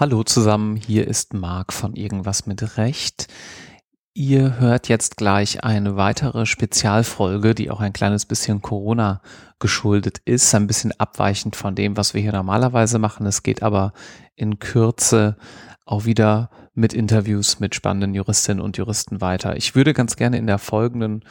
[0.00, 3.26] Hallo zusammen, hier ist Marc von Irgendwas mit Recht.
[4.14, 9.20] Ihr hört jetzt gleich eine weitere Spezialfolge, die auch ein kleines bisschen Corona
[9.58, 13.26] geschuldet ist, ein bisschen abweichend von dem, was wir hier normalerweise machen.
[13.26, 13.92] Es geht aber
[14.36, 15.36] in Kürze
[15.84, 19.54] auch wieder mit Interviews mit spannenden Juristinnen und Juristen weiter.
[19.56, 21.26] Ich würde ganz gerne in der folgenden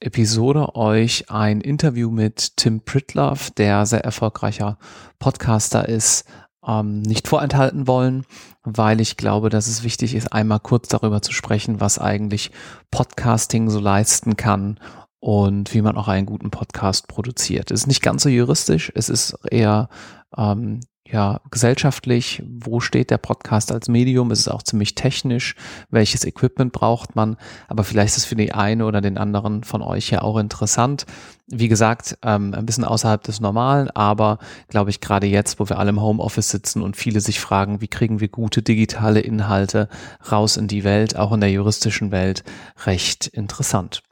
[0.00, 4.78] Episode euch ein Interview mit Tim Pritlove, der sehr erfolgreicher
[5.18, 6.24] Podcaster ist,
[6.66, 8.24] ähm, nicht vorenthalten wollen,
[8.62, 12.50] weil ich glaube, dass es wichtig ist, einmal kurz darüber zu sprechen, was eigentlich
[12.90, 14.78] Podcasting so leisten kann
[15.20, 17.70] und wie man auch einen guten Podcast produziert.
[17.70, 19.88] Es ist nicht ganz so juristisch, es ist eher
[20.36, 20.80] ähm,
[21.12, 24.30] ja, gesellschaftlich, wo steht der Podcast als Medium?
[24.30, 25.56] Es ist auch ziemlich technisch,
[25.90, 27.36] welches Equipment braucht man,
[27.68, 31.06] aber vielleicht ist für die eine oder den anderen von euch ja auch interessant.
[31.52, 35.80] Wie gesagt, ähm, ein bisschen außerhalb des Normalen, aber glaube ich gerade jetzt, wo wir
[35.80, 39.88] alle im Homeoffice sitzen und viele sich fragen, wie kriegen wir gute digitale Inhalte
[40.30, 42.44] raus in die Welt, auch in der juristischen Welt,
[42.86, 44.02] recht interessant.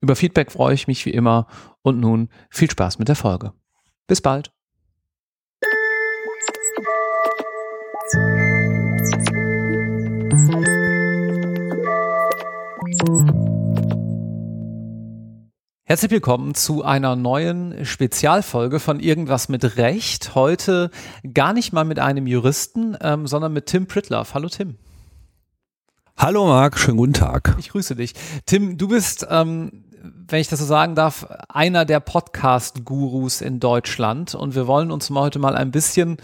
[0.00, 1.46] Über Feedback freue ich mich wie immer
[1.82, 3.52] und nun viel Spaß mit der Folge.
[4.08, 4.50] Bis bald.
[15.88, 20.34] Herzlich willkommen zu einer neuen Spezialfolge von Irgendwas mit Recht.
[20.34, 20.90] Heute
[21.32, 24.34] gar nicht mal mit einem Juristen, ähm, sondern mit Tim Pritlove.
[24.34, 24.76] Hallo Tim.
[26.18, 27.56] Hallo Marc, schönen guten Tag.
[27.58, 28.12] Ich grüße dich.
[28.44, 34.34] Tim, du bist ähm, wenn ich das so sagen darf, einer der Podcast-Gurus in Deutschland.
[34.34, 36.18] Und wir wollen uns mal heute mal ein bisschen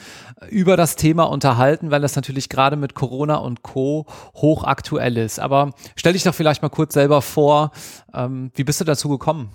[0.48, 4.06] über das Thema unterhalten, weil das natürlich gerade mit Corona und Co.
[4.34, 5.40] hochaktuell ist.
[5.40, 7.70] Aber stell dich doch vielleicht mal kurz selber vor,
[8.12, 9.50] ähm, wie bist du dazu gekommen?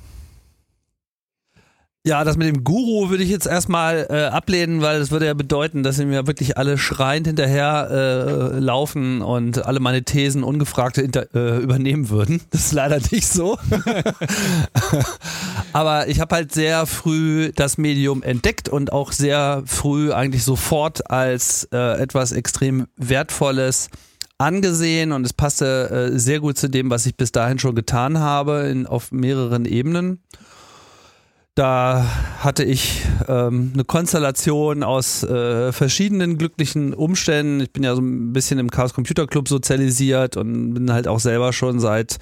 [2.06, 5.34] Ja, das mit dem Guru würde ich jetzt erstmal äh, ablehnen, weil das würde ja
[5.34, 10.98] bedeuten, dass sie mir wirklich alle schreiend hinterher äh, laufen und alle meine Thesen ungefragt
[10.98, 12.42] äh, übernehmen würden.
[12.52, 13.58] Das ist leider nicht so.
[15.74, 21.12] Aber ich habe halt sehr früh das Medium entdeckt und auch sehr früh eigentlich sofort
[21.12, 23.90] als äh, etwas extrem Wertvolles
[24.38, 28.20] angesehen und es passte äh, sehr gut zu dem, was ich bis dahin schon getan
[28.20, 30.24] habe, in, auf mehreren Ebenen.
[31.56, 32.06] Da
[32.40, 37.60] hatte ich ähm, eine Konstellation aus äh, verschiedenen glücklichen Umständen.
[37.60, 41.20] Ich bin ja so ein bisschen im Chaos Computer Club sozialisiert und bin halt auch
[41.20, 42.18] selber schon seit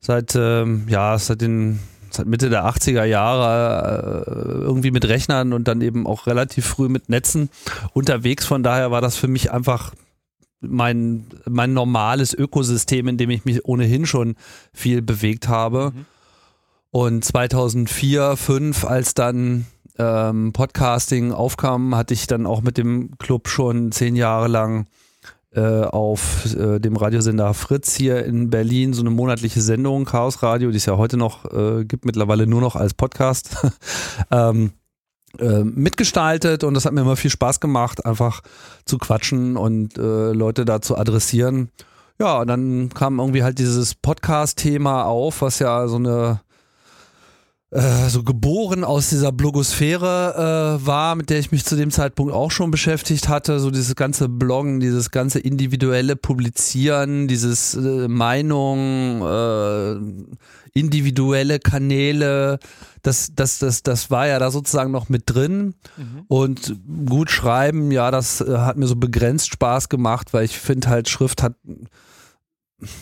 [0.00, 1.78] seit ähm, ja seit den
[2.10, 6.88] seit Mitte der 80er Jahre äh, irgendwie mit Rechnern und dann eben auch relativ früh
[6.88, 7.50] mit Netzen
[7.92, 8.44] unterwegs.
[8.44, 9.92] Von daher war das für mich einfach
[10.60, 14.34] mein mein normales Ökosystem, in dem ich mich ohnehin schon
[14.72, 15.92] viel bewegt habe.
[15.94, 16.06] Mhm.
[16.90, 19.66] Und 2004, 2005, als dann
[19.98, 24.86] ähm, Podcasting aufkam, hatte ich dann auch mit dem Club schon zehn Jahre lang
[25.54, 30.70] äh, auf äh, dem Radiosender Fritz hier in Berlin so eine monatliche Sendung, Chaos Radio,
[30.70, 33.56] die es ja heute noch äh, gibt, mittlerweile nur noch als Podcast.
[34.30, 34.72] ähm,
[35.38, 38.40] äh, mitgestaltet und das hat mir immer viel Spaß gemacht, einfach
[38.86, 41.70] zu quatschen und äh, Leute da zu adressieren.
[42.18, 46.40] Ja, und dann kam irgendwie halt dieses Podcast-Thema auf, was ja so eine
[47.70, 52.32] äh, so geboren aus dieser Blogosphäre äh, war, mit der ich mich zu dem Zeitpunkt
[52.32, 53.60] auch schon beschäftigt hatte.
[53.60, 59.96] So dieses ganze Bloggen, dieses ganze individuelle Publizieren, dieses äh, Meinung, äh,
[60.72, 62.58] individuelle Kanäle,
[63.02, 65.74] das, das, das, das war ja da sozusagen noch mit drin.
[65.98, 66.24] Mhm.
[66.28, 70.88] Und gut schreiben, ja, das äh, hat mir so begrenzt Spaß gemacht, weil ich finde
[70.88, 71.54] halt, Schrift hat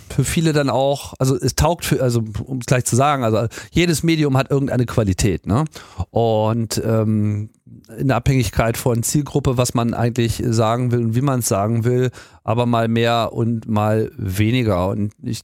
[0.08, 3.46] für viele dann auch, also es taugt für, also um es gleich zu sagen, also
[3.70, 5.64] jedes Medium hat irgendeine Qualität, ne?
[6.10, 7.50] Und ähm,
[7.98, 12.10] in Abhängigkeit von Zielgruppe, was man eigentlich sagen will und wie man es sagen will,
[12.42, 14.88] aber mal mehr und mal weniger.
[14.88, 15.42] Und ich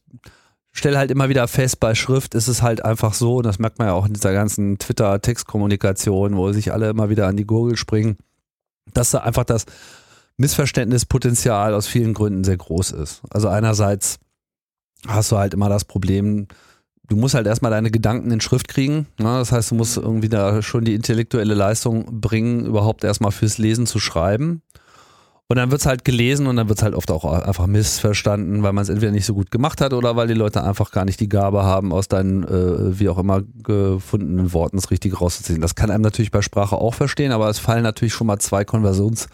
[0.72, 3.78] stelle halt immer wieder fest, bei Schrift ist es halt einfach so, und das merkt
[3.78, 7.76] man ja auch in dieser ganzen Twitter-Textkommunikation, wo sich alle immer wieder an die Gurgel
[7.76, 8.16] springen,
[8.94, 9.66] dass da einfach das
[10.36, 13.22] Missverständnispotenzial aus vielen Gründen sehr groß ist.
[13.30, 14.18] Also einerseits
[15.06, 16.46] hast du halt immer das Problem,
[17.08, 19.06] du musst halt erstmal deine Gedanken in Schrift kriegen.
[19.18, 19.24] Ne?
[19.24, 23.86] Das heißt, du musst irgendwie da schon die intellektuelle Leistung bringen, überhaupt erstmal fürs Lesen
[23.86, 24.62] zu schreiben.
[25.48, 28.62] Und dann wird es halt gelesen und dann wird es halt oft auch einfach missverstanden,
[28.62, 31.04] weil man es entweder nicht so gut gemacht hat oder weil die Leute einfach gar
[31.04, 35.60] nicht die Gabe haben, aus deinen, äh, wie auch immer, gefundenen Worten das Richtige rauszuziehen.
[35.60, 38.64] Das kann einem natürlich bei Sprache auch verstehen, aber es fallen natürlich schon mal zwei
[38.64, 39.26] Konversions-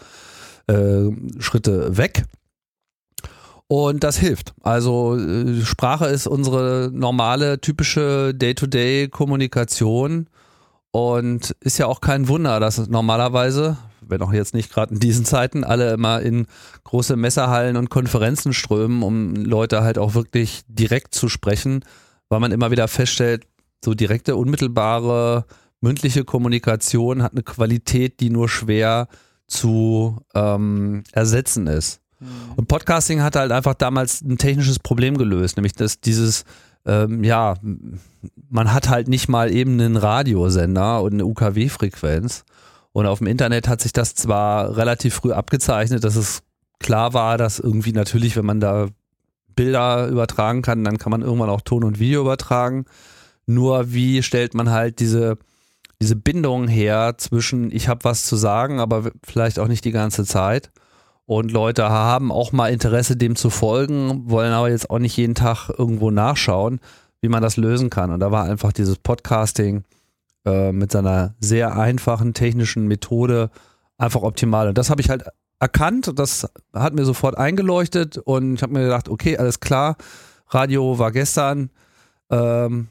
[0.69, 2.23] äh, Schritte weg.
[3.67, 4.53] Und das hilft.
[4.61, 10.27] Also äh, Sprache ist unsere normale, typische Day-to-Day-Kommunikation
[10.91, 15.23] und ist ja auch kein Wunder, dass normalerweise, wenn auch jetzt nicht gerade in diesen
[15.23, 16.47] Zeiten, alle immer in
[16.83, 21.85] große Messerhallen und Konferenzen strömen, um Leute halt auch wirklich direkt zu sprechen,
[22.27, 23.45] weil man immer wieder feststellt,
[23.85, 25.45] so direkte, unmittelbare,
[25.79, 29.07] mündliche Kommunikation hat eine Qualität, die nur schwer
[29.49, 31.99] zu ähm, ersetzen ist.
[32.19, 32.27] Mhm.
[32.55, 36.45] Und Podcasting hat halt einfach damals ein technisches Problem gelöst, nämlich dass dieses
[36.85, 37.55] ähm, ja,
[38.49, 42.45] man hat halt nicht mal eben einen Radiosender und eine UKW-Frequenz.
[42.91, 46.41] Und auf dem Internet hat sich das zwar relativ früh abgezeichnet, dass es
[46.79, 48.87] klar war, dass irgendwie natürlich, wenn man da
[49.55, 52.85] Bilder übertragen kann, dann kann man irgendwann auch Ton und Video übertragen.
[53.45, 55.37] Nur wie stellt man halt diese,
[56.01, 60.25] diese Bindung her zwischen, ich habe was zu sagen, aber vielleicht auch nicht die ganze
[60.25, 60.71] Zeit
[61.29, 65.35] und Leute haben auch mal Interesse, dem zu folgen, wollen aber jetzt auch nicht jeden
[65.35, 66.79] Tag irgendwo nachschauen,
[67.21, 68.11] wie man das lösen kann.
[68.11, 69.83] Und da war einfach dieses Podcasting
[70.43, 73.51] äh, mit seiner sehr einfachen technischen Methode
[73.99, 74.69] einfach optimal.
[74.69, 75.23] Und das habe ich halt
[75.59, 79.97] erkannt, das hat mir sofort eingeleuchtet und ich habe mir gedacht, okay, alles klar,
[80.47, 81.69] Radio war gestern,
[82.31, 82.87] ähm,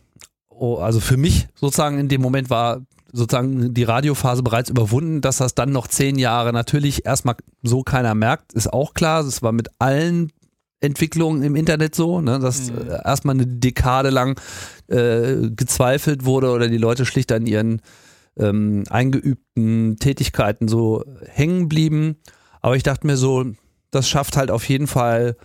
[0.48, 2.82] oh, also für mich sozusagen in dem Moment war
[3.12, 8.14] sozusagen die Radiophase bereits überwunden, dass das dann noch zehn Jahre natürlich erstmal so keiner
[8.14, 9.22] merkt, ist auch klar.
[9.24, 10.32] Das war mit allen
[10.80, 12.90] Entwicklungen im Internet so, ne, dass mhm.
[12.90, 14.40] Äh, erstmal eine Dekade lang
[14.88, 17.82] äh, gezweifelt wurde oder die Leute schlicht an ihren
[18.38, 22.16] ähm, eingeübten Tätigkeiten so hängen blieben.
[22.60, 23.44] Aber ich dachte mir so,
[23.90, 25.36] das schafft halt auf jeden Fall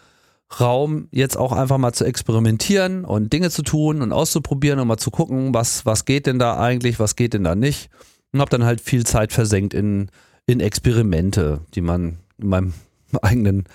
[0.59, 4.97] Raum, jetzt auch einfach mal zu experimentieren und Dinge zu tun und auszuprobieren und mal
[4.97, 7.89] zu gucken, was, was geht denn da eigentlich, was geht denn da nicht.
[8.31, 10.09] Und habe dann halt viel Zeit versenkt in,
[10.45, 12.73] in Experimente, die man in meinem
[13.21, 13.65] eigenen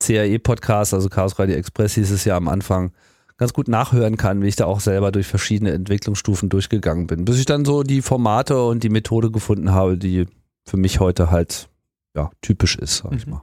[0.00, 2.92] CAE-Podcast, also Chaos Radio Express hieß es ja am Anfang,
[3.38, 7.38] ganz gut nachhören kann, wie ich da auch selber durch verschiedene Entwicklungsstufen durchgegangen bin, bis
[7.38, 10.26] ich dann so die Formate und die Methode gefunden habe, die
[10.64, 11.68] für mich heute halt
[12.16, 13.34] ja, typisch ist, sag ich mhm.
[13.34, 13.42] mal.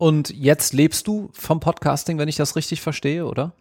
[0.00, 3.52] Und jetzt lebst du vom Podcasting, wenn ich das richtig verstehe, oder?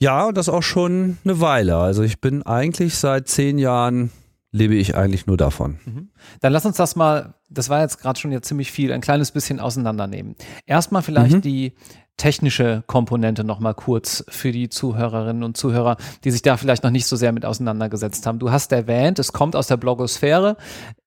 [0.00, 1.76] Ja, und das auch schon eine Weile.
[1.76, 4.12] Also ich bin eigentlich seit zehn Jahren
[4.52, 5.80] lebe ich eigentlich nur davon.
[5.84, 6.10] Mhm.
[6.40, 9.32] Dann lass uns das mal, das war jetzt gerade schon ja ziemlich viel, ein kleines
[9.32, 10.36] bisschen auseinandernehmen.
[10.66, 11.42] Erstmal vielleicht mhm.
[11.42, 11.72] die
[12.18, 17.06] technische Komponente nochmal kurz für die Zuhörerinnen und Zuhörer, die sich da vielleicht noch nicht
[17.06, 18.38] so sehr mit auseinandergesetzt haben.
[18.38, 20.56] Du hast erwähnt, es kommt aus der Blogosphäre,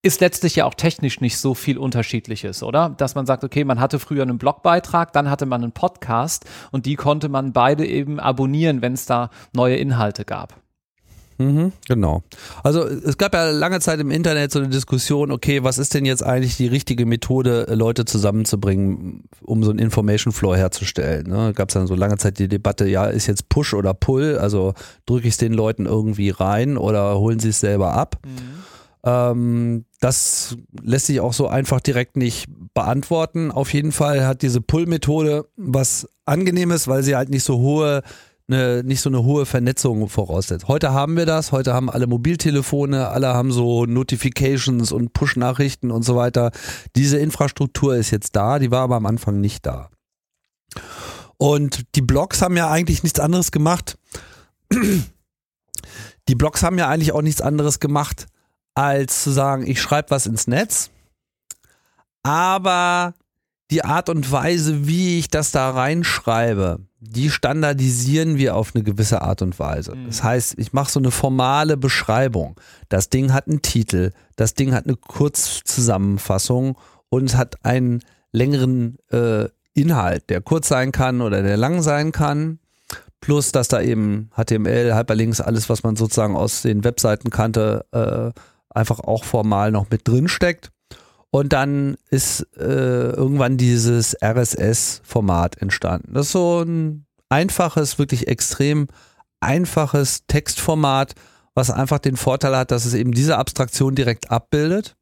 [0.02, 2.90] ist letztlich ja auch technisch nicht so viel Unterschiedliches, oder?
[2.90, 6.86] Dass man sagt, okay, man hatte früher einen Blogbeitrag, dann hatte man einen Podcast und
[6.86, 10.61] die konnte man beide eben abonnieren, wenn es da neue Inhalte gab.
[11.42, 12.24] Mhm, genau.
[12.64, 16.06] Also es gab ja lange Zeit im Internet so eine Diskussion, okay, was ist denn
[16.06, 21.28] jetzt eigentlich die richtige Methode, Leute zusammenzubringen, um so einen Information Flow herzustellen.
[21.28, 21.54] Ne?
[21.54, 24.74] Gab es dann so lange Zeit die Debatte, ja, ist jetzt Push oder Pull, also
[25.06, 28.18] drücke ich es den Leuten irgendwie rein oder holen sie es selber ab.
[28.26, 28.62] Mhm.
[29.04, 33.52] Ähm, das lässt sich auch so einfach direkt nicht beantworten.
[33.52, 38.04] Auf jeden Fall hat diese Pull-Methode was Angenehmes, weil sie halt nicht so hohe
[38.54, 40.68] eine, nicht so eine hohe Vernetzung voraussetzt.
[40.68, 46.04] Heute haben wir das, heute haben alle Mobiltelefone, alle haben so Notifications und Push-Nachrichten und
[46.04, 46.52] so weiter.
[46.96, 49.90] Diese Infrastruktur ist jetzt da, die war aber am Anfang nicht da.
[51.38, 53.98] Und die Blogs haben ja eigentlich nichts anderes gemacht.
[56.28, 58.28] Die Blogs haben ja eigentlich auch nichts anderes gemacht,
[58.76, 60.92] als zu sagen, ich schreibe was ins Netz,
[62.24, 63.16] aber
[63.72, 69.22] die Art und Weise, wie ich das da reinschreibe, die standardisieren wir auf eine gewisse
[69.22, 69.96] Art und Weise.
[69.96, 70.08] Mhm.
[70.08, 72.60] Das heißt, ich mache so eine formale Beschreibung.
[72.90, 76.78] Das Ding hat einen Titel, das Ding hat eine Kurzzusammenfassung
[77.10, 82.12] und es hat einen längeren äh, Inhalt, der kurz sein kann oder der lang sein
[82.12, 82.60] kann.
[83.22, 88.38] Plus, dass da eben HTML, Hyperlinks, alles, was man sozusagen aus den Webseiten kannte, äh,
[88.70, 90.72] einfach auch formal noch mit drin steckt.
[91.32, 96.14] Und dann ist äh, irgendwann dieses RSS-Format entstanden.
[96.14, 98.88] Das ist so ein einfaches, wirklich extrem
[99.40, 101.16] einfaches Textformat,
[101.56, 104.96] was einfach den Vorteil hat, dass es eben diese Abstraktion direkt abbildet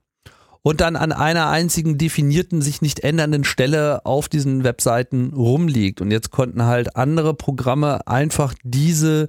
[0.62, 6.02] und dann an einer einzigen definierten, sich nicht ändernden Stelle auf diesen Webseiten rumliegt.
[6.02, 9.28] Und jetzt konnten halt andere Programme einfach diese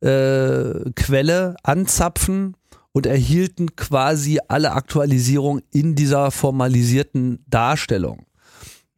[0.00, 2.56] äh, Quelle anzapfen
[2.92, 8.26] und erhielten quasi alle Aktualisierungen in dieser formalisierten Darstellung.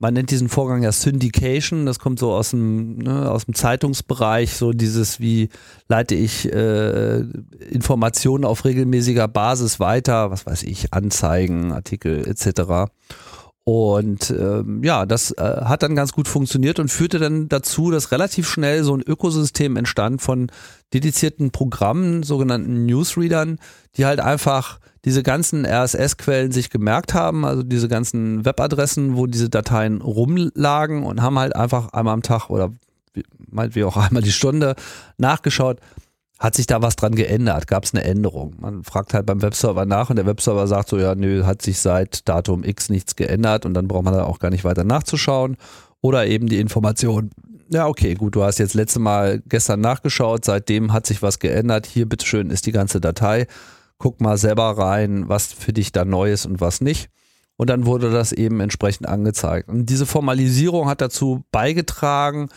[0.00, 4.54] Man nennt diesen Vorgang ja Syndication, das kommt so aus dem, ne, aus dem Zeitungsbereich,
[4.54, 5.48] so dieses, wie
[5.88, 7.20] leite ich äh,
[7.70, 12.90] Informationen auf regelmäßiger Basis weiter, was weiß ich, Anzeigen, Artikel etc.
[13.64, 18.12] Und ähm, ja, das äh, hat dann ganz gut funktioniert und führte dann dazu, dass
[18.12, 20.49] relativ schnell so ein Ökosystem entstand von
[20.92, 23.59] dedizierten Programmen, sogenannten Newsreadern,
[23.97, 29.49] die halt einfach diese ganzen RSS-Quellen sich gemerkt haben, also diese ganzen Webadressen, wo diese
[29.49, 32.71] Dateien rumlagen und haben halt einfach einmal am Tag oder
[33.50, 34.75] meinetwegen auch einmal die Stunde
[35.16, 35.80] nachgeschaut,
[36.38, 37.66] hat sich da was dran geändert?
[37.66, 38.54] Gab es eine Änderung?
[38.58, 41.78] Man fragt halt beim Webserver nach und der Webserver sagt so, ja, nö, hat sich
[41.78, 45.56] seit Datum X nichts geändert und dann braucht man da auch gar nicht weiter nachzuschauen.
[46.00, 47.30] Oder eben die Information,
[47.70, 51.86] ja, okay, gut, du hast jetzt letzte Mal gestern nachgeschaut, seitdem hat sich was geändert.
[51.86, 53.46] Hier, bitteschön, ist die ganze Datei.
[53.98, 57.08] Guck mal selber rein, was für dich da neu ist und was nicht.
[57.56, 59.68] Und dann wurde das eben entsprechend angezeigt.
[59.68, 62.48] Und diese Formalisierung hat dazu beigetragen,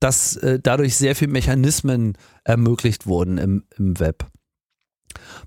[0.00, 4.26] dass äh, dadurch sehr viele Mechanismen ermöglicht wurden im, im Web.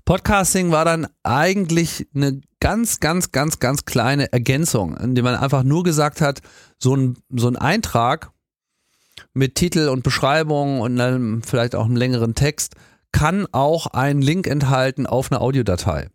[0.04, 5.82] Podcasting war dann eigentlich eine ganz, ganz, ganz, ganz kleine Ergänzung, indem man einfach nur
[5.82, 6.40] gesagt hat,
[6.78, 8.30] so ein, so ein Eintrag
[9.34, 12.74] mit Titel und Beschreibung und dann vielleicht auch einem längeren Text
[13.12, 16.08] kann auch einen Link enthalten auf eine Audiodatei.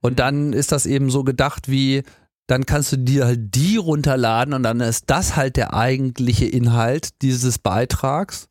[0.00, 2.02] Und dann ist das eben so gedacht wie,
[2.46, 7.22] dann kannst du dir halt die runterladen und dann ist das halt der eigentliche Inhalt
[7.22, 8.48] dieses Beitrags.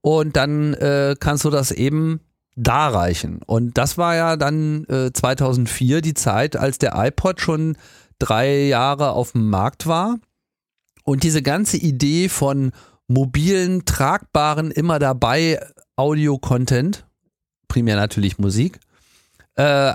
[0.00, 2.20] Und dann äh, kannst du das eben
[2.56, 3.40] darreichen.
[3.46, 7.76] Und das war ja dann äh, 2004 die Zeit, als der iPod schon
[8.18, 10.18] drei Jahre auf dem Markt war.
[11.04, 12.72] Und diese ganze Idee von
[13.06, 15.60] mobilen, tragbaren, immer dabei
[15.96, 17.06] Audio-Content,
[17.66, 18.78] primär natürlich Musik,
[19.54, 19.94] äh,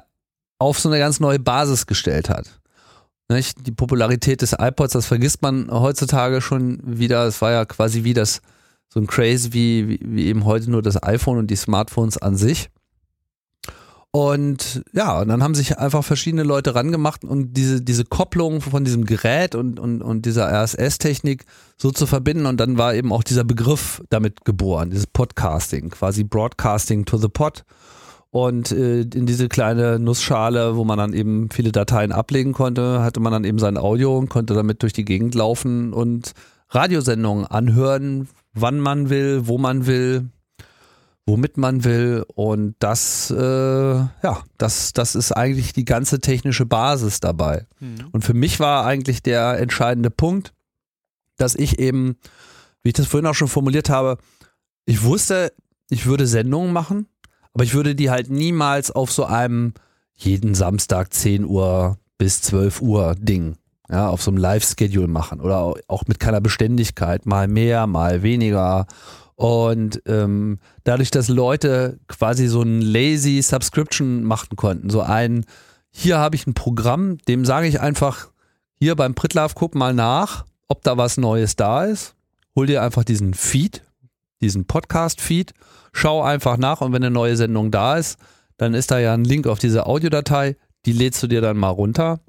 [0.57, 2.59] auf so eine ganz neue Basis gestellt hat.
[3.29, 3.65] Nicht?
[3.65, 7.25] Die Popularität des iPods, das vergisst man heutzutage schon wieder.
[7.25, 8.41] Es war ja quasi wie das,
[8.89, 12.35] so ein Craze wie, wie, wie eben heute nur das iPhone und die Smartphones an
[12.35, 12.69] sich.
[14.15, 18.85] Und ja, und dann haben sich einfach verschiedene Leute rangemacht und diese, diese Kopplung von
[18.85, 21.45] diesem Gerät und, und, und dieser RSS-Technik
[21.77, 22.45] so zu verbinden.
[22.45, 27.27] Und dann war eben auch dieser Begriff damit geboren, dieses Podcasting, quasi Broadcasting to the
[27.27, 27.65] Pod
[28.33, 33.19] und äh, in diese kleine Nussschale, wo man dann eben viele Dateien ablegen konnte, hatte
[33.19, 36.31] man dann eben sein Audio und konnte damit durch die Gegend laufen und
[36.69, 40.29] Radiosendungen anhören, wann man will, wo man will,
[41.27, 42.25] womit man will.
[42.33, 47.67] Und das, äh, ja, das, das ist eigentlich die ganze technische Basis dabei.
[47.79, 48.07] Mhm.
[48.13, 50.53] Und für mich war eigentlich der entscheidende Punkt,
[51.37, 52.17] dass ich eben,
[52.81, 54.17] wie ich das vorhin auch schon formuliert habe,
[54.87, 55.53] ich wusste,
[55.91, 57.05] ich würde Sendungen machen
[57.53, 59.73] aber ich würde die halt niemals auf so einem
[60.15, 63.57] jeden Samstag 10 Uhr bis 12 Uhr Ding,
[63.89, 68.87] ja, auf so einem Live-Schedule machen oder auch mit keiner Beständigkeit, mal mehr, mal weniger.
[69.35, 75.45] Und ähm, dadurch, dass Leute quasi so ein lazy Subscription machen konnten, so ein,
[75.91, 78.29] hier habe ich ein Programm, dem sage ich einfach,
[78.75, 82.15] hier beim Pritlove, guck mal nach, ob da was Neues da ist.
[82.55, 83.81] Hol dir einfach diesen Feed,
[84.41, 85.53] diesen Podcast-Feed
[85.93, 88.19] schau einfach nach und wenn eine neue Sendung da ist,
[88.57, 91.69] dann ist da ja ein Link auf diese Audiodatei, die lädst du dir dann mal
[91.69, 92.19] runter.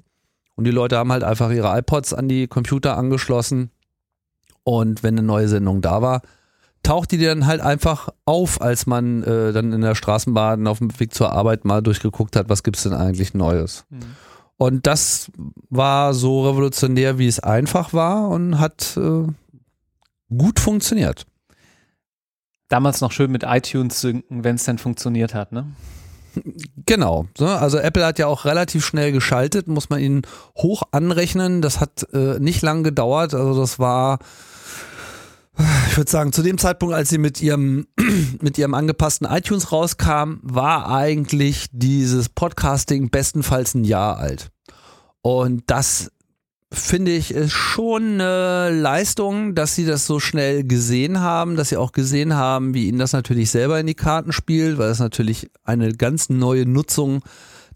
[0.55, 3.71] Und die Leute haben halt einfach ihre iPods an die Computer angeschlossen.
[4.63, 6.21] Und wenn eine neue Sendung da war,
[6.81, 10.97] taucht die dann halt einfach auf, als man äh, dann in der Straßenbahn auf dem
[10.99, 13.85] Weg zur Arbeit mal durchgeguckt hat, was gibt es denn eigentlich Neues.
[13.89, 13.99] Mhm.
[14.57, 15.31] Und das
[15.69, 19.27] war so revolutionär, wie es einfach war und hat äh,
[20.29, 21.25] gut funktioniert
[22.69, 25.67] damals noch schön mit iTunes synken, wenn es denn funktioniert hat, ne?
[26.85, 27.27] Genau.
[27.39, 30.23] Also Apple hat ja auch relativ schnell geschaltet, muss man ihnen
[30.57, 31.61] hoch anrechnen.
[31.61, 33.33] Das hat äh, nicht lang gedauert.
[33.33, 34.19] Also das war,
[35.89, 37.87] ich würde sagen, zu dem Zeitpunkt, als sie mit ihrem,
[38.41, 44.49] mit ihrem angepassten iTunes rauskam, war eigentlich dieses Podcasting bestenfalls ein Jahr alt.
[45.21, 46.11] Und das
[46.75, 51.91] finde ich, schon eine Leistung, dass sie das so schnell gesehen haben, dass sie auch
[51.91, 55.93] gesehen haben, wie ihnen das natürlich selber in die Karten spielt, weil es natürlich eine
[55.93, 57.23] ganz neue Nutzung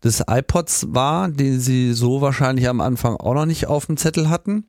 [0.03, 4.29] des iPods war, den sie so wahrscheinlich am Anfang auch noch nicht auf dem Zettel
[4.29, 4.65] hatten.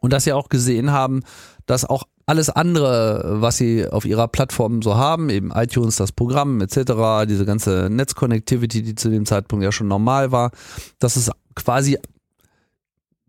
[0.00, 1.22] Und dass sie auch gesehen haben,
[1.66, 6.60] dass auch alles andere, was sie auf ihrer Plattform so haben, eben iTunes, das Programm
[6.60, 10.50] etc., diese ganze Netzconnectivity, die zu dem Zeitpunkt ja schon normal war,
[10.98, 11.98] dass es quasi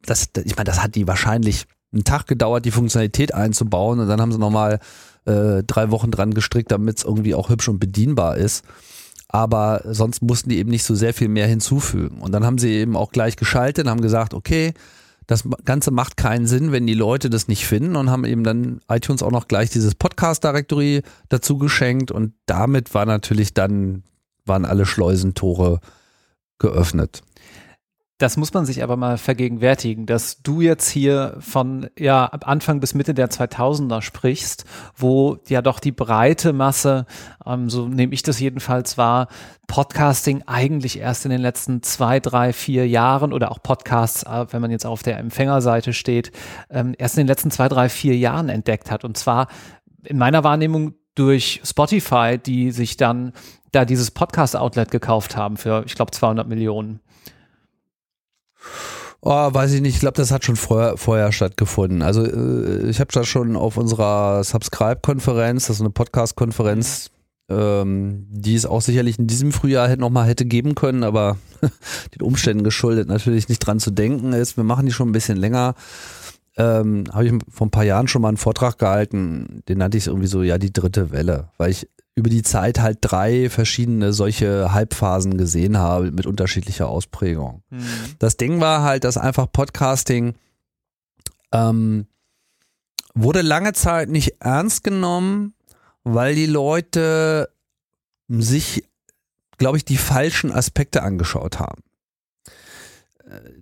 [0.05, 4.19] das, ich meine, das hat die wahrscheinlich einen Tag gedauert, die Funktionalität einzubauen und dann
[4.19, 4.79] haben sie nochmal
[5.25, 8.65] äh, drei Wochen dran gestrickt, damit es irgendwie auch hübsch und bedienbar ist.
[9.29, 12.21] Aber sonst mussten die eben nicht so sehr viel mehr hinzufügen.
[12.21, 14.73] Und dann haben sie eben auch gleich geschaltet und haben gesagt, okay,
[15.27, 18.81] das Ganze macht keinen Sinn, wenn die Leute das nicht finden und haben eben dann
[18.89, 24.03] iTunes auch noch gleich dieses Podcast-Directory dazu geschenkt und damit war natürlich dann,
[24.45, 25.79] waren alle Schleusentore
[26.59, 27.21] geöffnet.
[28.19, 32.93] Das muss man sich aber mal vergegenwärtigen, dass du jetzt hier von ja Anfang bis
[32.93, 34.65] Mitte der 2000er sprichst,
[34.95, 37.05] wo ja doch die breite Masse,
[37.45, 39.27] ähm, so nehme ich das jedenfalls wahr,
[39.67, 44.61] Podcasting eigentlich erst in den letzten zwei, drei, vier Jahren oder auch Podcasts, äh, wenn
[44.61, 46.31] man jetzt auf der Empfängerseite steht,
[46.69, 49.03] ähm, erst in den letzten zwei, drei, vier Jahren entdeckt hat.
[49.03, 49.47] Und zwar
[50.03, 53.33] in meiner Wahrnehmung durch Spotify, die sich dann
[53.71, 56.99] da dieses Podcast-Outlet gekauft haben für, ich glaube, 200 Millionen.
[59.25, 59.95] Oh, weiß ich nicht.
[59.95, 62.01] Ich glaube, das hat schon vorher, vorher stattgefunden.
[62.01, 67.09] Also äh, ich habe da schon auf unserer Subscribe-Konferenz, das ist eine Podcast-Konferenz,
[67.49, 71.37] ähm, die es auch sicherlich in diesem Frühjahr hätte nochmal hätte geben können, aber
[72.15, 74.57] den Umständen geschuldet natürlich nicht dran zu denken ist.
[74.57, 75.75] Wir machen die schon ein bisschen länger.
[76.57, 80.07] Ähm, habe ich vor ein paar Jahren schon mal einen Vortrag gehalten, den nannte ich
[80.07, 84.71] irgendwie so, ja, die dritte Welle, weil ich über die Zeit halt drei verschiedene solche
[84.71, 87.63] Halbphasen gesehen habe mit unterschiedlicher Ausprägung.
[87.69, 87.85] Mhm.
[88.19, 90.35] Das Ding war halt, dass einfach Podcasting
[91.51, 92.05] ähm,
[93.15, 95.53] wurde lange Zeit nicht ernst genommen,
[96.03, 97.49] weil die Leute
[98.27, 98.83] sich,
[99.57, 101.81] glaube ich, die falschen Aspekte angeschaut haben.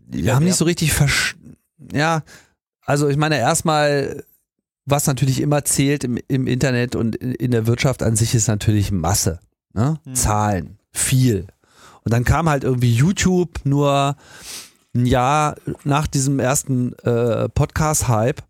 [0.08, 1.38] Die haben nicht so richtig versch
[1.92, 2.24] ja,
[2.82, 4.24] also ich meine erstmal
[4.86, 8.48] was natürlich immer zählt im, im Internet und in, in, der Wirtschaft an sich ist
[8.48, 9.40] natürlich Masse.
[9.74, 10.00] Ne?
[10.06, 10.16] Mhm.
[10.16, 11.48] Zahlen, viel.
[12.04, 14.16] Und dann kam halt irgendwie YouTube nur
[14.94, 18.44] ein Jahr nach diesem ersten äh, Podcast-Hype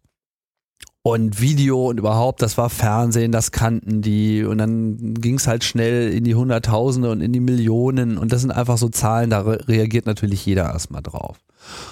[1.03, 5.63] und Video und überhaupt, das war Fernsehen, das kannten die und dann ging es halt
[5.63, 9.41] schnell in die Hunderttausende und in die Millionen und das sind einfach so Zahlen, da
[9.41, 11.37] re reagiert natürlich jeder erstmal drauf.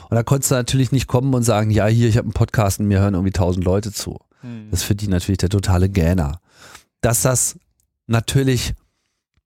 [0.10, 2.80] Und da konntest du natürlich nicht kommen und sagen, ja, hier, ich habe einen Podcast
[2.80, 4.20] und mir hören irgendwie tausend Leute zu.
[4.42, 4.70] Mhm.
[4.72, 6.42] Das ist für die natürlich der totale Gähner.
[7.02, 7.58] Dass das
[8.08, 8.74] natürlich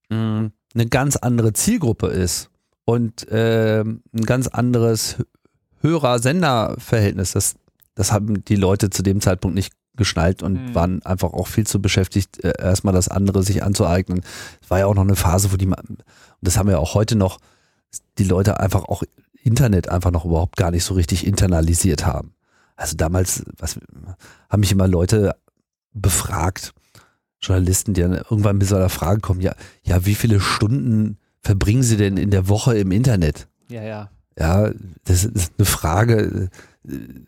[0.10, 2.50] mh, mm, eine ganz andere Zielgruppe ist
[2.86, 5.18] und äh, ein ganz anderes
[5.82, 7.56] Hörer-Sender-Verhältnis, das,
[7.96, 10.76] das haben die Leute zu dem Zeitpunkt nicht geschnallt und mhm.
[10.76, 14.22] waren einfach auch viel zu beschäftigt, äh, erstmal das andere sich anzueignen.
[14.62, 16.04] Es war ja auch noch eine Phase, wo die, und
[16.42, 17.40] das haben wir auch heute noch,
[18.18, 19.04] die Leute einfach auch
[19.44, 22.34] Internet einfach noch überhaupt gar nicht so richtig internalisiert haben.
[22.84, 23.80] Also damals, was
[24.50, 25.38] haben mich immer Leute
[25.94, 26.74] befragt,
[27.42, 31.84] Journalisten, die dann irgendwann mit so einer Frage kommen, ja, ja, wie viele Stunden verbringen
[31.84, 33.48] sie denn in der Woche im Internet?
[33.70, 34.10] Ja, ja.
[34.38, 34.72] Ja,
[35.06, 36.50] das ist eine Frage.
[36.84, 37.28] Hm.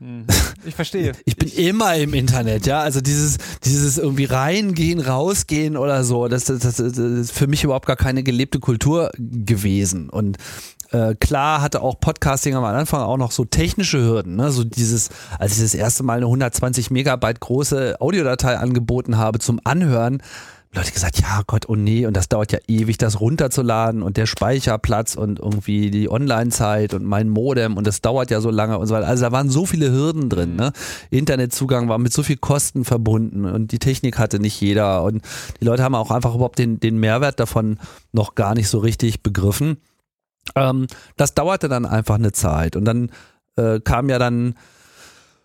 [0.64, 1.12] Ich verstehe.
[1.24, 2.80] Ich bin ich immer im Internet, ja.
[2.80, 7.64] Also dieses, dieses irgendwie reingehen, rausgehen oder so, das, das, das, das ist für mich
[7.64, 10.10] überhaupt gar keine gelebte Kultur gewesen.
[10.10, 10.38] Und
[10.92, 14.50] äh, klar hatte auch Podcasting am Anfang auch noch so technische Hürden, ne?
[14.50, 19.60] so dieses, als ich das erste Mal eine 120 Megabyte große Audiodatei angeboten habe zum
[19.64, 20.22] Anhören,
[20.72, 24.26] Leute gesagt, ja Gott, oh nee, und das dauert ja ewig, das runterzuladen und der
[24.26, 28.86] Speicherplatz und irgendwie die Online-Zeit und mein Modem und das dauert ja so lange und
[28.86, 29.08] so weiter.
[29.08, 30.54] Also da waren so viele Hürden drin.
[30.54, 30.72] Ne?
[31.10, 35.22] Internetzugang war mit so viel Kosten verbunden und die Technik hatte nicht jeder und
[35.60, 37.80] die Leute haben auch einfach überhaupt den, den Mehrwert davon
[38.12, 39.78] noch gar nicht so richtig begriffen.
[40.54, 40.86] Ähm,
[41.16, 43.10] das dauerte dann einfach eine Zeit und dann
[43.56, 44.54] äh, kam ja dann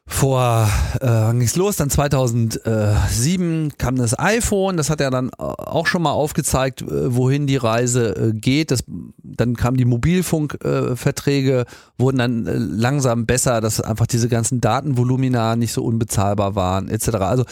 [0.08, 0.70] vor,
[1.02, 6.12] äh, ging's los, dann 2007 kam das iPhone, das hat ja dann auch schon mal
[6.12, 8.70] aufgezeigt, äh, wohin die Reise äh, geht.
[8.70, 8.84] Das,
[9.24, 11.66] dann kamen die Mobilfunkverträge, äh,
[11.98, 17.10] wurden dann äh, langsam besser, dass einfach diese ganzen Datenvolumina nicht so unbezahlbar waren, etc.
[17.16, 17.46] Also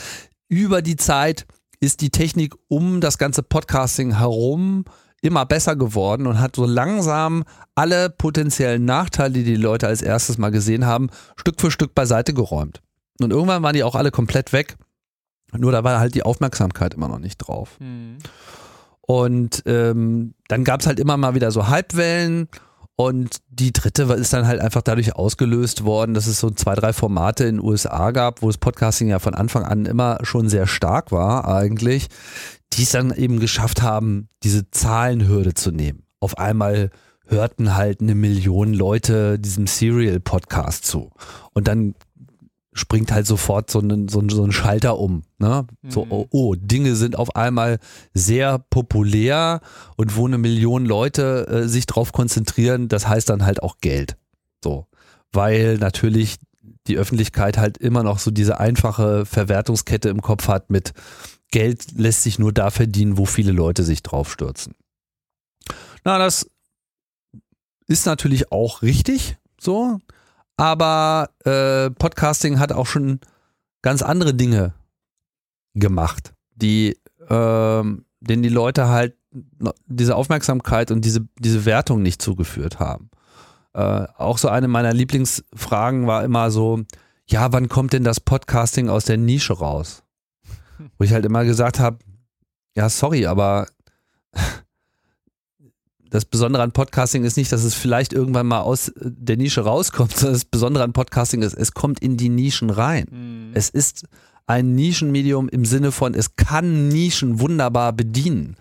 [0.47, 1.47] über die Zeit
[1.79, 4.85] ist die Technik um das ganze Podcasting herum
[5.23, 7.43] immer besser geworden und hat so langsam
[7.75, 12.33] alle potenziellen Nachteile, die die Leute als erstes mal gesehen haben, Stück für Stück beiseite
[12.33, 12.81] geräumt.
[13.21, 14.75] Und irgendwann waren die auch alle komplett weg.
[15.57, 17.79] Nur da war halt die Aufmerksamkeit immer noch nicht drauf.
[17.79, 18.17] Mhm.
[19.01, 22.49] Und ähm, dann gab es halt immer mal wieder so Halbwellen.
[22.95, 26.93] Und die dritte ist dann halt einfach dadurch ausgelöst worden, dass es so zwei, drei
[26.93, 30.67] Formate in den USA gab, wo das Podcasting ja von Anfang an immer schon sehr
[30.67, 32.09] stark war eigentlich,
[32.77, 36.03] die es dann eben geschafft haben, diese Zahlenhürde zu nehmen.
[36.19, 36.89] Auf einmal
[37.25, 41.11] hörten halt eine Million Leute diesem Serial-Podcast zu.
[41.53, 41.95] Und dann
[42.73, 45.23] springt halt sofort so ein, so ein, so ein Schalter um.
[45.37, 45.65] Ne?
[45.87, 46.11] So, mhm.
[46.11, 47.77] oh, oh, Dinge sind auf einmal
[48.13, 49.61] sehr populär
[49.95, 54.17] und wo eine Million Leute äh, sich drauf konzentrieren, das heißt dann halt auch Geld.
[54.63, 54.87] So.
[55.31, 56.37] Weil natürlich
[56.87, 60.93] die Öffentlichkeit halt immer noch so diese einfache Verwertungskette im Kopf hat mit
[61.53, 64.73] Geld lässt sich nur da verdienen, wo viele Leute sich drauf stürzen.
[66.03, 66.49] Na, das
[67.87, 69.99] ist natürlich auch richtig so,
[70.57, 73.19] aber äh, Podcasting hat auch schon
[73.83, 74.73] ganz andere Dinge
[75.75, 76.97] gemacht, die,
[77.29, 77.83] äh,
[78.19, 79.15] denen die Leute halt
[79.85, 83.11] diese Aufmerksamkeit und diese, diese Wertung nicht zugeführt haben.
[83.73, 86.81] Äh, auch so eine meiner Lieblingsfragen war immer so,
[87.27, 90.02] ja, wann kommt denn das Podcasting aus der Nische raus?
[90.97, 91.99] Wo ich halt immer gesagt habe,
[92.75, 93.67] ja, sorry, aber
[96.09, 100.15] das Besondere an Podcasting ist nicht, dass es vielleicht irgendwann mal aus der Nische rauskommt,
[100.15, 103.07] sondern das Besondere an Podcasting ist, es kommt in die Nischen rein.
[103.09, 103.51] Mhm.
[103.53, 104.05] Es ist
[104.45, 108.57] ein Nischenmedium im Sinne von, es kann Nischen wunderbar bedienen.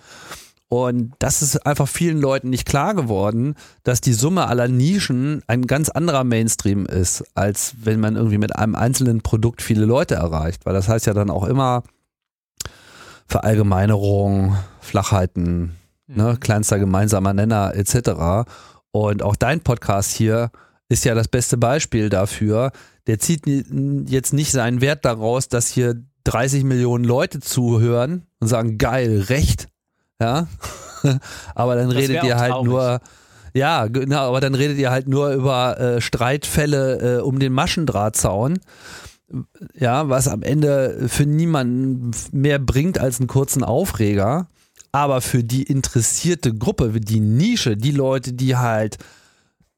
[0.68, 5.66] Und das ist einfach vielen Leuten nicht klar geworden, dass die Summe aller Nischen ein
[5.66, 10.64] ganz anderer Mainstream ist, als wenn man irgendwie mit einem einzelnen Produkt viele Leute erreicht.
[10.64, 11.82] Weil das heißt ja dann auch immer
[13.32, 16.40] Verallgemeinerung, Flachheiten, ne, mhm.
[16.40, 18.46] kleinster gemeinsamer Nenner etc.
[18.90, 20.50] Und auch dein Podcast hier
[20.90, 22.72] ist ja das beste Beispiel dafür.
[23.06, 28.76] Der zieht jetzt nicht seinen Wert daraus, dass hier 30 Millionen Leute zuhören und sagen,
[28.76, 29.68] geil, recht.
[30.20, 30.46] Ja.
[31.54, 32.68] aber dann das redet ihr halt traurig.
[32.68, 33.00] nur,
[33.54, 38.60] ja, genau, aber dann redet ihr halt nur über äh, Streitfälle äh, um den Maschendrahtzaun.
[39.74, 44.48] Ja, was am Ende für niemanden mehr bringt als einen kurzen Aufreger.
[44.92, 48.98] Aber für die interessierte Gruppe, die Nische, die Leute, die halt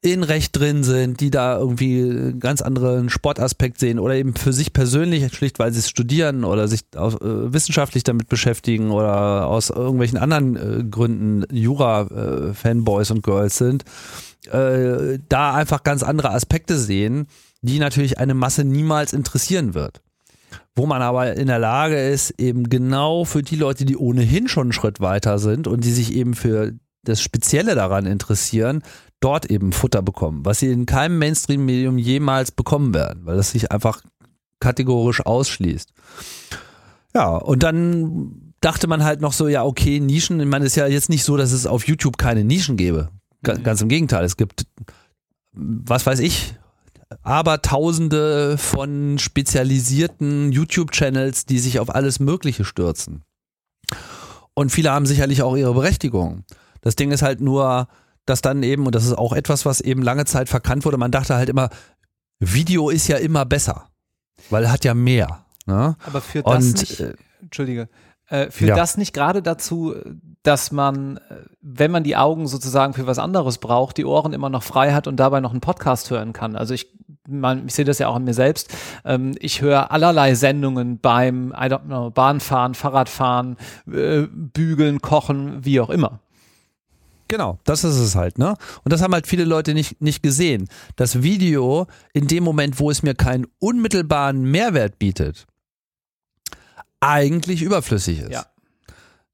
[0.05, 4.53] in Recht drin sind, die da irgendwie einen ganz anderen Sportaspekt sehen oder eben für
[4.53, 9.47] sich persönlich, schlicht weil sie es studieren oder sich aus, äh, wissenschaftlich damit beschäftigen oder
[9.47, 13.85] aus irgendwelchen anderen äh, Gründen Jura-Fanboys äh, und Girls sind,
[14.51, 17.27] äh, da einfach ganz andere Aspekte sehen,
[17.65, 20.03] die natürlich eine Masse niemals interessieren wird.
[20.77, 24.65] Wo man aber in der Lage ist, eben genau für die Leute, die ohnehin schon
[24.65, 26.73] einen Schritt weiter sind und die sich eben für
[27.05, 28.83] das Spezielle daran interessieren,
[29.21, 33.73] dort eben Futter bekommen, was sie in keinem Mainstream-Medium jemals bekommen werden, weil das sich
[33.73, 34.03] einfach
[34.61, 35.93] kategorisch ausschließt.
[37.15, 40.77] Ja, und dann dachte man halt noch so, ja, okay, Nischen, ich meine, es ist
[40.77, 43.09] ja jetzt nicht so, dass es auf YouTube keine Nischen gäbe.
[43.43, 44.67] Ganz im Gegenteil, es gibt,
[45.53, 46.55] was weiß ich,
[47.23, 53.23] aber tausende von spezialisierten YouTube-Channels, die sich auf alles Mögliche stürzen.
[54.55, 56.45] Und viele haben sicherlich auch ihre Berechtigung.
[56.81, 57.89] Das Ding ist halt nur,
[58.27, 61.11] dass dann eben, und das ist auch etwas, was eben lange Zeit verkannt wurde, man
[61.11, 61.71] dachte halt immer,
[62.39, 63.89] Video ist ja immer besser,
[64.51, 65.45] weil er hat ja mehr.
[65.67, 65.97] Ne?
[66.07, 67.89] Aber führt das und, nicht, äh, Entschuldige,
[68.35, 68.77] äh, führt ja.
[68.77, 69.95] das nicht gerade dazu,
[70.43, 74.51] dass man, äh, wenn man die Augen sozusagen für was anderes braucht, die Ohren immer
[74.51, 76.57] noch frei hat und dabei noch einen Podcast hören kann?
[76.57, 76.89] Also ich,
[77.29, 78.75] man, ich sehe das ja auch an mir selbst.
[79.05, 83.57] Ähm, ich höre allerlei Sendungen beim, I don't know, Bahnfahren, Fahrradfahren,
[83.91, 86.19] äh, Bügeln, Kochen, wie auch immer.
[87.29, 88.55] Genau, das ist es halt, ne?
[88.85, 90.69] Und das haben halt viele Leute nicht, nicht gesehen.
[90.97, 95.47] Das Video, in dem Moment, wo es mir keinen unmittelbaren Mehrwert bietet,
[97.07, 98.33] eigentlich überflüssig ist.
[98.33, 98.47] Ja.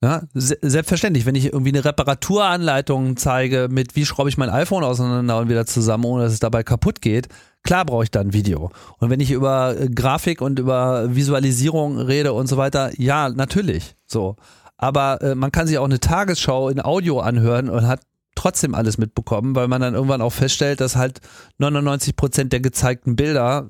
[0.02, 5.37] Ja, selbstverständlich, wenn ich irgendwie eine Reparaturanleitung zeige mit wie schraube ich mein iPhone auseinander
[5.37, 7.28] und wieder zusammen, ohne dass es dabei kaputt geht,
[7.64, 8.70] klar brauche ich da ein Video.
[8.96, 13.94] Und wenn ich über äh, Grafik und über Visualisierung rede und so weiter, ja, natürlich.
[14.06, 14.37] So
[14.80, 18.00] aber äh, man kann sich auch eine Tagesschau in Audio anhören und hat
[18.35, 21.20] trotzdem alles mitbekommen, weil man dann irgendwann auch feststellt, dass halt
[21.59, 23.68] 99 Prozent der gezeigten Bilder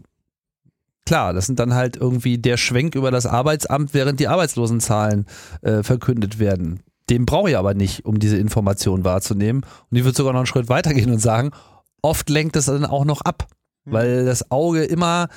[1.06, 5.26] klar, das sind dann halt irgendwie der Schwenk über das Arbeitsamt, während die Arbeitslosenzahlen
[5.62, 6.80] äh, verkündet werden.
[7.08, 9.62] Den brauche ich aber nicht, um diese Information wahrzunehmen.
[9.90, 11.50] Und ich würde sogar noch einen Schritt weitergehen und sagen,
[12.02, 13.46] oft lenkt es dann auch noch ab,
[13.84, 13.92] mhm.
[13.92, 15.28] weil das Auge immer,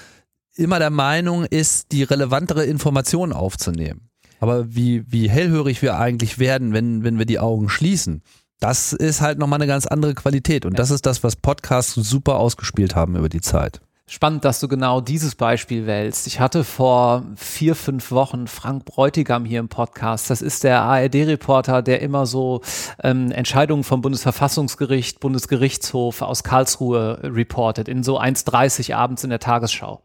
[0.55, 4.09] immer der Meinung ist, die relevantere Information aufzunehmen.
[4.39, 8.21] Aber wie, wie hellhörig wir eigentlich werden, wenn, wenn wir die Augen schließen,
[8.59, 10.65] das ist halt nochmal eine ganz andere Qualität.
[10.65, 13.81] Und das ist das, was Podcasts super ausgespielt haben über die Zeit.
[14.05, 16.27] Spannend, dass du genau dieses Beispiel wählst.
[16.27, 20.29] Ich hatte vor vier, fünf Wochen Frank Bräutigam hier im Podcast.
[20.29, 22.61] Das ist der ARD-Reporter, der immer so
[23.01, 30.01] ähm, Entscheidungen vom Bundesverfassungsgericht, Bundesgerichtshof aus Karlsruhe reportet, in so 1.30 abends in der Tagesschau.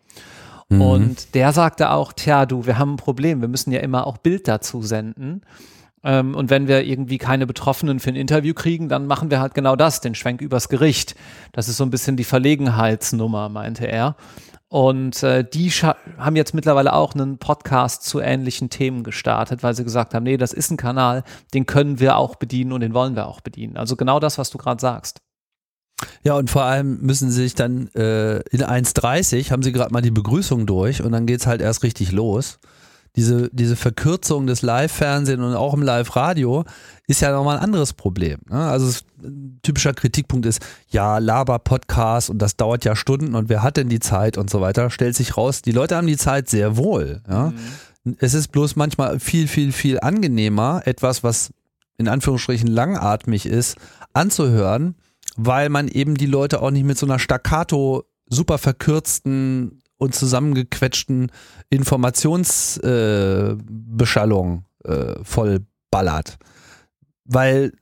[0.68, 0.80] Mhm.
[0.80, 4.18] Und der sagte auch, tja, du, wir haben ein Problem, wir müssen ja immer auch
[4.18, 5.42] Bild dazu senden.
[6.04, 9.54] Ähm, und wenn wir irgendwie keine Betroffenen für ein Interview kriegen, dann machen wir halt
[9.54, 11.14] genau das, den Schwenk übers Gericht.
[11.52, 14.16] Das ist so ein bisschen die Verlegenheitsnummer, meinte er.
[14.68, 19.82] Und äh, die haben jetzt mittlerweile auch einen Podcast zu ähnlichen Themen gestartet, weil sie
[19.82, 23.16] gesagt haben, nee, das ist ein Kanal, den können wir auch bedienen und den wollen
[23.16, 23.78] wir auch bedienen.
[23.78, 25.22] Also genau das, was du gerade sagst.
[26.22, 30.02] Ja, und vor allem müssen sie sich dann äh, in 1,30 haben sie gerade mal
[30.02, 32.60] die Begrüßung durch und dann geht es halt erst richtig los.
[33.16, 36.64] Diese, diese Verkürzung des Live-Fernsehen und auch im Live-Radio
[37.06, 38.38] ist ja nochmal ein anderes Problem.
[38.48, 38.58] Ne?
[38.58, 43.76] Also ein typischer Kritikpunkt ist, ja, Laber-Podcast und das dauert ja Stunden und wer hat
[43.76, 46.76] denn die Zeit und so weiter, stellt sich raus, die Leute haben die Zeit sehr
[46.76, 47.22] wohl.
[47.28, 47.50] Ja?
[48.04, 48.16] Mhm.
[48.18, 51.50] Es ist bloß manchmal viel, viel, viel angenehmer, etwas, was
[51.98, 53.76] in Anführungsstrichen langatmig ist,
[54.12, 54.94] anzuhören,
[55.36, 61.30] weil man eben die Leute auch nicht mit so einer staccato super verkürzten und zusammengequetschten
[61.70, 66.38] Informationsbeschallung äh, äh, voll ballert.
[67.24, 67.72] Weil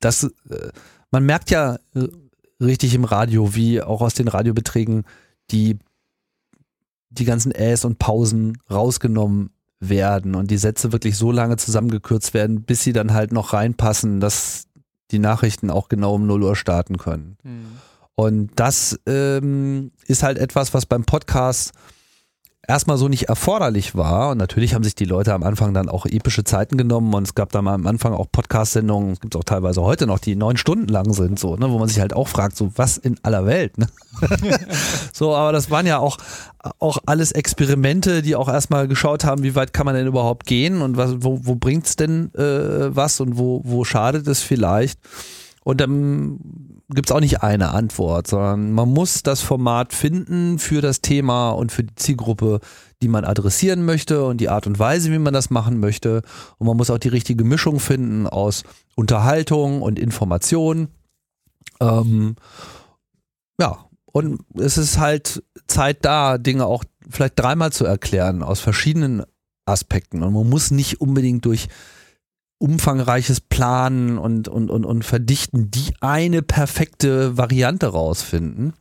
[0.00, 0.70] das, äh,
[1.10, 2.08] man merkt ja äh,
[2.60, 5.04] richtig im Radio, wie auch aus den Radiobeträgen,
[5.50, 5.78] die,
[7.10, 9.50] die ganzen Äs und Pausen rausgenommen
[9.80, 14.20] werden und die Sätze wirklich so lange zusammengekürzt werden, bis sie dann halt noch reinpassen,
[14.20, 14.68] dass
[15.10, 17.36] die Nachrichten auch genau um 0 Uhr starten können.
[17.42, 17.78] Mhm.
[18.14, 21.72] Und das ähm, ist halt etwas, was beim Podcast
[22.66, 24.30] erstmal so nicht erforderlich war.
[24.30, 27.34] Und natürlich haben sich die Leute am Anfang dann auch epische Zeiten genommen und es
[27.34, 30.88] gab dann am Anfang auch Podcast-Sendungen, es gibt auch teilweise heute noch, die neun Stunden
[30.88, 33.78] lang sind, so, ne, wo man sich halt auch fragt, so was in aller Welt.
[33.78, 33.88] Ne?
[35.12, 36.18] so, aber das waren ja auch,
[36.78, 40.82] auch alles Experimente, die auch erstmal geschaut haben, wie weit kann man denn überhaupt gehen
[40.82, 45.00] und was, wo, wo bringt's denn äh, was und wo, wo schadet es vielleicht.
[45.64, 50.80] Und dann gibt es auch nicht eine Antwort, sondern man muss das Format finden für
[50.80, 52.60] das Thema und für die Zielgruppe,
[53.02, 56.22] die man adressieren möchte und die Art und Weise, wie man das machen möchte.
[56.58, 60.88] Und man muss auch die richtige Mischung finden aus Unterhaltung und Information.
[61.80, 62.36] Ähm,
[63.60, 69.24] ja, und es ist halt Zeit da, Dinge auch vielleicht dreimal zu erklären aus verschiedenen
[69.64, 70.22] Aspekten.
[70.22, 71.68] Und man muss nicht unbedingt durch
[72.62, 78.74] umfangreiches Planen und, und, und, und Verdichten die eine perfekte Variante rausfinden.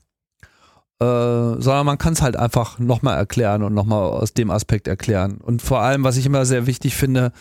[1.00, 5.40] Äh, sondern man kann es halt einfach nochmal erklären und nochmal aus dem Aspekt erklären.
[5.42, 7.32] Und vor allem, was ich immer sehr wichtig finde,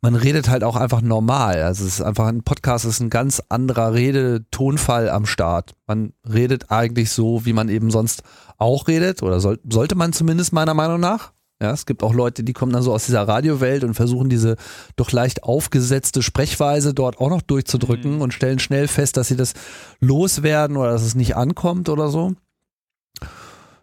[0.00, 1.62] man redet halt auch einfach normal.
[1.62, 5.74] Also es ist einfach ein Podcast, ist ein ganz anderer Redetonfall am Start.
[5.88, 8.22] Man redet eigentlich so, wie man eben sonst
[8.56, 11.32] auch redet, oder soll, sollte man zumindest meiner Meinung nach.
[11.60, 14.56] Ja, es gibt auch Leute, die kommen dann so aus dieser Radiowelt und versuchen diese
[14.94, 18.20] doch leicht aufgesetzte Sprechweise dort auch noch durchzudrücken mhm.
[18.20, 19.54] und stellen schnell fest, dass sie das
[19.98, 22.34] loswerden oder dass es nicht ankommt oder so.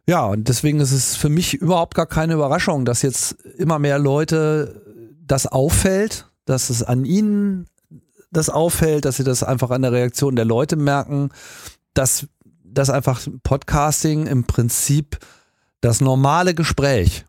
[0.08, 4.00] Ja, und deswegen ist es für mich überhaupt gar keine Überraschung, dass jetzt immer mehr
[4.00, 4.82] Leute
[5.26, 7.68] das auffällt, dass es an ihnen
[8.32, 11.30] das auffällt, dass sie das einfach an der Reaktion der Leute merken,
[11.94, 12.28] dass
[12.64, 15.18] das einfach Podcasting im Prinzip
[15.82, 17.26] das normale Gespräch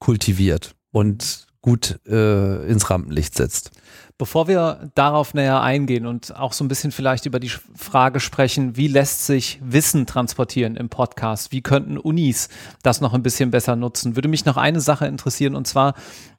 [0.00, 3.70] kultiviert und gut äh, ins Rampenlicht setzt.
[4.18, 8.76] Bevor wir darauf näher eingehen und auch so ein bisschen vielleicht über die Frage sprechen,
[8.76, 11.52] wie lässt sich Wissen transportieren im Podcast?
[11.52, 12.48] Wie könnten Unis
[12.82, 14.16] das noch ein bisschen besser nutzen?
[14.16, 15.94] Würde mich noch eine Sache interessieren und zwar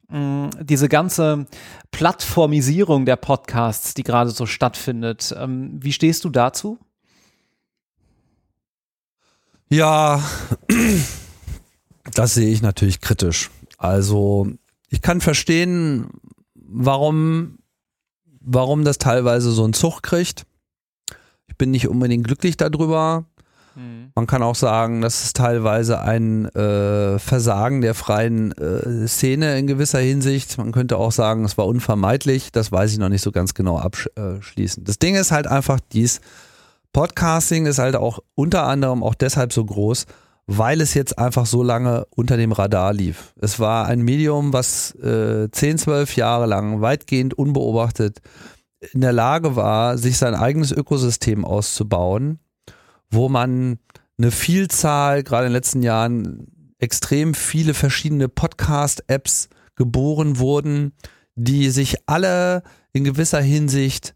[0.09, 1.47] mh, diese ganze
[1.91, 5.35] Plattformisierung der Podcasts, die gerade so stattfindet.
[5.37, 6.77] Ähm, wie stehst du dazu?
[9.69, 10.21] Ja,
[12.13, 13.49] das sehe ich natürlich kritisch.
[13.77, 14.47] Also
[14.89, 16.07] ich kann verstehen,
[16.55, 17.59] warum,
[18.39, 20.45] warum das teilweise so einen Zug kriegt.
[21.47, 23.25] Ich bin nicht unbedingt glücklich darüber.
[23.75, 24.11] Mhm.
[24.15, 29.67] Man kann auch sagen, dass es teilweise ein äh, Versagen der freien äh, Szene in
[29.67, 30.57] gewisser Hinsicht.
[30.57, 32.51] Man könnte auch sagen, es war unvermeidlich.
[32.51, 34.83] Das weiß ich noch nicht so ganz genau abschließen.
[34.83, 36.21] Das Ding ist halt einfach dies.
[36.93, 40.05] Podcasting ist halt auch unter anderem auch deshalb so groß,
[40.57, 43.33] weil es jetzt einfach so lange unter dem Radar lief.
[43.39, 48.19] Es war ein Medium, was äh, 10, 12 Jahre lang weitgehend unbeobachtet
[48.91, 52.39] in der Lage war, sich sein eigenes Ökosystem auszubauen,
[53.09, 53.79] wo man
[54.17, 56.47] eine Vielzahl, gerade in den letzten Jahren,
[56.79, 60.91] extrem viele verschiedene Podcast-Apps geboren wurden,
[61.35, 64.15] die sich alle in gewisser Hinsicht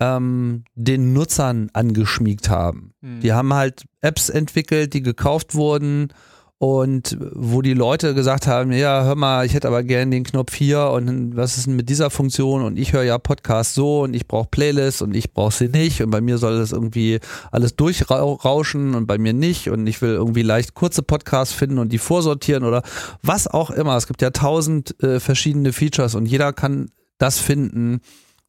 [0.00, 2.92] ähm, den Nutzern angeschmiegt haben.
[3.00, 3.20] Mhm.
[3.20, 6.12] Die haben halt Apps entwickelt, die gekauft wurden
[6.58, 10.54] und wo die Leute gesagt haben, ja, hör mal, ich hätte aber gerne den Knopf
[10.54, 14.14] hier und was ist denn mit dieser Funktion und ich höre ja Podcast so und
[14.14, 17.76] ich brauche Playlists und ich brauche sie nicht und bei mir soll das irgendwie alles
[17.76, 21.98] durchrauschen und bei mir nicht und ich will irgendwie leicht kurze Podcasts finden und die
[21.98, 22.82] vorsortieren oder
[23.22, 23.96] was auch immer.
[23.96, 28.00] Es gibt ja tausend äh, verschiedene Features und jeder kann das finden,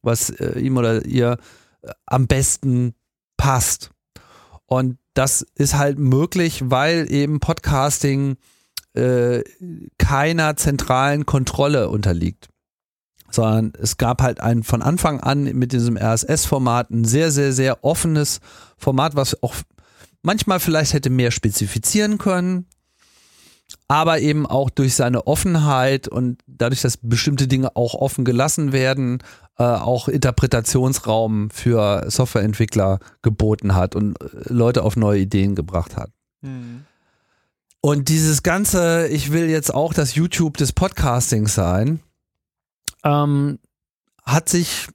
[0.02, 1.38] was äh, ihm oder ihr
[1.82, 2.94] äh, am besten
[3.36, 3.90] passt.
[4.66, 8.36] Und das ist halt möglich, weil eben Podcasting
[8.94, 9.42] äh,
[9.98, 12.48] keiner zentralen Kontrolle unterliegt.
[13.30, 17.84] Sondern es gab halt ein von Anfang an mit diesem RSS-Format ein sehr, sehr, sehr
[17.84, 18.40] offenes
[18.78, 19.54] Format, was auch
[20.22, 22.66] manchmal vielleicht hätte mehr spezifizieren können,
[23.88, 29.18] aber eben auch durch seine Offenheit und dadurch, dass bestimmte Dinge auch offen gelassen werden,
[29.58, 36.10] äh, auch Interpretationsraum für Softwareentwickler geboten hat und äh, Leute auf neue Ideen gebracht hat.
[36.42, 36.84] Mhm.
[37.80, 42.00] Und dieses ganze, ich will jetzt auch das YouTube des Podcastings sein,
[43.04, 43.58] ähm,
[44.24, 44.88] hat sich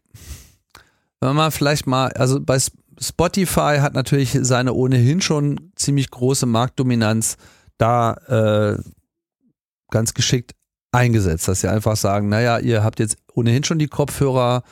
[1.24, 2.58] wenn man vielleicht mal, also bei
[3.00, 7.38] Spotify hat natürlich seine ohnehin schon ziemlich große Marktdominanz
[7.78, 8.78] da äh,
[9.90, 10.54] ganz geschickt
[10.92, 14.64] eingesetzt, dass sie einfach sagen, naja, ihr habt jetzt ohnehin schon die Kopfhörer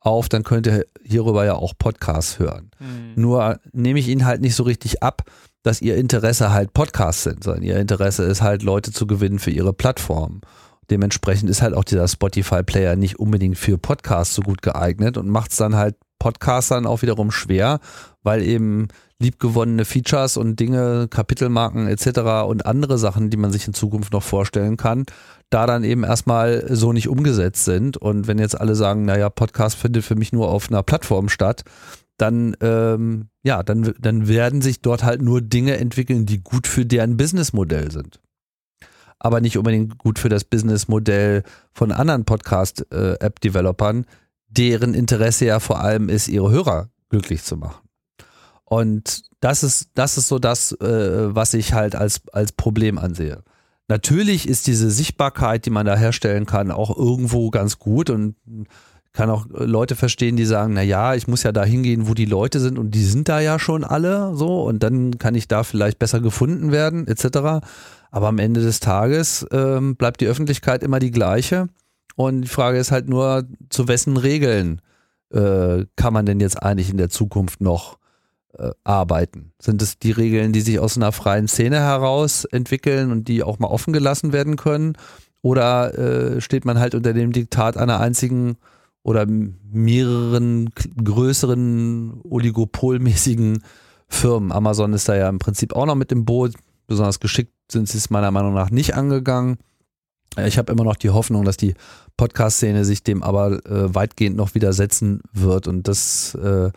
[0.00, 2.70] auf, dann könnt ihr hierüber ja auch Podcasts hören.
[2.78, 3.20] Mhm.
[3.20, 5.22] Nur nehme ich ihnen halt nicht so richtig ab,
[5.62, 9.50] dass ihr Interesse halt Podcasts sind, sondern ihr Interesse ist halt, Leute zu gewinnen für
[9.50, 10.40] ihre Plattform.
[10.90, 15.52] Dementsprechend ist halt auch dieser Spotify-Player nicht unbedingt für Podcasts so gut geeignet und macht
[15.52, 17.80] es dann halt Podcastern auch wiederum schwer,
[18.22, 18.88] weil eben
[19.20, 22.46] liebgewonnene Features und Dinge, Kapitelmarken etc.
[22.48, 25.04] und andere Sachen, die man sich in Zukunft noch vorstellen kann,
[25.50, 27.96] da dann eben erstmal so nicht umgesetzt sind.
[27.96, 31.64] Und wenn jetzt alle sagen, naja, Podcast findet für mich nur auf einer Plattform statt,
[32.16, 36.86] dann, ähm, ja, dann, dann werden sich dort halt nur Dinge entwickeln, die gut für
[36.86, 38.20] deren Businessmodell sind.
[39.18, 44.06] Aber nicht unbedingt gut für das Businessmodell von anderen Podcast-App-Developern,
[44.48, 47.79] deren Interesse ja vor allem ist, ihre Hörer glücklich zu machen.
[48.72, 53.42] Und das ist, das ist so das, äh, was ich halt als, als Problem ansehe.
[53.88, 58.36] Natürlich ist diese Sichtbarkeit, die man da herstellen kann, auch irgendwo ganz gut und
[59.12, 62.26] kann auch Leute verstehen, die sagen, na ja, ich muss ja da hingehen, wo die
[62.26, 65.64] Leute sind und die sind da ja schon alle so und dann kann ich da
[65.64, 67.66] vielleicht besser gefunden werden etc.
[68.12, 71.68] Aber am Ende des Tages ähm, bleibt die Öffentlichkeit immer die gleiche
[72.14, 74.80] und die Frage ist halt nur, zu wessen Regeln
[75.32, 77.98] äh, kann man denn jetzt eigentlich in der Zukunft noch
[78.58, 79.52] äh, arbeiten?
[79.60, 83.58] Sind es die Regeln, die sich aus einer freien Szene heraus entwickeln und die auch
[83.58, 84.94] mal offen gelassen werden können?
[85.42, 88.56] Oder äh, steht man halt unter dem Diktat einer einzigen
[89.02, 90.70] oder mehreren
[91.02, 93.62] größeren oligopolmäßigen
[94.08, 94.52] Firmen?
[94.52, 96.54] Amazon ist da ja im Prinzip auch noch mit dem Boot.
[96.86, 99.56] Besonders geschickt sind sie es meiner Meinung nach nicht angegangen.
[100.44, 101.74] Ich habe immer noch die Hoffnung, dass die
[102.16, 106.70] Podcast-Szene sich dem aber äh, weitgehend noch widersetzen wird und das äh,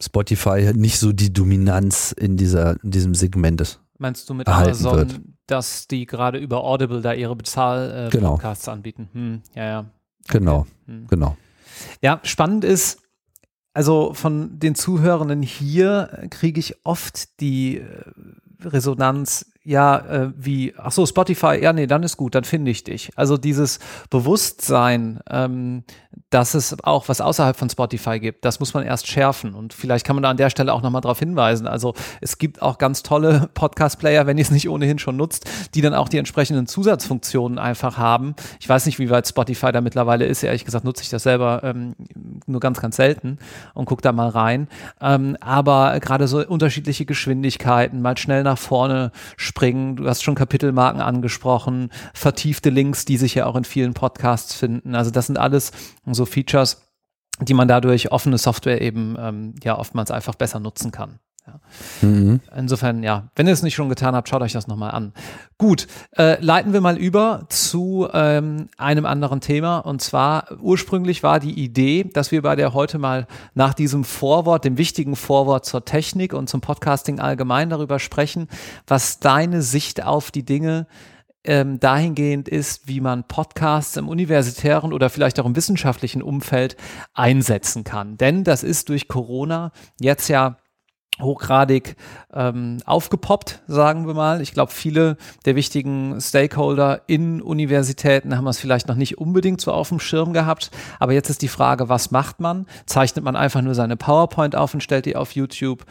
[0.00, 3.80] Spotify nicht so die Dominanz in, dieser, in diesem Segment ist.
[3.98, 5.20] Meinst du mit Amazon, wird.
[5.46, 8.74] dass die gerade über Audible da ihre Bezahl-Podcasts äh, genau.
[8.74, 9.08] anbieten?
[9.12, 9.78] Hm, ja, ja.
[10.24, 10.38] Okay.
[10.38, 11.06] Genau, hm.
[11.08, 11.36] genau.
[12.00, 13.02] Ja, spannend ist,
[13.74, 17.84] also von den Zuhörenden hier kriege ich oft die äh,
[18.62, 22.82] Resonanz, ja, äh, wie, ach so, Spotify, ja, nee, dann ist gut, dann finde ich
[22.82, 23.10] dich.
[23.16, 25.84] Also dieses Bewusstsein, ähm,
[26.30, 28.44] dass es auch was außerhalb von Spotify gibt.
[28.44, 31.02] Das muss man erst schärfen und vielleicht kann man da an der Stelle auch nochmal
[31.02, 31.66] darauf hinweisen.
[31.66, 35.82] Also es gibt auch ganz tolle Podcast-Player, wenn ihr es nicht ohnehin schon nutzt, die
[35.82, 38.34] dann auch die entsprechenden Zusatzfunktionen einfach haben.
[38.60, 40.42] Ich weiß nicht, wie weit Spotify da mittlerweile ist.
[40.42, 41.96] Ehrlich gesagt nutze ich das selber ähm,
[42.46, 43.38] nur ganz, ganz selten
[43.74, 44.68] und gucke da mal rein.
[45.02, 49.12] Ähm, aber gerade so unterschiedliche Geschwindigkeiten, mal schnell nach vorne
[49.50, 49.96] springen.
[49.96, 54.94] Du hast schon Kapitelmarken angesprochen, vertiefte Links, die sich ja auch in vielen Podcasts finden.
[54.94, 55.72] Also das sind alles
[56.06, 56.88] so Features,
[57.40, 61.18] die man dadurch offene Software eben ähm, ja oftmals einfach besser nutzen kann.
[61.50, 62.08] Ja.
[62.08, 62.40] Mhm.
[62.56, 65.12] Insofern, ja, wenn ihr es nicht schon getan habt, schaut euch das nochmal an.
[65.58, 65.86] Gut,
[66.16, 69.78] äh, leiten wir mal über zu ähm, einem anderen Thema.
[69.78, 74.64] Und zwar, ursprünglich war die Idee, dass wir bei der heute mal nach diesem Vorwort,
[74.64, 78.48] dem wichtigen Vorwort zur Technik und zum Podcasting allgemein darüber sprechen,
[78.86, 80.86] was deine Sicht auf die Dinge
[81.44, 86.76] ähm, dahingehend ist, wie man Podcasts im universitären oder vielleicht auch im wissenschaftlichen Umfeld
[87.14, 88.16] einsetzen kann.
[88.16, 90.56] Denn das ist durch Corona jetzt ja
[91.22, 91.96] hochgradig
[92.32, 94.40] ähm, aufgepoppt, sagen wir mal.
[94.40, 99.72] Ich glaube, viele der wichtigen Stakeholder in Universitäten haben es vielleicht noch nicht unbedingt so
[99.72, 100.70] auf dem Schirm gehabt.
[100.98, 102.66] Aber jetzt ist die Frage, was macht man?
[102.86, 105.84] Zeichnet man einfach nur seine PowerPoint auf und stellt die auf YouTube?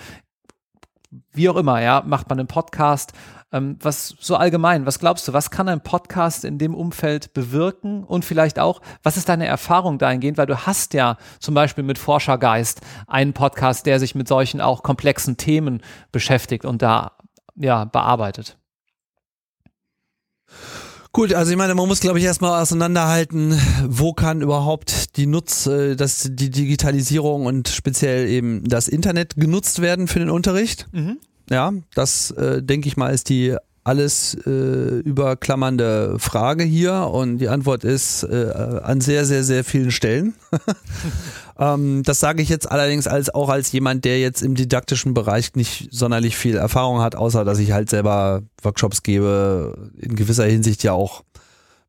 [1.31, 3.13] Wie auch immer, ja, macht man einen Podcast
[3.51, 8.03] ähm, was so allgemein, was glaubst du, was kann ein Podcast in dem Umfeld bewirken?
[8.03, 10.37] Und vielleicht auch, was ist deine Erfahrung dahingehend?
[10.37, 14.83] Weil du hast ja zum Beispiel mit Forschergeist einen Podcast, der sich mit solchen auch
[14.83, 15.81] komplexen Themen
[16.11, 17.13] beschäftigt und da
[17.55, 18.57] ja bearbeitet.
[21.11, 25.65] Gut, also ich meine, man muss, glaube ich, erstmal auseinanderhalten, wo kann überhaupt die Nutz,
[25.65, 30.87] äh, das, die Digitalisierung und speziell eben das Internet genutzt werden für den Unterricht.
[30.91, 31.17] Mhm.
[31.49, 37.47] Ja, das äh, denke ich mal ist die alles äh, überklammernde Frage hier und die
[37.47, 38.51] Antwort ist äh,
[38.83, 40.35] an sehr, sehr, sehr vielen Stellen.
[41.59, 45.55] ähm, das sage ich jetzt allerdings als auch als jemand, der jetzt im didaktischen Bereich
[45.55, 50.83] nicht sonderlich viel Erfahrung hat, außer dass ich halt selber Workshops gebe, in gewisser Hinsicht
[50.83, 51.23] ja auch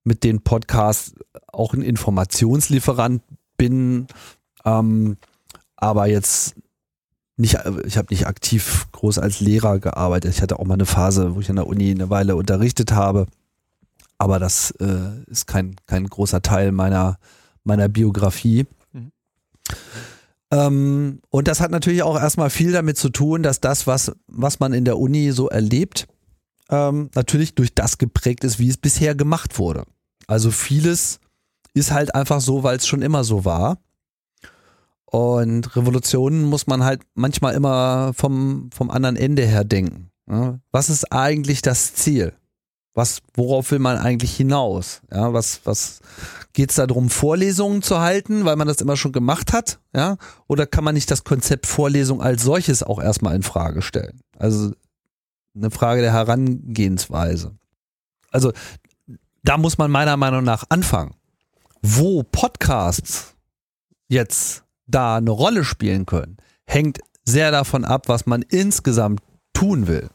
[0.03, 1.13] mit den Podcasts
[1.49, 3.23] auch ein Informationslieferant
[3.59, 4.07] bin,
[4.65, 5.17] ähm,
[5.77, 6.55] aber jetzt
[7.41, 10.35] nicht, ich habe nicht aktiv groß als Lehrer gearbeitet.
[10.35, 13.27] Ich hatte auch mal eine Phase, wo ich an der Uni eine Weile unterrichtet habe.
[14.19, 17.19] Aber das äh, ist kein, kein großer Teil meiner,
[17.65, 18.67] meiner Biografie.
[18.93, 19.13] Mhm.
[20.51, 24.61] Ähm, und das hat natürlich auch erstmal viel damit zu tun, dass das, was, was
[24.61, 26.07] man in der Uni so erlebt,
[26.69, 29.85] ähm, natürlich durch das geprägt ist, wie es bisher gemacht wurde.
[30.27, 31.19] Also vieles
[31.75, 33.79] ist halt einfach so, weil es schon immer so war.
[35.11, 40.11] Und Revolutionen muss man halt manchmal immer vom, vom anderen Ende her denken.
[40.29, 40.61] Ja?
[40.71, 42.33] Was ist eigentlich das Ziel?
[42.95, 45.01] Was, worauf will man eigentlich hinaus?
[45.13, 46.01] Ja, was, was
[46.53, 49.81] geht es darum, Vorlesungen zu halten, weil man das immer schon gemacht hat?
[49.95, 54.21] Ja, oder kann man nicht das Konzept Vorlesung als solches auch erstmal in Frage stellen?
[54.39, 54.73] Also
[55.57, 57.57] eine Frage der Herangehensweise.
[58.31, 58.53] Also
[59.43, 61.15] da muss man meiner Meinung nach anfangen.
[61.83, 63.35] Wo Podcasts
[64.09, 69.21] jetzt da eine Rolle spielen können, hängt sehr davon ab, was man insgesamt
[69.53, 70.09] tun will.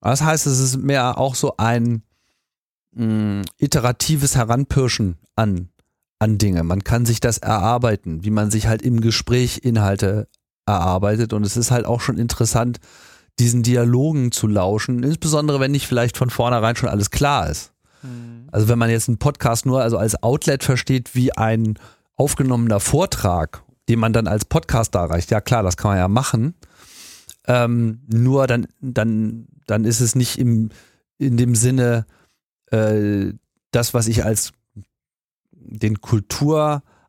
[0.00, 2.02] Das heißt, es ist mehr auch so ein
[2.92, 5.70] mh, mm, iteratives Heranpirschen an,
[6.18, 6.62] an Dinge.
[6.62, 10.28] Man kann sich das erarbeiten, wie man sich halt im Gespräch Inhalte
[10.66, 11.32] erarbeitet.
[11.32, 12.78] Und es ist halt auch schon interessant,
[13.38, 17.72] diesen Dialogen zu lauschen, insbesondere wenn nicht vielleicht von vornherein schon alles klar ist.
[18.06, 18.48] Mhm.
[18.52, 21.78] Also wenn man jetzt einen Podcast nur also als Outlet versteht wie ein
[22.16, 26.54] aufgenommener Vortrag, den man dann als Podcast darreicht, ja klar, das kann man ja machen.
[27.46, 30.70] Ähm, nur dann, dann, dann ist es nicht im,
[31.18, 32.06] in dem Sinne
[32.70, 33.32] äh,
[33.70, 34.52] das, was ich als
[35.52, 36.00] den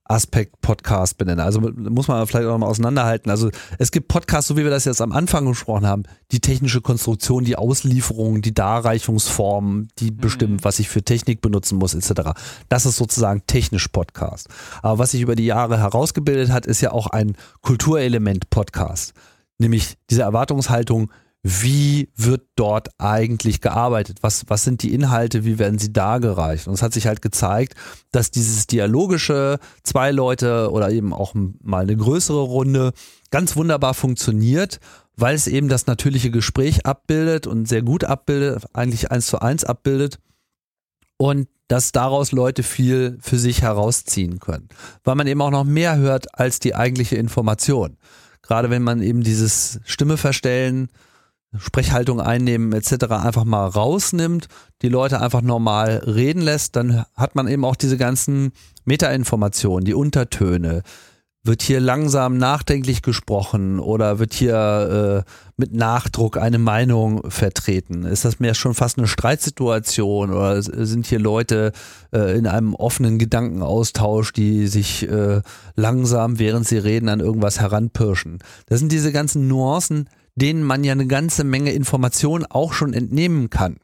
[0.08, 1.44] Kulturaspekt Podcast benenne.
[1.44, 3.30] Also muss man vielleicht auch mal auseinanderhalten.
[3.30, 6.82] Also es gibt Podcasts, so wie wir das jetzt am Anfang gesprochen haben, die technische
[6.82, 10.18] Konstruktion, die Auslieferung, die Darreichungsform, die mhm.
[10.18, 12.32] bestimmt, was ich für Technik benutzen muss, etc.
[12.70, 14.48] Das ist sozusagen technisch Podcast.
[14.82, 19.14] Aber was sich über die Jahre herausgebildet hat, ist ja auch ein Kulturelement Podcast
[19.60, 21.12] nämlich diese Erwartungshaltung,
[21.50, 24.18] wie wird dort eigentlich gearbeitet?
[24.22, 25.46] Was, was sind die Inhalte?
[25.46, 26.68] Wie werden sie dargereicht?
[26.68, 27.76] Und es hat sich halt gezeigt,
[28.12, 32.92] dass dieses dialogische, zwei Leute oder eben auch mal eine größere Runde
[33.32, 34.82] ganz wunderbar funktioniert,
[35.16, 39.64] weil es eben das natürliche Gespräch abbildet und sehr gut abbildet, eigentlich eins zu eins
[39.64, 40.20] abbildet.
[41.16, 44.68] Und dass daraus Leute viel für sich herausziehen können,
[45.06, 47.96] weil man eben auch noch mehr hört als die eigentliche Information.
[48.42, 50.90] Gerade wenn man eben dieses Stimme verstellen,
[51.56, 53.06] Sprechhaltung einnehmen etc.
[53.12, 54.48] einfach mal rausnimmt,
[54.82, 58.52] die Leute einfach normal reden lässt, dann hat man eben auch diese ganzen
[58.86, 60.84] Metainformationen, die Untertöne,
[61.48, 68.04] wird hier langsam nachdenklich gesprochen oder wird hier äh, mit Nachdruck eine Meinung vertreten?
[68.04, 71.72] Ist das mehr schon fast eine Streitsituation oder sind hier Leute
[72.14, 75.42] äh, in einem offenen Gedankenaustausch, die sich äh,
[75.76, 78.40] langsam, während sie reden, an irgendwas heranpirschen?
[78.68, 83.50] Das sind diese ganzen Nuancen, denen man ja eine ganze Menge Information auch schon entnehmen
[83.50, 83.78] kann.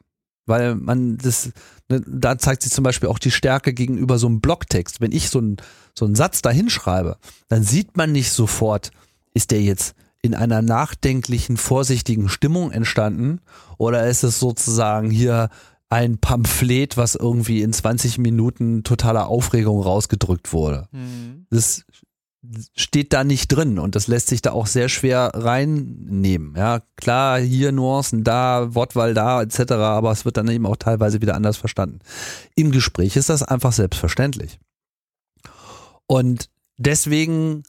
[0.46, 1.50] Weil man das,
[1.88, 5.00] ne, da zeigt sich zum Beispiel auch die Stärke gegenüber so einem Blogtext.
[5.00, 5.56] Wenn ich so einen,
[5.98, 7.16] so einen Satz da hinschreibe,
[7.48, 8.90] dann sieht man nicht sofort,
[9.32, 13.40] ist der jetzt in einer nachdenklichen, vorsichtigen Stimmung entstanden
[13.76, 15.50] oder ist es sozusagen hier
[15.90, 20.88] ein Pamphlet, was irgendwie in 20 Minuten totaler Aufregung rausgedrückt wurde.
[20.92, 21.46] Mhm.
[21.50, 21.84] Das
[22.76, 26.54] steht da nicht drin und das lässt sich da auch sehr schwer reinnehmen.
[26.56, 31.20] Ja, klar, hier Nuancen da, Wortwahl da, etc., aber es wird dann eben auch teilweise
[31.20, 32.00] wieder anders verstanden.
[32.54, 34.58] Im Gespräch ist das einfach selbstverständlich.
[36.06, 37.62] Und deswegen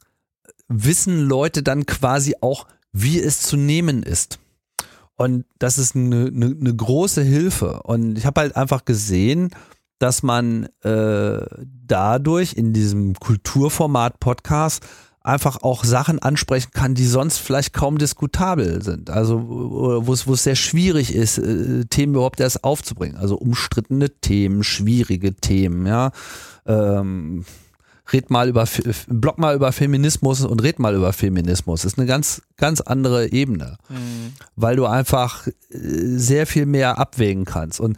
[0.68, 4.38] wissen Leute dann quasi auch, wie es zu nehmen ist.
[5.16, 7.82] Und das ist eine, eine, eine große Hilfe.
[7.82, 9.50] Und ich habe halt einfach gesehen,
[9.98, 11.40] dass man äh,
[11.86, 14.84] dadurch in diesem Kulturformat Podcast
[15.26, 19.10] einfach auch Sachen ansprechen kann, die sonst vielleicht kaum diskutabel sind.
[19.10, 23.16] Also wo es, wo es sehr schwierig ist, äh, Themen überhaupt erst aufzubringen.
[23.16, 26.12] Also umstrittene Themen, schwierige Themen, ja.
[26.64, 27.44] Ähm,
[28.12, 28.68] red mal über,
[29.08, 31.82] blog mal über Feminismus und red mal über Feminismus.
[31.82, 34.32] Das ist eine ganz, ganz andere Ebene, mhm.
[34.54, 37.80] weil du einfach äh, sehr viel mehr abwägen kannst.
[37.80, 37.96] Und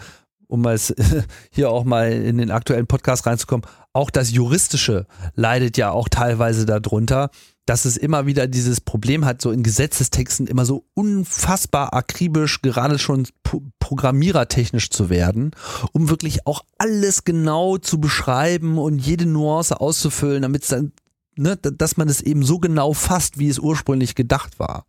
[0.49, 0.79] um mal
[1.51, 6.67] hier auch mal in den aktuellen Podcast reinzukommen, auch das Juristische leidet ja auch teilweise
[6.67, 7.31] darunter,
[7.67, 12.99] dass es immer wieder dieses Problem hat, so in Gesetzestexten immer so unfassbar akribisch, gerade
[12.99, 13.29] schon
[13.79, 15.51] programmierertechnisch zu werden,
[15.93, 20.93] um wirklich auch alles genau zu beschreiben und jede Nuance auszufüllen, damit es dann,
[21.37, 24.87] ne, dass man es eben so genau fasst, wie es ursprünglich gedacht war.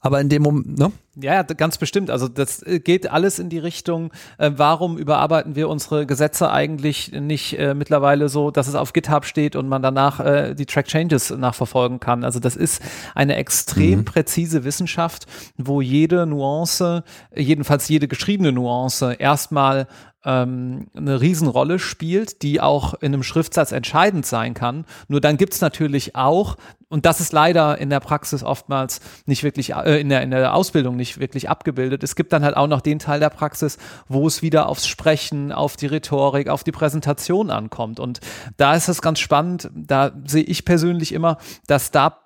[0.00, 0.92] Aber in dem Moment, ne?
[1.18, 2.10] Ja, ganz bestimmt.
[2.10, 7.10] Also das äh, geht alles in die Richtung, äh, warum überarbeiten wir unsere Gesetze eigentlich
[7.12, 10.86] nicht äh, mittlerweile so, dass es auf GitHub steht und man danach äh, die Track
[10.86, 12.22] Changes nachverfolgen kann.
[12.22, 12.82] Also das ist
[13.14, 14.04] eine extrem mhm.
[14.04, 15.26] präzise Wissenschaft,
[15.56, 17.02] wo jede Nuance,
[17.34, 19.86] jedenfalls jede geschriebene Nuance erstmal
[20.26, 24.84] ähm, eine Riesenrolle spielt, die auch in einem Schriftsatz entscheidend sein kann.
[25.08, 26.56] Nur dann gibt's natürlich auch,
[26.88, 30.54] und das ist leider in der Praxis oftmals nicht wirklich, äh, in, der, in der
[30.54, 32.04] Ausbildung nicht wirklich abgebildet.
[32.04, 35.50] Es gibt dann halt auch noch den Teil der Praxis, wo es wieder aufs Sprechen,
[35.50, 37.98] auf die Rhetorik, auf die Präsentation ankommt.
[37.98, 38.20] Und
[38.56, 42.20] da ist es ganz spannend, da sehe ich persönlich immer, dass da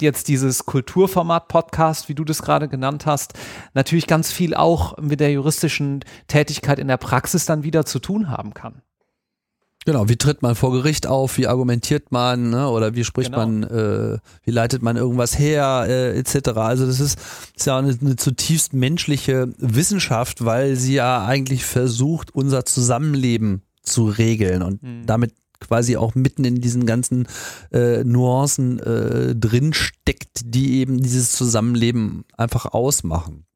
[0.00, 3.34] jetzt dieses Kulturformat Podcast, wie du das gerade genannt hast,
[3.74, 8.30] natürlich ganz viel auch mit der juristischen Tätigkeit in der Praxis dann wieder zu tun
[8.30, 8.80] haben kann.
[9.86, 13.46] Genau, wie tritt man vor Gericht auf, wie argumentiert man, ne, oder wie spricht genau.
[13.46, 16.48] man, äh, wie leitet man irgendwas her, äh, etc.
[16.56, 17.20] Also das ist,
[17.56, 24.06] ist ja eine, eine zutiefst menschliche Wissenschaft, weil sie ja eigentlich versucht, unser Zusammenleben zu
[24.06, 25.06] regeln und mhm.
[25.06, 27.28] damit quasi auch mitten in diesen ganzen
[27.70, 33.46] äh, Nuancen äh, drin steckt, die eben dieses Zusammenleben einfach ausmachen.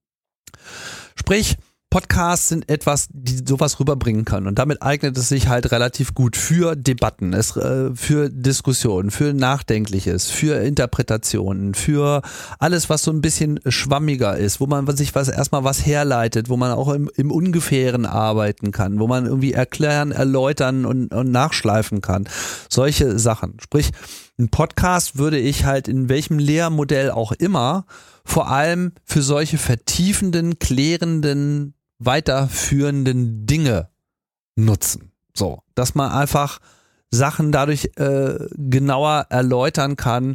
[1.16, 1.57] Sprich,
[1.91, 6.36] Podcasts sind etwas, die sowas rüberbringen können und damit eignet es sich halt relativ gut
[6.36, 7.43] für Debatten, äh,
[7.97, 12.22] für Diskussionen, für Nachdenkliches, für Interpretationen, für
[12.61, 16.57] alles, was so ein bisschen schwammiger ist, wo man sich was erstmal was herleitet, wo
[16.57, 22.03] man auch im, im Ungefähren arbeiten kann, wo man irgendwie erklären, erläutern und, und nachschleifen
[22.03, 22.28] kann.
[22.68, 23.57] Solche Sachen.
[23.61, 23.91] Sprich,
[24.38, 27.84] ein Podcast würde ich halt in welchem Lehrmodell auch immer
[28.24, 33.88] vor allem für solche vertiefenden, klärenden weiterführenden Dinge
[34.57, 35.12] nutzen.
[35.34, 36.59] So, dass man einfach
[37.11, 40.34] Sachen dadurch äh, genauer erläutern kann,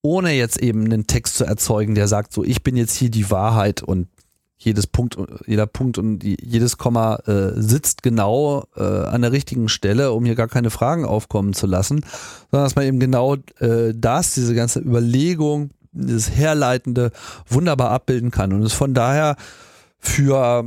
[0.00, 3.30] ohne jetzt eben einen Text zu erzeugen, der sagt, so ich bin jetzt hier die
[3.30, 4.08] Wahrheit und
[4.64, 10.12] jedes Punkt, jeder Punkt und jedes Komma äh, sitzt genau äh, an der richtigen Stelle,
[10.12, 12.04] um hier gar keine Fragen aufkommen zu lassen,
[12.50, 17.10] sondern dass man eben genau äh, das, diese ganze Überlegung, dieses Herleitende
[17.48, 19.36] wunderbar abbilden kann und es von daher
[20.02, 20.64] für,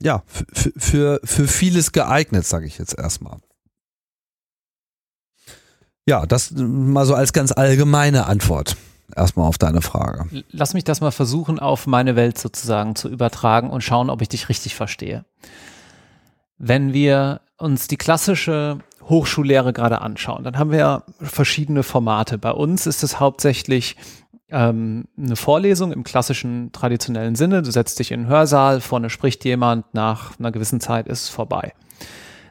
[0.00, 3.38] ja, für, für, für vieles geeignet, sage ich jetzt erstmal.
[6.06, 8.76] Ja, das mal so als ganz allgemeine Antwort
[9.14, 10.26] erstmal auf deine Frage.
[10.50, 14.28] Lass mich das mal versuchen, auf meine Welt sozusagen zu übertragen und schauen, ob ich
[14.28, 15.24] dich richtig verstehe.
[16.58, 22.38] Wenn wir uns die klassische Hochschullehre gerade anschauen, dann haben wir verschiedene Formate.
[22.38, 23.96] Bei uns ist es hauptsächlich
[24.52, 27.62] ähm, eine Vorlesung im klassischen traditionellen Sinne.
[27.62, 31.28] Du setzt dich in einen Hörsaal, vorne spricht jemand, nach einer gewissen Zeit ist es
[31.28, 31.72] vorbei.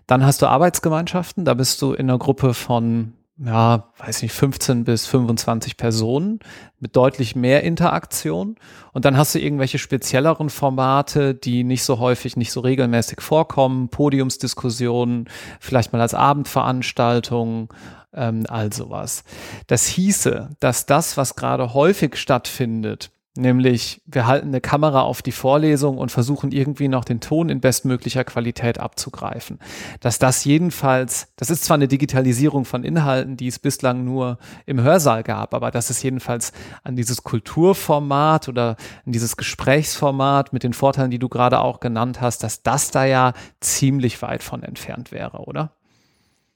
[0.07, 4.83] Dann hast du Arbeitsgemeinschaften, da bist du in einer Gruppe von, ja, weiß nicht, 15
[4.83, 6.39] bis 25 Personen
[6.79, 8.55] mit deutlich mehr Interaktion.
[8.91, 13.89] Und dann hast du irgendwelche spezielleren Formate, die nicht so häufig, nicht so regelmäßig vorkommen,
[13.89, 15.29] Podiumsdiskussionen,
[15.59, 17.73] vielleicht mal als Abendveranstaltung,
[18.13, 19.23] ähm, all sowas.
[19.67, 25.31] Das hieße, dass das, was gerade häufig stattfindet, nämlich wir halten eine Kamera auf die
[25.31, 29.59] Vorlesung und versuchen irgendwie noch den Ton in bestmöglicher Qualität abzugreifen.
[30.01, 34.81] Dass das jedenfalls, das ist zwar eine Digitalisierung von Inhalten, die es bislang nur im
[34.81, 36.51] Hörsaal gab, aber dass es jedenfalls
[36.83, 42.19] an dieses Kulturformat oder an dieses Gesprächsformat mit den Vorteilen, die du gerade auch genannt
[42.19, 45.71] hast, dass das da ja ziemlich weit von entfernt wäre, oder?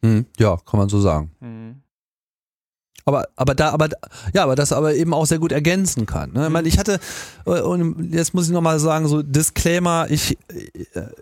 [0.05, 1.31] Hm, ja, kann man so sagen.
[1.39, 1.81] Mhm.
[3.07, 3.89] Aber, aber da, aber,
[4.33, 6.33] ja, aber das aber eben auch sehr gut ergänzen kann.
[6.33, 6.47] Ne?
[6.47, 6.99] Ich meine, ich hatte,
[7.45, 10.39] äh, und jetzt muss ich nochmal sagen, so Disclaimer, ich,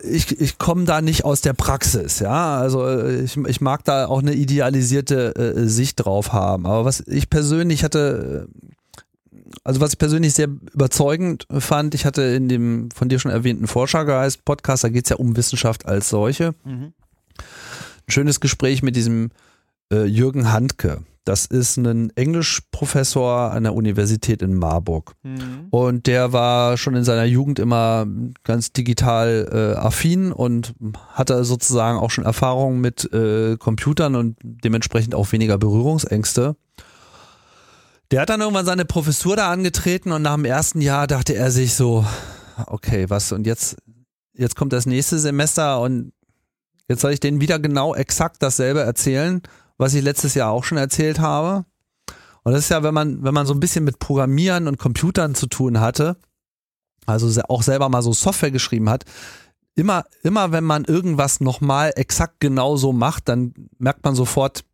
[0.02, 2.56] ich, ich komme da nicht aus der Praxis, ja.
[2.56, 6.64] Also äh, ich, ich mag da auch eine idealisierte äh, Sicht drauf haben.
[6.64, 8.48] Aber was ich persönlich hatte,
[9.62, 13.66] also was ich persönlich sehr überzeugend fand, ich hatte in dem von dir schon erwähnten
[13.66, 16.54] Forschergeist Podcast, da geht es ja um Wissenschaft als solche.
[16.64, 16.94] Mhm
[18.08, 19.30] schönes Gespräch mit diesem
[19.92, 21.02] äh, Jürgen Handke.
[21.24, 25.14] Das ist ein Englischprofessor an der Universität in Marburg.
[25.22, 25.68] Mhm.
[25.70, 28.06] Und der war schon in seiner Jugend immer
[28.44, 30.74] ganz digital äh, affin und
[31.08, 36.56] hatte sozusagen auch schon Erfahrungen mit äh, Computern und dementsprechend auch weniger Berührungsängste.
[38.10, 41.50] Der hat dann irgendwann seine Professur da angetreten und nach dem ersten Jahr dachte er
[41.50, 42.04] sich so,
[42.66, 43.76] okay, was und jetzt,
[44.34, 46.12] jetzt kommt das nächste Semester und
[46.88, 49.42] Jetzt soll ich denen wieder genau exakt dasselbe erzählen,
[49.78, 51.64] was ich letztes Jahr auch schon erzählt habe.
[52.42, 55.34] Und das ist ja, wenn man, wenn man so ein bisschen mit Programmieren und Computern
[55.34, 56.16] zu tun hatte,
[57.06, 59.04] also auch selber mal so Software geschrieben hat,
[59.74, 64.64] immer, immer wenn man irgendwas nochmal exakt genauso macht, dann merkt man sofort,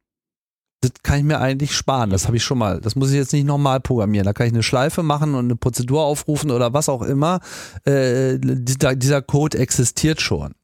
[0.81, 2.11] das kann ich mir eigentlich sparen.
[2.11, 2.81] Das habe ich schon mal.
[2.81, 4.25] Das muss ich jetzt nicht nochmal programmieren.
[4.25, 7.41] Da kann ich eine Schleife machen und eine Prozedur aufrufen oder was auch immer.
[7.85, 10.55] Äh, dieser, dieser Code existiert schon.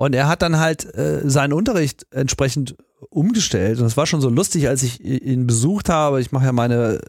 [0.00, 2.74] Und er hat dann halt äh, seinen Unterricht entsprechend
[3.10, 3.80] umgestellt.
[3.80, 6.22] Und es war schon so lustig, als ich ihn besucht habe.
[6.22, 7.00] Ich mache ja meine,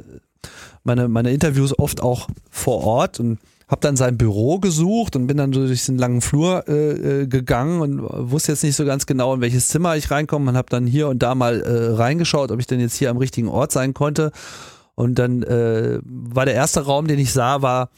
[0.83, 3.39] meine, meine Interviews oft auch vor Ort und
[3.69, 7.79] habe dann sein Büro gesucht und bin dann durch diesen langen Flur äh, äh, gegangen
[7.79, 10.85] und wusste jetzt nicht so ganz genau, in welches Zimmer ich reinkomme und habe dann
[10.85, 13.93] hier und da mal äh, reingeschaut, ob ich denn jetzt hier am richtigen Ort sein
[13.93, 14.33] konnte.
[14.95, 17.89] Und dann äh, war der erste Raum, den ich sah, war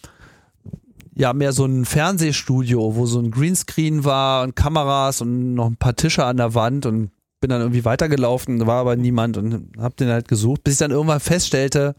[1.16, 5.78] ja mehr so ein Fernsehstudio, wo so ein Greenscreen war und Kameras und noch ein
[5.78, 9.96] paar Tische an der Wand und bin dann irgendwie weitergelaufen, war aber niemand und habe
[9.96, 11.96] den halt gesucht, bis ich dann irgendwann feststellte,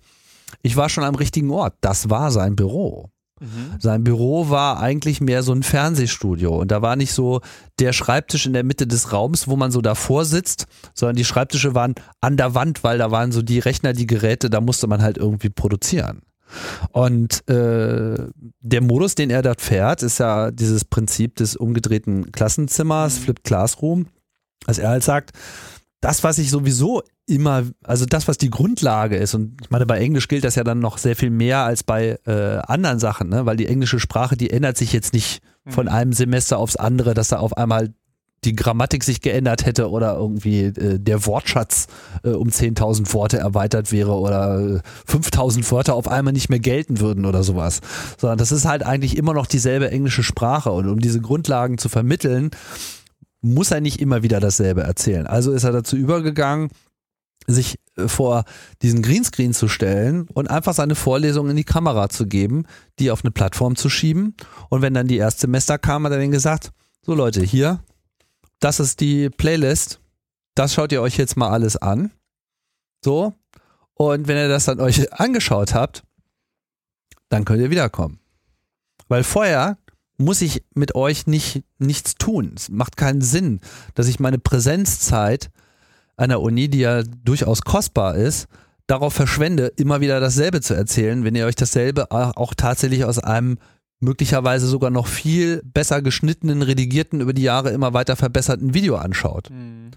[0.63, 1.75] ich war schon am richtigen Ort.
[1.81, 3.11] Das war sein Büro.
[3.41, 3.79] Mhm.
[3.79, 7.41] Sein Büro war eigentlich mehr so ein Fernsehstudio und da war nicht so
[7.79, 11.75] der Schreibtisch in der Mitte des Raums, wo man so davor sitzt, sondern die Schreibtische
[11.75, 15.03] waren an der Wand, weil da waren so die Rechner, die Geräte, da musste man
[15.03, 16.23] halt irgendwie produzieren.
[16.91, 18.17] Und äh,
[18.61, 23.23] der Modus, den er dort fährt, ist ja dieses Prinzip des umgedrehten Klassenzimmers, mhm.
[23.25, 24.07] Flipped Classroom.
[24.67, 25.33] Also er halt sagt,
[26.01, 29.99] das, was ich sowieso immer, also das, was die Grundlage ist, und ich meine, bei
[29.99, 33.47] Englisch gilt das ja dann noch sehr viel mehr als bei äh, anderen Sachen, ne?
[33.47, 35.93] weil die englische Sprache, die ändert sich jetzt nicht von mhm.
[35.93, 37.95] einem Semester aufs andere, dass da auf einmal
[38.45, 41.87] die Grammatik sich geändert hätte oder irgendwie äh, der Wortschatz
[42.23, 44.81] äh, um 10.000 Worte erweitert wäre oder äh,
[45.11, 47.81] 5.000 Wörter auf einmal nicht mehr gelten würden oder sowas.
[48.19, 51.89] Sondern das ist halt eigentlich immer noch dieselbe englische Sprache und um diese Grundlagen zu
[51.89, 52.51] vermitteln,
[53.41, 55.27] muss er nicht immer wieder dasselbe erzählen.
[55.27, 56.71] Also ist er dazu übergegangen,
[57.47, 58.45] sich äh, vor
[58.83, 62.65] diesen Greenscreen zu stellen und einfach seine Vorlesung in die Kamera zu geben,
[62.99, 64.35] die auf eine Plattform zu schieben.
[64.71, 66.73] Und wenn dann die Erstsemester kam, hat er dann gesagt,
[67.03, 67.81] so Leute, hier,
[68.61, 70.01] das ist die Playlist,
[70.55, 72.11] das schaut ihr euch jetzt mal alles an.
[73.05, 73.35] So.
[73.95, 76.03] Und wenn ihr das dann euch angeschaut habt,
[77.29, 78.19] dann könnt ihr wiederkommen.
[79.09, 79.79] Weil vorher
[80.17, 82.55] muss ich mit euch nicht nichts tun.
[82.57, 83.61] Es macht keinen Sinn,
[83.95, 85.51] dass ich meine Präsenzzeit
[86.17, 88.47] einer Uni, die ja durchaus kostbar ist,
[88.87, 93.59] darauf verschwende, immer wieder dasselbe zu erzählen, wenn ihr euch dasselbe auch tatsächlich aus einem
[94.05, 99.51] möglicherweise sogar noch viel besser geschnittenen, redigierten, über die Jahre immer weiter verbesserten Video anschaut.
[99.51, 99.91] Mhm.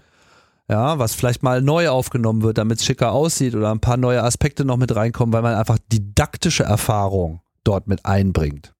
[0.70, 4.22] Ja, was vielleicht mal neu aufgenommen wird, damit es schicker aussieht oder ein paar neue
[4.22, 8.74] Aspekte noch mit reinkommen, weil man einfach didaktische Erfahrung dort mit einbringt.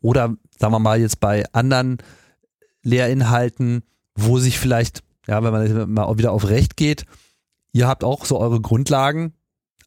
[0.00, 1.98] Oder sagen wir mal jetzt bei anderen
[2.82, 3.82] Lehrinhalten,
[4.14, 7.06] wo sich vielleicht, ja, wenn man mal wieder auf Recht geht,
[7.72, 9.32] ihr habt auch so eure Grundlagen,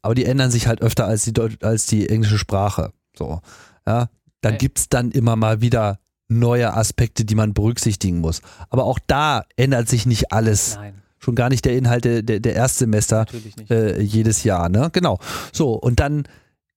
[0.02, 1.32] aber die ändern sich halt öfter als die,
[1.62, 2.92] als die englische Sprache.
[3.16, 3.40] So,
[3.86, 4.08] ja,
[4.40, 4.58] dann okay.
[4.58, 8.42] gibt's dann immer mal wieder neue Aspekte, die man berücksichtigen muss.
[8.70, 10.76] Aber auch da ändert sich nicht alles.
[10.76, 11.02] Nein.
[11.20, 13.26] Schon gar nicht der Inhalt der, der Erstsemester
[13.70, 14.88] äh, jedes Jahr, ne?
[14.92, 15.18] Genau.
[15.52, 16.24] So, und dann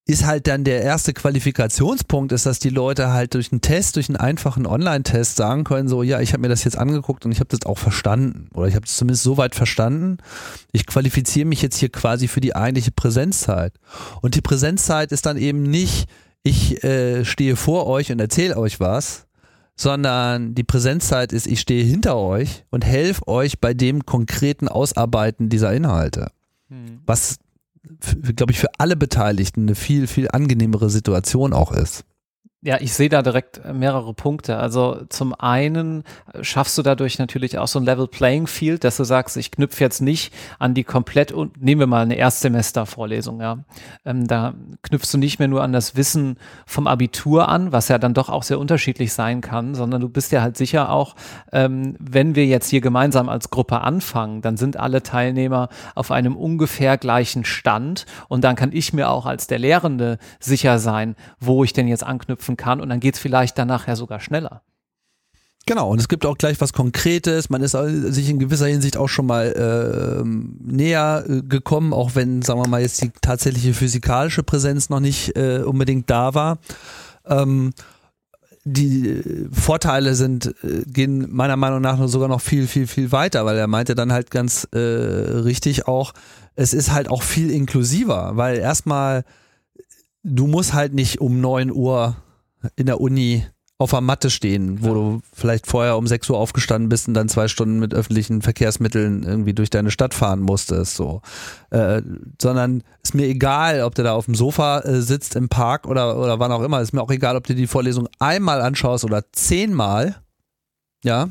[0.06, 4.10] ist halt dann der erste Qualifikationspunkt, ist, dass die Leute halt durch einen Test, durch
[4.10, 7.40] einen einfachen Online-Test sagen können, so, ja, ich habe mir das jetzt angeguckt und ich
[7.40, 8.50] habe das auch verstanden.
[8.56, 10.18] Oder ich habe es zumindest so weit verstanden.
[10.72, 13.74] Ich qualifiziere mich jetzt hier quasi für die eigentliche Präsenzzeit.
[14.22, 16.10] Und die Präsenzzeit ist dann eben nicht,
[16.44, 19.28] ich äh, stehe vor euch und erzähle euch was,
[19.76, 25.50] sondern die Präsenzzeit ist, ich stehe hinter euch und helfe euch bei dem konkreten Ausarbeiten
[25.50, 26.32] dieser Inhalte.
[26.70, 27.02] Hm.
[27.06, 27.40] Was
[28.36, 32.06] glaube ich, für alle Beteiligten eine viel, viel angenehmere Situation auch ist.
[32.64, 34.58] Ja, ich sehe da direkt äh, mehrere Punkte.
[34.58, 38.98] Also zum einen äh, schaffst du dadurch natürlich auch so ein Level Playing Field, dass
[38.98, 43.42] du sagst, ich knüpfe jetzt nicht an die komplett und nehmen wir mal eine Erstsemestervorlesung,
[43.42, 43.58] ja.
[44.06, 44.54] Ähm, da
[44.84, 46.38] knüpfst du nicht mehr nur an das Wissen
[46.68, 50.32] vom Abitur an, was ja dann doch auch sehr unterschiedlich sein kann, sondern du bist
[50.32, 51.16] ja halt sicher auch,
[51.52, 56.38] ähm, wenn wir jetzt hier gemeinsam als Gruppe anfangen, dann sind alle Teilnehmer auf einem
[56.38, 61.64] ungefähr gleichen Stand und dann kann ich mir auch als der Lehrende sicher sein, wo
[61.64, 64.62] ich denn jetzt anknüpfen anknüpfen kann und dann geht es vielleicht danach ja sogar schneller.
[65.68, 67.52] Genau, und es gibt auch gleich was Konkretes.
[67.52, 67.74] Man ist
[68.14, 72.68] sich in gewisser Hinsicht auch schon mal äh, näher äh, gekommen, auch wenn, sagen wir
[72.68, 76.58] mal, jetzt die tatsächliche physikalische Präsenz noch nicht äh, unbedingt da war.
[77.28, 77.74] Ähm,
[78.64, 83.58] die Vorteile sind, äh, gehen meiner Meinung nach sogar noch viel, viel, viel weiter, weil
[83.58, 86.14] er meinte dann halt ganz äh, richtig auch,
[86.56, 89.26] es ist halt auch viel inklusiver, weil erstmal,
[90.24, 92.16] du musst halt nicht um 9 Uhr
[92.76, 93.46] in der Uni
[93.82, 94.94] auf der Matte stehen, wo ja.
[94.94, 99.24] du vielleicht vorher um 6 Uhr aufgestanden bist und dann zwei Stunden mit öffentlichen Verkehrsmitteln
[99.24, 101.22] irgendwie durch deine Stadt fahren musstest, so.
[101.72, 102.04] Äh,
[102.40, 106.20] sondern ist mir egal, ob du da auf dem Sofa äh, sitzt im Park oder,
[106.20, 106.80] oder wann auch immer.
[106.80, 110.16] Ist mir auch egal, ob du die Vorlesung einmal anschaust oder zehnmal.
[111.04, 111.30] Ja.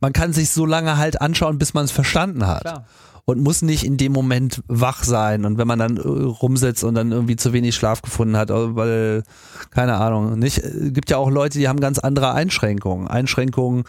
[0.00, 2.60] Man kann sich so lange halt anschauen, bis man es verstanden hat.
[2.60, 2.86] Klar
[3.26, 5.44] und muss nicht in dem Moment wach sein.
[5.44, 8.76] Und wenn man dann äh, rumsitzt und dann irgendwie zu wenig Schlaf gefunden hat, äh,
[8.76, 9.22] weil,
[9.70, 13.08] keine Ahnung, nicht, äh, gibt ja auch Leute, die haben ganz andere Einschränkungen.
[13.08, 13.84] Einschränkungen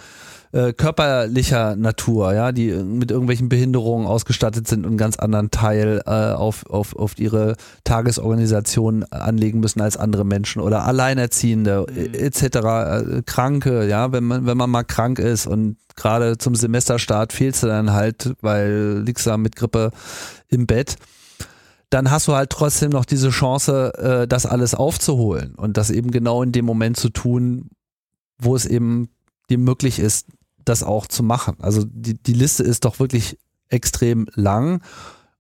[0.56, 6.02] äh, körperlicher Natur, ja, die mit irgendwelchen Behinderungen ausgestattet sind und einen ganz anderen Teil
[6.06, 12.14] äh, auf, auf, auf ihre Tagesorganisation anlegen müssen als andere Menschen oder Alleinerziehende mhm.
[12.14, 17.34] etc., äh, Kranke, ja, wenn man, wenn man mal krank ist und gerade zum Semesterstart
[17.34, 19.92] fehlst du dann halt, weil liegst da mit Grippe
[20.48, 20.96] im Bett
[21.90, 26.12] dann hast du halt trotzdem noch diese Chance, äh, das alles aufzuholen und das eben
[26.12, 27.70] genau in dem Moment zu tun,
[28.38, 29.10] wo es eben
[29.50, 30.28] dir möglich ist,
[30.66, 31.56] das auch zu machen.
[31.60, 33.38] Also die, die Liste ist doch wirklich
[33.70, 34.82] extrem lang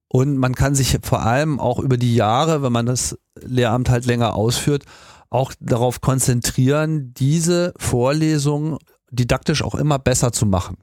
[0.07, 4.05] und man kann sich vor allem auch über die Jahre, wenn man das Lehramt halt
[4.05, 4.85] länger ausführt,
[5.29, 8.77] auch darauf konzentrieren, diese Vorlesung
[9.11, 10.77] didaktisch auch immer besser zu machen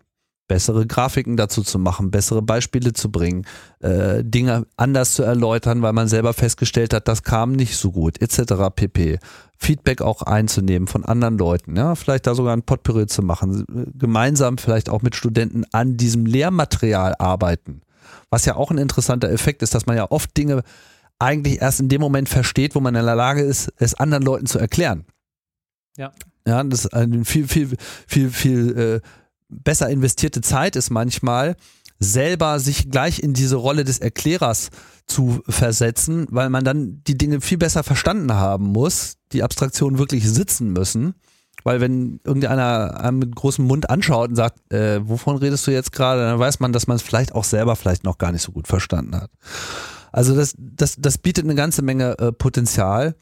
[0.53, 3.47] bessere Grafiken dazu zu machen, bessere Beispiele zu bringen,
[3.81, 8.21] äh, Dinge anders zu erläutern, weil man selber festgestellt hat, das kam nicht so gut,
[8.21, 8.69] etc.
[8.77, 9.19] pp.
[9.57, 14.59] Feedback auch einzunehmen von anderen Leuten, ja, vielleicht da sogar ein Potpourri zu machen, gemeinsam
[14.59, 17.81] vielleicht auch mit Studenten an diesem Lehrmaterial arbeiten.
[18.29, 20.65] Was ja auch ein interessanter Effekt ist, dass man ja oft Dinge
[21.19, 24.45] eigentlich erst in dem Moment versteht, wo man in der Lage ist, es anderen Leuten
[24.45, 25.07] zu erklären.
[25.97, 26.13] Ja.
[26.47, 27.71] Ja, das ist ein viel, viel,
[28.07, 29.22] viel, viel äh,
[29.53, 31.57] besser investierte Zeit ist manchmal,
[31.99, 34.71] selber sich gleich in diese Rolle des Erklärers
[35.07, 40.29] zu versetzen, weil man dann die Dinge viel besser verstanden haben muss, die Abstraktionen wirklich
[40.29, 41.15] sitzen müssen.
[41.65, 45.93] Weil wenn irgendeiner einem mit großem Mund anschaut und sagt, äh, wovon redest du jetzt
[45.93, 48.51] gerade, dann weiß man, dass man es vielleicht auch selber vielleicht noch gar nicht so
[48.51, 49.31] gut verstanden hat.
[50.11, 53.15] Also das, das, das bietet eine ganze Menge äh, Potenzial.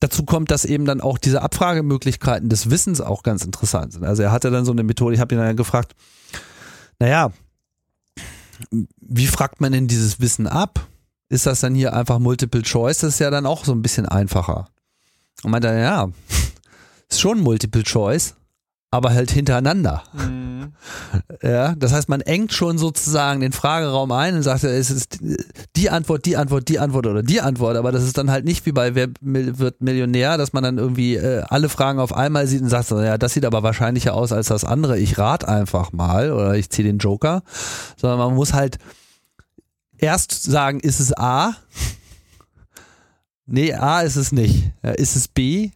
[0.00, 4.04] Dazu kommt, dass eben dann auch diese Abfragemöglichkeiten des Wissens auch ganz interessant sind.
[4.04, 5.94] Also er hatte dann so eine Methode, ich habe ihn dann gefragt,
[6.98, 7.32] naja,
[9.00, 10.86] wie fragt man denn dieses Wissen ab?
[11.28, 12.98] Ist das dann hier einfach Multiple Choice?
[12.98, 14.68] Das ist ja dann auch so ein bisschen einfacher.
[15.42, 16.08] Und meinte, ja,
[17.08, 18.34] ist schon Multiple Choice,
[18.90, 20.02] aber halt hintereinander.
[20.12, 20.50] Mhm.
[21.42, 25.18] Ja, das heißt, man engt schon sozusagen den Frageraum ein und sagt, es ist
[25.76, 28.66] die Antwort, die Antwort, die Antwort oder die Antwort, aber das ist dann halt nicht
[28.66, 32.60] wie bei Wer wird Millionär, dass man dann irgendwie äh, alle Fragen auf einmal sieht
[32.62, 34.98] und sagt, ja, das sieht aber wahrscheinlicher aus als das andere.
[34.98, 37.42] Ich rate einfach mal oder ich ziehe den Joker,
[37.96, 38.78] sondern man muss halt
[39.98, 41.54] erst sagen, ist es A?
[43.52, 44.70] Nee, A ist es nicht.
[44.80, 45.72] Ja, ist es B?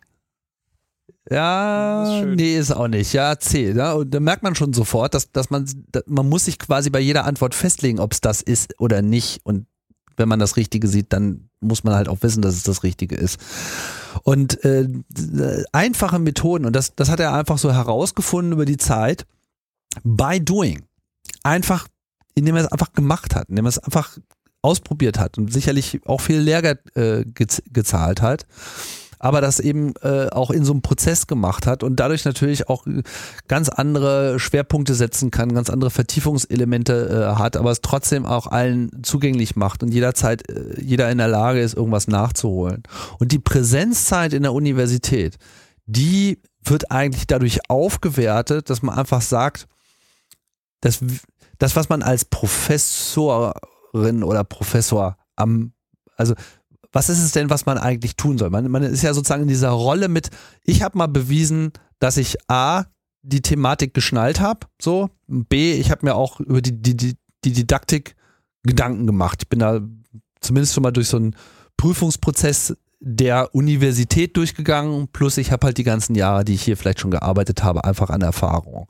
[1.30, 3.12] Ja, ist nee, ist auch nicht.
[3.14, 3.72] Ja, C.
[3.72, 6.90] Ja, und da merkt man schon sofort, dass, dass man, dass man muss sich quasi
[6.90, 9.40] bei jeder Antwort festlegen, ob es das ist oder nicht.
[9.44, 9.66] Und
[10.16, 13.16] wenn man das Richtige sieht, dann muss man halt auch wissen, dass es das Richtige
[13.16, 13.40] ist.
[14.22, 14.86] Und äh,
[15.72, 19.26] einfache Methoden, und das, das hat er einfach so herausgefunden über die Zeit,
[20.02, 20.84] by doing.
[21.42, 21.88] Einfach,
[22.34, 24.18] indem er es einfach gemacht hat, indem er es einfach
[24.60, 28.46] ausprobiert hat und sicherlich auch viel Lehrgeld äh, gezahlt hat
[29.24, 32.84] aber das eben äh, auch in so einem Prozess gemacht hat und dadurch natürlich auch
[33.48, 39.02] ganz andere Schwerpunkte setzen kann, ganz andere Vertiefungselemente äh, hat, aber es trotzdem auch allen
[39.02, 42.82] zugänglich macht und jederzeit äh, jeder in der Lage ist, irgendwas nachzuholen.
[43.18, 45.38] Und die Präsenzzeit in der Universität,
[45.86, 49.68] die wird eigentlich dadurch aufgewertet, dass man einfach sagt,
[50.82, 50.98] dass
[51.56, 55.72] das, was man als Professorin oder Professor am,
[56.14, 56.34] also
[56.94, 58.50] was ist es denn, was man eigentlich tun soll?
[58.50, 60.30] Man, man ist ja sozusagen in dieser Rolle mit,
[60.62, 62.84] ich habe mal bewiesen, dass ich A,
[63.22, 67.16] die Thematik geschnallt habe, so, B, ich habe mir auch über die, die, die,
[67.52, 68.14] Didaktik
[68.62, 69.40] Gedanken gemacht.
[69.42, 69.80] Ich bin da
[70.40, 71.34] zumindest schon mal durch so einen
[71.76, 77.00] Prüfungsprozess der Universität durchgegangen, plus ich habe halt die ganzen Jahre, die ich hier vielleicht
[77.00, 78.86] schon gearbeitet habe, einfach an Erfahrung.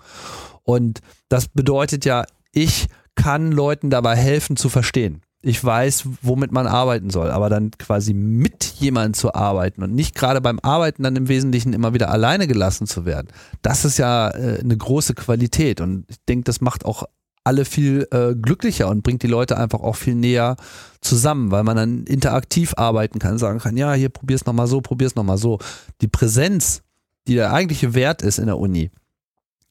[0.63, 6.67] Und das bedeutet ja, ich kann Leuten dabei helfen zu verstehen ich weiß, womit man
[6.67, 11.17] arbeiten soll, aber dann quasi mit jemandem zu arbeiten und nicht gerade beim Arbeiten dann
[11.17, 13.29] im Wesentlichen immer wieder alleine gelassen zu werden,
[13.63, 17.05] das ist ja äh, eine große Qualität und ich denke, das macht auch
[17.45, 20.57] alle viel äh, glücklicher und bringt die Leute einfach auch viel näher
[21.03, 25.15] zusammen, weil man dann interaktiv arbeiten kann, sagen kann, ja, hier probier's nochmal so, probier's
[25.15, 25.59] nochmal so.
[26.01, 26.83] Die Präsenz,
[27.29, 28.91] die der eigentliche Wert ist in der Uni,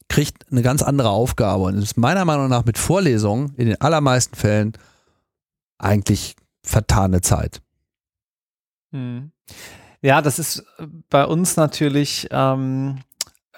[0.08, 4.36] kriegt eine ganz andere Aufgabe und ist meiner Meinung nach mit Vorlesungen in den allermeisten
[4.36, 4.74] Fällen
[5.84, 7.62] eigentlich vertane Zeit.
[8.92, 9.32] Hm.
[10.02, 10.66] Ja, das ist
[11.10, 13.00] bei uns natürlich, ähm,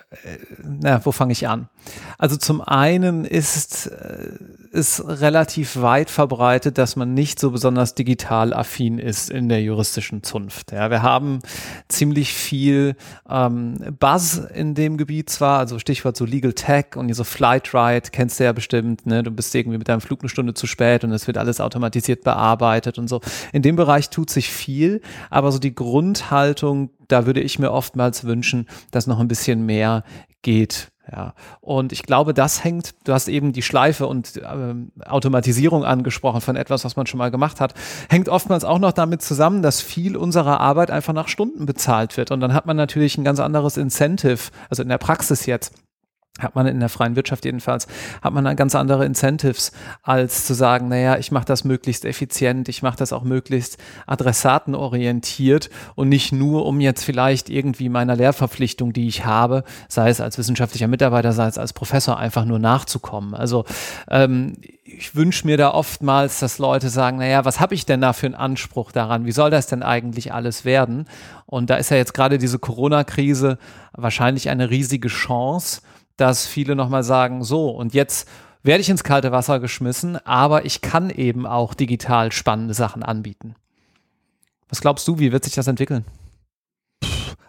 [0.09, 1.69] äh, na, wo fange ich an?
[2.18, 3.88] Also zum einen ist
[4.72, 9.62] es äh, relativ weit verbreitet, dass man nicht so besonders digital affin ist in der
[9.62, 10.72] juristischen Zunft.
[10.72, 11.40] Ja, wir haben
[11.88, 12.96] ziemlich viel
[13.30, 18.10] ähm, Buzz in dem Gebiet zwar, also Stichwort so Legal Tech und so Flight Ride,
[18.12, 19.24] kennst du ja bestimmt, ne?
[19.24, 22.24] Du bist irgendwie mit deinem Flug eine Stunde zu spät und es wird alles automatisiert
[22.24, 23.22] bearbeitet und so.
[23.54, 28.24] In dem Bereich tut sich viel, aber so die Grundhaltung, da würde ich mir oftmals
[28.24, 30.04] wünschen, dass noch ein bisschen mehr
[30.42, 30.92] geht.
[31.12, 36.41] Ja, und ich glaube, das hängt, du hast eben die Schleife und ähm, Automatisierung angesprochen
[36.41, 37.76] von etwas, was man schon mal gemacht hat,
[38.10, 42.32] hängt oftmals auch noch damit zusammen, dass viel unserer Arbeit einfach nach Stunden bezahlt wird.
[42.32, 45.74] Und dann hat man natürlich ein ganz anderes Incentive, also in der Praxis jetzt
[46.40, 47.88] hat man in der freien Wirtschaft jedenfalls,
[48.22, 49.72] hat man dann ganz andere Incentives,
[50.04, 55.70] als zu sagen, naja, ich mache das möglichst effizient, ich mache das auch möglichst adressatenorientiert
[55.96, 60.38] und nicht nur, um jetzt vielleicht irgendwie meiner Lehrverpflichtung, die ich habe, sei es als
[60.38, 63.34] wissenschaftlicher Mitarbeiter, sei es als Professor, einfach nur nachzukommen.
[63.34, 63.64] Also
[64.10, 68.14] ähm, ich wünsche mir da oftmals, dass Leute sagen, naja, was habe ich denn da
[68.14, 69.26] für einen Anspruch daran?
[69.26, 71.08] Wie soll das denn eigentlich alles werden?
[71.46, 73.58] Und da ist ja jetzt gerade diese Corona-Krise
[73.94, 75.82] wahrscheinlich eine riesige Chance,
[76.18, 78.28] dass viele nochmal sagen, so, und jetzt
[78.63, 83.55] werde ich ins kalte Wasser geschmissen, aber ich kann eben auch digital spannende Sachen anbieten.
[84.70, 86.05] Was glaubst du, wie wird sich das entwickeln?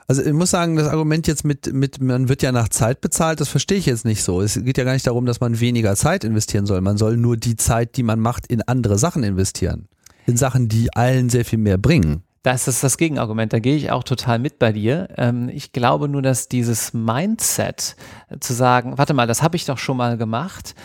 [0.09, 3.41] Also ich muss sagen, das Argument jetzt mit, mit, man wird ja nach Zeit bezahlt,
[3.41, 4.41] das verstehe ich jetzt nicht so.
[4.41, 6.81] Es geht ja gar nicht darum, dass man weniger Zeit investieren soll.
[6.81, 9.89] Man soll nur die Zeit, die man macht, in andere Sachen investieren.
[10.27, 12.23] In Sachen, die allen sehr viel mehr bringen.
[12.47, 15.09] Das ist das Gegenargument, da gehe ich auch total mit bei dir.
[15.17, 17.97] Ähm, ich glaube nur, dass dieses Mindset
[18.29, 20.77] äh, zu sagen, warte mal, das habe ich doch schon mal gemacht,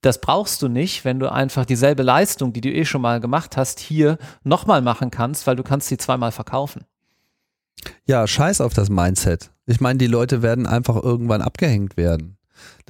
[0.00, 3.58] das brauchst du nicht, wenn du einfach dieselbe Leistung, die du eh schon mal gemacht
[3.58, 6.86] hast, hier nochmal machen kannst, weil du kannst sie zweimal verkaufen.
[8.06, 9.50] Ja, scheiß auf das Mindset.
[9.66, 12.38] Ich meine, die Leute werden einfach irgendwann abgehängt werden.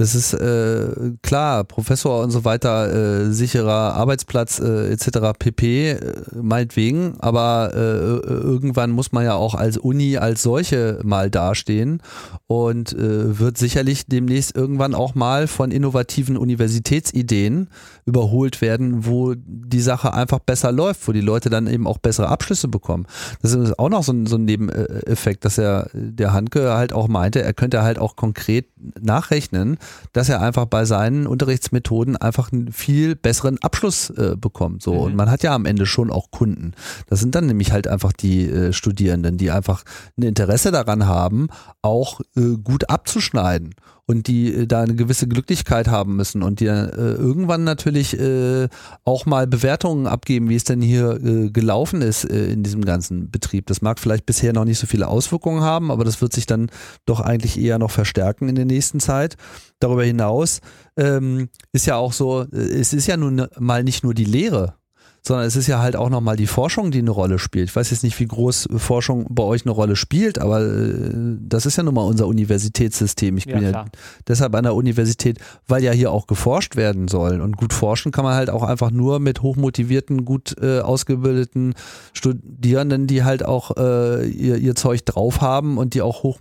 [0.00, 5.38] Das ist äh, klar, Professor und so weiter, äh, sicherer Arbeitsplatz äh, etc.
[5.38, 5.90] pp.
[5.90, 12.00] Äh, meinetwegen, aber äh, irgendwann muss man ja auch als Uni als solche mal dastehen
[12.46, 17.68] und äh, wird sicherlich demnächst irgendwann auch mal von innovativen Universitätsideen
[18.06, 22.28] überholt werden, wo die Sache einfach besser läuft, wo die Leute dann eben auch bessere
[22.28, 23.06] Abschlüsse bekommen.
[23.42, 27.08] Das ist auch noch so ein, so ein Nebeneffekt, dass er der Handke halt auch
[27.08, 28.66] meinte, er könnte halt auch konkret
[28.98, 29.76] nachrechnen,
[30.12, 34.82] dass er einfach bei seinen Unterrichtsmethoden einfach einen viel besseren Abschluss äh, bekommt.
[34.82, 34.94] So.
[34.94, 35.00] Mhm.
[35.00, 36.72] Und man hat ja am Ende schon auch Kunden.
[37.08, 39.84] Das sind dann nämlich halt einfach die äh, Studierenden, die einfach
[40.18, 41.48] ein Interesse daran haben,
[41.82, 43.74] auch äh, gut abzuschneiden
[44.10, 48.68] und die äh, da eine gewisse Glücklichkeit haben müssen und die äh, irgendwann natürlich äh,
[49.04, 53.30] auch mal Bewertungen abgeben, wie es denn hier äh, gelaufen ist äh, in diesem ganzen
[53.30, 53.66] Betrieb.
[53.66, 56.70] Das mag vielleicht bisher noch nicht so viele Auswirkungen haben, aber das wird sich dann
[57.06, 59.36] doch eigentlich eher noch verstärken in der nächsten Zeit.
[59.78, 60.60] Darüber hinaus
[60.96, 64.74] ähm, ist ja auch so, äh, es ist ja nun mal nicht nur die Lehre,
[65.22, 67.68] sondern es ist ja halt auch nochmal die Forschung, die eine Rolle spielt.
[67.68, 71.66] Ich weiß jetzt nicht, wie groß Forschung bei euch eine Rolle spielt, aber äh, das
[71.66, 73.36] ist ja nun mal unser Universitätssystem.
[73.36, 73.84] Ich bin ja, ja
[74.26, 77.40] deshalb an der Universität, weil ja hier auch geforscht werden soll.
[77.40, 81.74] Und gut forschen kann man halt auch einfach nur mit hochmotivierten, gut äh, ausgebildeten
[82.12, 86.40] Studierenden, die halt auch äh, ihr, ihr Zeug drauf haben und die auch hoch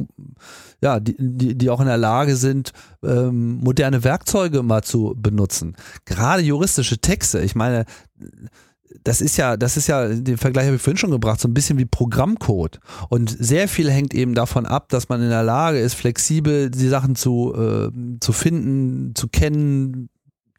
[0.82, 2.72] ja, die, die, die auch in der Lage sind,
[3.04, 5.76] ähm, moderne Werkzeuge mal zu benutzen.
[6.06, 7.86] Gerade juristische Texte, ich meine,
[9.04, 11.54] das ist ja, das ist ja, den Vergleich habe ich vorhin schon gebracht, so ein
[11.54, 12.80] bisschen wie Programmcode.
[13.10, 16.88] Und sehr viel hängt eben davon ab, dass man in der Lage ist, flexibel die
[16.88, 20.10] Sachen zu, äh, zu finden, zu kennen,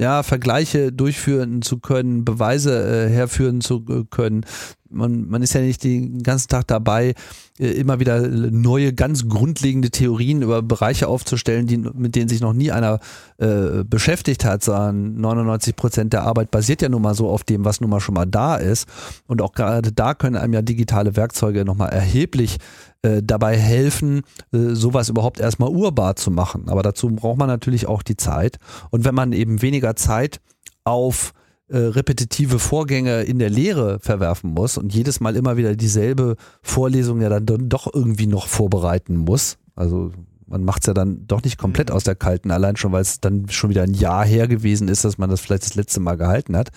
[0.01, 4.47] ja, Vergleiche durchführen zu können, Beweise äh, herführen zu äh, können.
[4.89, 7.15] Man, man ist ja nicht den ganzen Tag dabei,
[7.59, 12.55] äh, immer wieder neue, ganz grundlegende Theorien über Bereiche aufzustellen, die, mit denen sich noch
[12.55, 12.99] nie einer
[13.37, 17.67] äh, beschäftigt hat, sondern 99 Prozent der Arbeit basiert ja nun mal so auf dem,
[17.67, 18.89] was nun mal schon mal da ist.
[19.27, 22.57] Und auch gerade da können einem ja digitale Werkzeuge nochmal erheblich
[23.03, 24.23] äh, dabei helfen,
[24.53, 26.69] äh, sowas überhaupt erstmal urbar zu machen.
[26.69, 28.59] Aber dazu braucht man natürlich auch die Zeit.
[28.91, 30.41] Und wenn man eben weniger Zeit
[30.85, 31.33] auf
[31.69, 37.21] äh, repetitive Vorgänge in der Lehre verwerfen muss und jedes Mal immer wieder dieselbe Vorlesung
[37.21, 40.11] ja dann doch irgendwie noch vorbereiten muss, also
[40.47, 41.95] man macht es ja dann doch nicht komplett mhm.
[41.95, 45.05] aus der kalten, allein schon, weil es dann schon wieder ein Jahr her gewesen ist,
[45.05, 46.71] dass man das vielleicht das letzte Mal gehalten hat.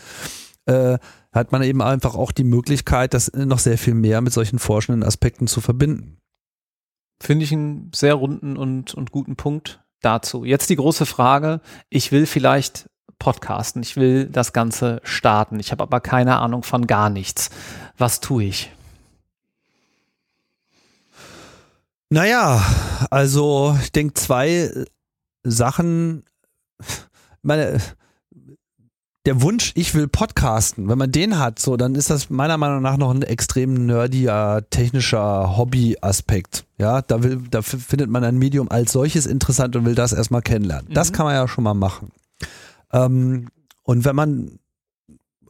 [0.68, 1.00] Äh,
[1.34, 5.04] hat man eben einfach auch die Möglichkeit, das noch sehr viel mehr mit solchen forschenden
[5.04, 6.18] Aspekten zu verbinden.
[7.22, 10.46] Finde ich einen sehr runden und, und guten Punkt dazu.
[10.46, 15.84] Jetzt die große Frage, ich will vielleicht podcasten, ich will das Ganze starten, ich habe
[15.84, 17.50] aber keine Ahnung von gar nichts.
[17.98, 18.72] Was tue ich?
[22.10, 22.64] Naja,
[23.10, 24.70] also ich denke zwei
[25.44, 26.24] Sachen,
[27.42, 27.80] meine,
[29.26, 32.82] der Wunsch, ich will podcasten, wenn man den hat, so, dann ist das meiner Meinung
[32.82, 36.66] nach noch ein extrem nerdiger, technischer Hobby-Aspekt.
[36.78, 40.42] Ja, da will, da findet man ein Medium als solches interessant und will das erstmal
[40.42, 40.90] kennenlernen.
[40.90, 40.94] Mhm.
[40.94, 42.12] Das kann man ja schon mal machen.
[42.92, 43.48] Ähm,
[43.84, 44.60] und wenn man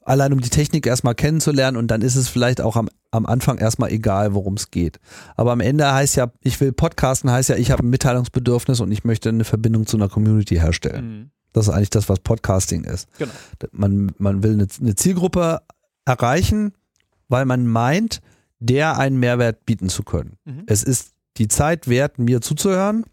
[0.03, 3.57] allein um die Technik erstmal kennenzulernen und dann ist es vielleicht auch am, am Anfang
[3.57, 4.99] erstmal egal, worum es geht.
[5.35, 8.91] Aber am Ende heißt ja, ich will podcasten, heißt ja, ich habe ein Mitteilungsbedürfnis und
[8.91, 11.07] ich möchte eine Verbindung zu einer Community herstellen.
[11.07, 11.31] Mhm.
[11.53, 13.07] Das ist eigentlich das, was Podcasting ist.
[13.17, 13.31] Genau.
[13.71, 15.61] Man, man will eine, eine Zielgruppe
[16.05, 16.73] erreichen,
[17.29, 18.21] weil man meint,
[18.59, 20.37] der einen Mehrwert bieten zu können.
[20.45, 20.63] Mhm.
[20.67, 23.05] Es ist die Zeit wert, mir zuzuhören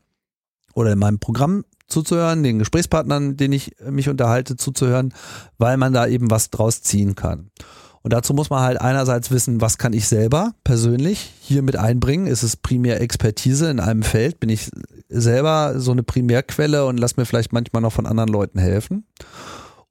[0.75, 5.13] oder in meinem Programm zuzuhören, den Gesprächspartnern, den ich mich unterhalte, zuzuhören,
[5.59, 7.51] weil man da eben was draus ziehen kann.
[8.03, 12.27] Und dazu muss man halt einerseits wissen, was kann ich selber persönlich hier mit einbringen?
[12.27, 14.41] Ist es primär Expertise in einem Feld?
[14.41, 14.71] Bin ich
[15.11, 19.05] selber so eine Primärquelle und lass mir vielleicht manchmal noch von anderen Leuten helfen?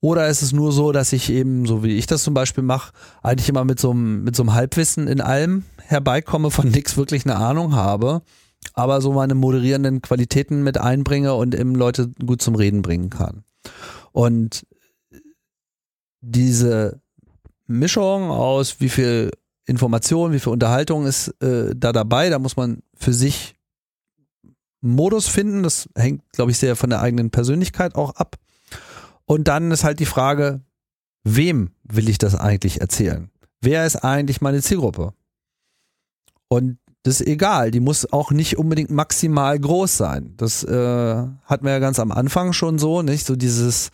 [0.02, 2.94] Oder ist es nur so, dass ich eben, so wie ich das zum Beispiel mache,
[3.22, 7.26] eigentlich immer mit so einem, mit so einem Halbwissen in allem herbeikomme, von nichts wirklich
[7.26, 8.22] eine Ahnung habe,
[8.74, 13.44] aber so meine moderierenden Qualitäten mit einbringe und eben Leute gut zum Reden bringen kann.
[14.12, 14.66] Und
[16.22, 17.02] diese
[17.68, 19.32] Mischung aus wie viel
[19.66, 22.30] Information, wie viel Unterhaltung ist äh, da dabei.
[22.30, 23.56] Da muss man für sich
[24.82, 25.64] Modus finden.
[25.64, 28.38] Das hängt, glaube ich, sehr von der eigenen Persönlichkeit auch ab.
[29.26, 30.62] Und dann ist halt die Frage,
[31.24, 33.30] wem will ich das eigentlich erzählen?
[33.62, 35.14] Wer ist eigentlich meine Zielgruppe?
[36.48, 40.34] Und das ist egal, die muss auch nicht unbedingt maximal groß sein.
[40.38, 43.26] Das äh, hatten wir ja ganz am Anfang schon so, nicht?
[43.26, 43.92] So dieses,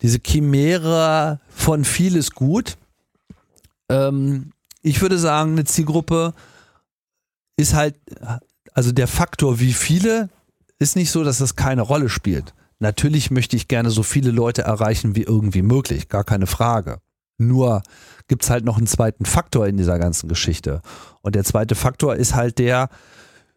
[0.00, 2.78] diese Chimäre von vieles gut.
[3.88, 6.34] Ähm, ich würde sagen, eine Zielgruppe
[7.56, 7.96] ist halt,
[8.72, 10.28] also der Faktor, wie viele,
[10.78, 12.54] ist nicht so, dass das keine Rolle spielt.
[12.78, 16.98] Natürlich möchte ich gerne so viele Leute erreichen wie irgendwie möglich, gar keine Frage.
[17.38, 17.82] Nur
[18.28, 20.82] gibt es halt noch einen zweiten Faktor in dieser ganzen Geschichte.
[21.20, 22.88] Und der zweite Faktor ist halt der,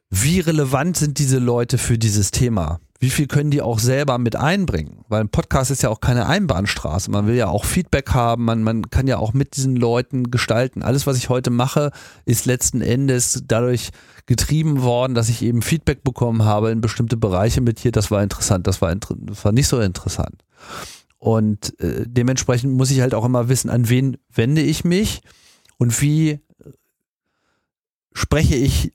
[0.09, 2.79] wie relevant sind diese Leute für dieses Thema?
[2.99, 5.03] Wie viel können die auch selber mit einbringen?
[5.09, 7.11] Weil ein Podcast ist ja auch keine Einbahnstraße.
[7.11, 10.81] Man will ja auch Feedback haben, man, man kann ja auch mit diesen Leuten gestalten.
[10.81, 11.91] Alles, was ich heute mache,
[12.25, 13.91] ist letzten Endes dadurch
[14.27, 18.23] getrieben worden, dass ich eben Feedback bekommen habe in bestimmte Bereiche mit hier, das war
[18.23, 20.43] interessant, das war, das war nicht so interessant.
[21.19, 25.21] Und äh, dementsprechend muss ich halt auch immer wissen, an wen wende ich mich
[25.77, 26.39] und wie
[28.13, 28.93] spreche ich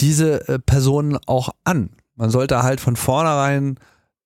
[0.00, 1.90] diese äh, Personen auch an.
[2.16, 3.78] Man sollte halt von vornherein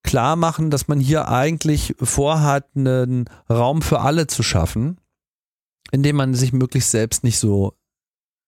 [0.03, 5.01] klar machen, dass man hier eigentlich vorhat, einen Raum für alle zu schaffen,
[5.91, 7.75] in dem man sich möglichst selbst nicht so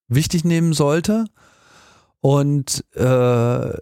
[0.09, 1.27] wichtig nehmen sollte
[2.21, 3.73] und äh,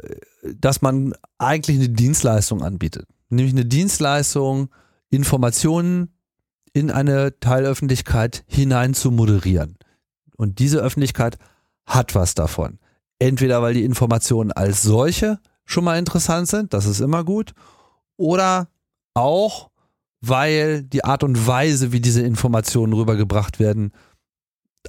[0.54, 3.08] dass man eigentlich eine Dienstleistung anbietet.
[3.28, 4.70] Nämlich eine Dienstleistung,
[5.10, 6.14] Informationen
[6.72, 9.76] in eine Teilöffentlichkeit hinein zu moderieren.
[10.36, 11.38] Und diese Öffentlichkeit
[11.84, 12.78] hat was davon.
[13.18, 17.52] Entweder weil die Informationen als solche schon mal interessant sind, das ist immer gut,
[18.16, 18.68] oder
[19.14, 19.70] auch
[20.20, 23.92] weil die Art und Weise, wie diese Informationen rübergebracht werden,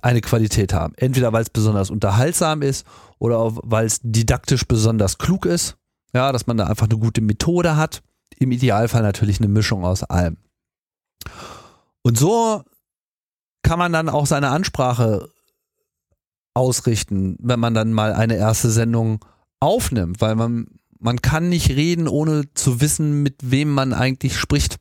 [0.02, 0.94] eine Qualität haben.
[0.98, 2.86] Entweder weil es besonders unterhaltsam ist
[3.20, 5.78] oder weil es didaktisch besonders klug ist,
[6.14, 8.02] ja, dass man da einfach eine gute Methode hat.
[8.38, 10.38] Im Idealfall natürlich eine Mischung aus allem.
[12.02, 12.64] Und so
[13.62, 15.30] kann man dann auch seine Ansprache
[16.54, 19.24] ausrichten, wenn man dann mal eine erste Sendung
[19.60, 20.68] aufnimmt, weil man,
[21.00, 24.78] man kann nicht reden, ohne zu wissen, mit wem man eigentlich spricht.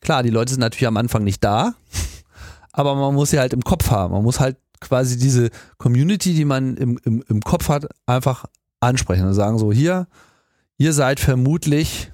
[0.00, 1.74] Klar, die Leute sind natürlich am Anfang nicht da,
[2.72, 4.12] aber man muss sie halt im Kopf haben.
[4.12, 8.44] Man muss halt quasi diese Community, die man im, im, im Kopf hat, einfach
[8.80, 10.06] ansprechen und sagen so, hier,
[10.78, 12.12] ihr seid vermutlich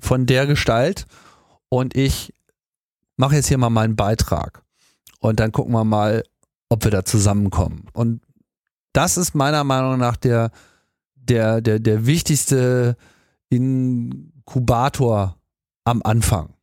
[0.00, 1.06] von der Gestalt
[1.68, 2.34] und ich
[3.16, 4.62] mache jetzt hier mal meinen Beitrag.
[5.20, 6.24] Und dann gucken wir mal,
[6.68, 7.86] ob wir da zusammenkommen.
[7.92, 8.20] Und
[8.92, 10.50] das ist meiner Meinung nach der,
[11.14, 12.96] der, der, der wichtigste
[13.48, 15.36] Inkubator
[15.84, 16.54] am Anfang.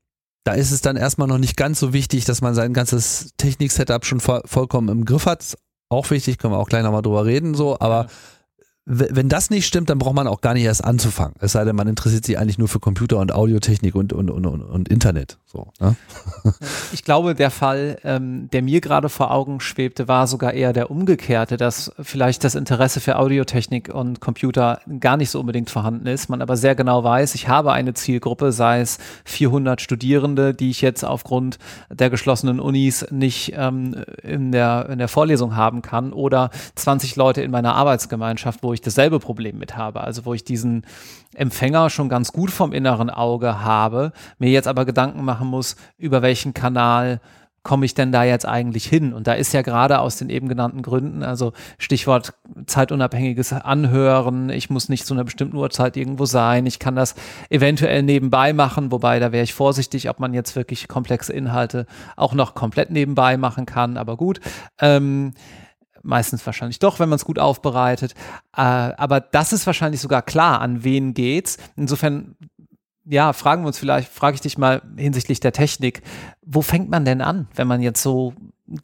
[0.44, 4.06] Da ist es dann erstmal noch nicht ganz so wichtig, dass man sein ganzes Technik-Setup
[4.06, 5.56] schon vollkommen im Griff hat.
[5.90, 8.10] Auch wichtig, können wir auch gleich nochmal drüber reden, so, aber ja
[8.86, 11.36] wenn das nicht stimmt, dann braucht man auch gar nicht erst anzufangen.
[11.40, 14.46] Es sei denn, man interessiert sich eigentlich nur für Computer und Audiotechnik und, und, und,
[14.46, 15.38] und, Internet.
[15.46, 15.96] So, ne?
[16.92, 20.90] Ich glaube, der Fall, ähm, der mir gerade vor Augen schwebte, war sogar eher der
[20.90, 26.30] umgekehrte, dass vielleicht das Interesse für Audiotechnik und Computer gar nicht so unbedingt vorhanden ist,
[26.30, 30.82] man aber sehr genau weiß, ich habe eine Zielgruppe, sei es 400 Studierende, die ich
[30.82, 31.60] jetzt aufgrund
[31.92, 37.44] der geschlossenen Unis nicht ähm, in, der, in der Vorlesung haben kann oder 20 Leute
[37.44, 40.00] in meiner Arbeitsgemeinschaft, wo wo ich dasselbe Problem mit habe.
[40.00, 40.86] Also wo ich diesen
[41.36, 46.22] Empfänger schon ganz gut vom inneren Auge habe, mir jetzt aber Gedanken machen muss, über
[46.22, 47.20] welchen Kanal
[47.64, 49.12] komme ich denn da jetzt eigentlich hin?
[49.12, 52.34] Und da ist ja gerade aus den eben genannten Gründen, also Stichwort
[52.66, 57.16] zeitunabhängiges Anhören, ich muss nicht zu einer bestimmten Uhrzeit irgendwo sein, ich kann das
[57.50, 62.34] eventuell nebenbei machen, wobei da wäre ich vorsichtig, ob man jetzt wirklich komplexe Inhalte auch
[62.34, 64.40] noch komplett nebenbei machen kann, aber gut.
[64.80, 65.34] Ähm,
[66.04, 68.14] meistens wahrscheinlich doch, wenn man es gut aufbereitet.
[68.56, 71.58] Äh, aber das ist wahrscheinlich sogar klar, an wen geht's.
[71.76, 72.36] Insofern
[73.06, 76.02] ja, fragen wir uns vielleicht, frage ich dich mal hinsichtlich der Technik,
[76.42, 78.34] wo fängt man denn an, wenn man jetzt so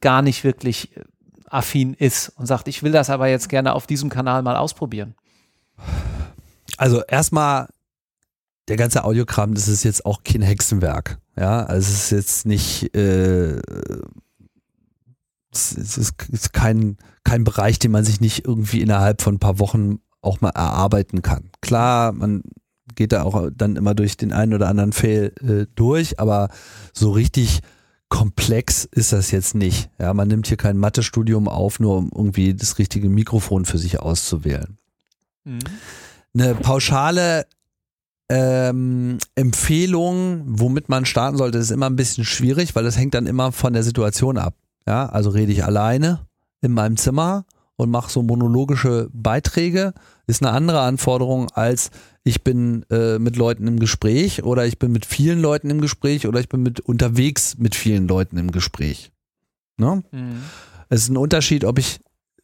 [0.01, 1.03] gar nicht wirklich äh,
[1.49, 5.15] affin ist und sagt, ich will das aber jetzt gerne auf diesem Kanal mal ausprobieren?
[6.77, 7.67] Also erstmal,
[8.67, 11.19] der ganze Audiokram, das ist jetzt auch kein Hexenwerk.
[11.37, 13.61] Ja, also es ist jetzt nicht, äh,
[15.57, 19.99] es ist kein, kein Bereich, den man sich nicht irgendwie innerhalb von ein paar Wochen
[20.21, 21.49] auch mal erarbeiten kann.
[21.61, 22.43] Klar, man
[22.95, 26.49] geht da auch dann immer durch den einen oder anderen Fail äh, durch, aber
[26.93, 27.61] so richtig
[28.09, 29.89] komplex ist das jetzt nicht.
[29.99, 33.99] Ja, man nimmt hier kein Mathestudium auf, nur um irgendwie das richtige Mikrofon für sich
[33.99, 34.77] auszuwählen.
[35.43, 35.59] Mhm.
[36.33, 37.45] Eine pauschale
[38.29, 43.27] ähm, Empfehlung, womit man starten sollte, ist immer ein bisschen schwierig, weil das hängt dann
[43.27, 44.55] immer von der Situation ab.
[44.87, 46.25] Ja, also rede ich alleine
[46.61, 49.93] in meinem Zimmer und mache so monologische Beiträge,
[50.25, 51.91] ist eine andere Anforderung als
[52.23, 56.27] ich bin äh, mit Leuten im Gespräch oder ich bin mit vielen Leuten im Gespräch
[56.27, 59.11] oder ich bin mit unterwegs mit vielen Leuten im Gespräch.
[59.77, 60.03] Ne?
[60.11, 60.43] Mhm.
[60.89, 61.99] Es ist ein Unterschied, ob ich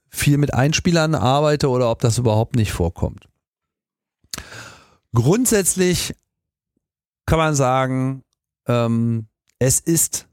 [0.10, 3.28] viel mit Einspielern arbeite oder ob das überhaupt nicht vorkommt.
[5.14, 6.14] Grundsätzlich
[7.26, 8.24] kann man sagen,
[8.68, 9.28] ähm,
[9.60, 10.28] es ist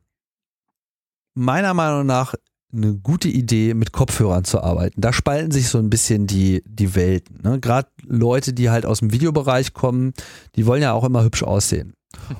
[1.41, 2.35] meiner Meinung nach
[2.73, 5.01] eine gute Idee, mit Kopfhörern zu arbeiten.
[5.01, 7.41] Da spalten sich so ein bisschen die, die Welten.
[7.43, 7.59] Ne?
[7.59, 10.13] Gerade Leute, die halt aus dem Videobereich kommen,
[10.55, 11.95] die wollen ja auch immer hübsch aussehen.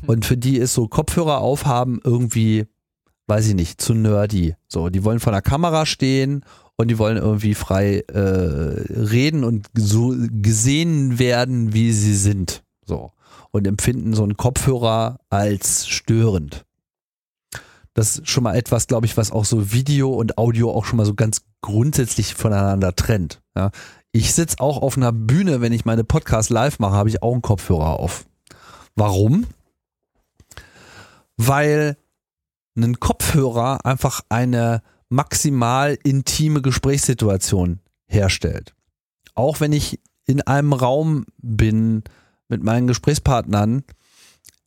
[0.07, 2.67] Und für die ist so Kopfhörer aufhaben irgendwie,
[3.27, 4.55] weiß ich nicht, zu nerdy.
[4.69, 6.45] So, die wollen vor der Kamera stehen
[6.77, 12.63] und die wollen irgendwie frei äh, reden und so gesehen werden, wie sie sind.
[12.85, 13.11] So.
[13.51, 16.65] Und empfinden so einen Kopfhörer als störend.
[17.95, 20.97] Das ist schon mal etwas, glaube ich, was auch so Video und Audio auch schon
[20.99, 23.43] mal so ganz grundsätzlich voneinander trennt.
[23.57, 23.71] Ja.
[24.13, 27.33] Ich sitze auch auf einer Bühne, wenn ich meine Podcast live mache, habe ich auch
[27.33, 28.27] einen Kopfhörer auf.
[28.97, 29.47] Warum?
[31.37, 31.97] Weil
[32.77, 38.75] ein Kopfhörer einfach eine maximal intime Gesprächssituation herstellt.
[39.35, 42.05] Auch wenn ich in einem Raum bin
[42.49, 43.85] mit meinen Gesprächspartnern,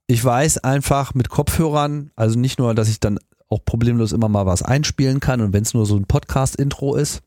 [0.08, 4.46] ich weiß einfach mit Kopfhörern, also nicht nur, dass ich dann auch problemlos immer mal
[4.46, 7.22] was einspielen kann und wenn es nur so ein Podcast-Intro ist,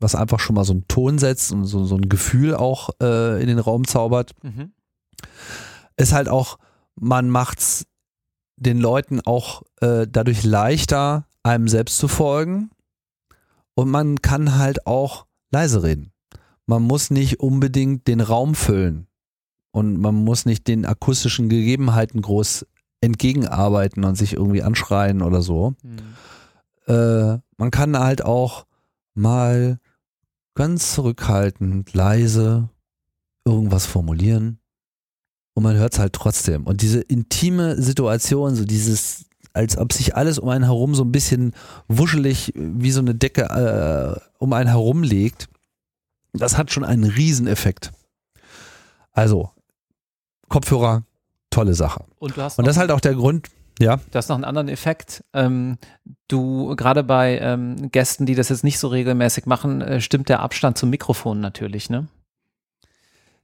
[0.00, 3.40] was einfach schon mal so einen Ton setzt und so, so ein Gefühl auch äh,
[3.40, 4.72] in den Raum zaubert, mhm.
[5.96, 6.58] ist halt auch,
[6.94, 7.86] man macht es
[8.56, 12.70] den Leuten auch äh, dadurch leichter, einem selbst zu folgen
[13.74, 16.12] und man kann halt auch leise reden.
[16.66, 19.07] Man muss nicht unbedingt den Raum füllen
[19.78, 22.66] und man muss nicht den akustischen Gegebenheiten groß
[23.00, 25.74] entgegenarbeiten und sich irgendwie anschreien oder so.
[25.82, 26.92] Mhm.
[26.92, 28.66] Äh, man kann halt auch
[29.14, 29.78] mal
[30.54, 32.68] ganz zurückhaltend, leise
[33.44, 34.58] irgendwas formulieren
[35.54, 36.66] und man hört es halt trotzdem.
[36.66, 41.12] Und diese intime Situation, so dieses, als ob sich alles um einen herum so ein
[41.12, 41.52] bisschen
[41.86, 45.48] wuschelig wie so eine Decke äh, um einen herum legt,
[46.32, 47.92] das hat schon einen Rieseneffekt.
[49.12, 49.50] Also,
[50.48, 51.04] Kopfhörer,
[51.50, 52.04] tolle Sache.
[52.18, 53.96] Und, du hast und das ist halt auch der Grund, ja.
[53.96, 55.24] Du hast noch einen anderen Effekt.
[55.32, 55.78] Ähm,
[56.26, 60.40] du, gerade bei ähm, Gästen, die das jetzt nicht so regelmäßig machen, äh, stimmt der
[60.40, 62.08] Abstand zum Mikrofon natürlich, ne?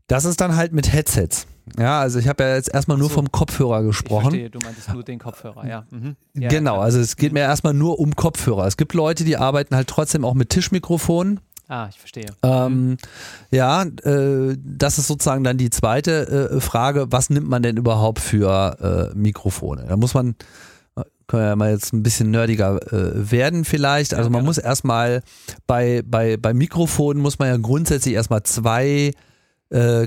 [0.06, 1.46] Das ist dann halt mit Headsets.
[1.78, 4.34] Ja, also ich habe ja jetzt erstmal nur so, vom Kopfhörer gesprochen.
[4.34, 5.86] Ich verstehe, du meintest nur den Kopfhörer, ja.
[5.90, 6.16] Mhm.
[6.34, 8.66] ja genau, also es geht mir erstmal nur um Kopfhörer.
[8.66, 11.40] Es gibt Leute, die arbeiten halt trotzdem auch mit Tischmikrofonen.
[11.74, 12.26] Ah, ich verstehe.
[12.44, 12.96] Ähm, mhm.
[13.50, 17.06] ja, äh, das ist sozusagen dann die zweite äh, Frage.
[17.10, 19.84] Was nimmt man denn überhaupt für äh, Mikrofone?
[19.88, 20.36] Da muss man,
[21.26, 24.14] können wir ja mal jetzt ein bisschen nerdiger äh, werden vielleicht.
[24.14, 25.22] Also man muss erstmal
[25.66, 29.10] bei, bei, bei Mikrofonen muss man ja grundsätzlich erstmal zwei
[29.70, 30.06] äh,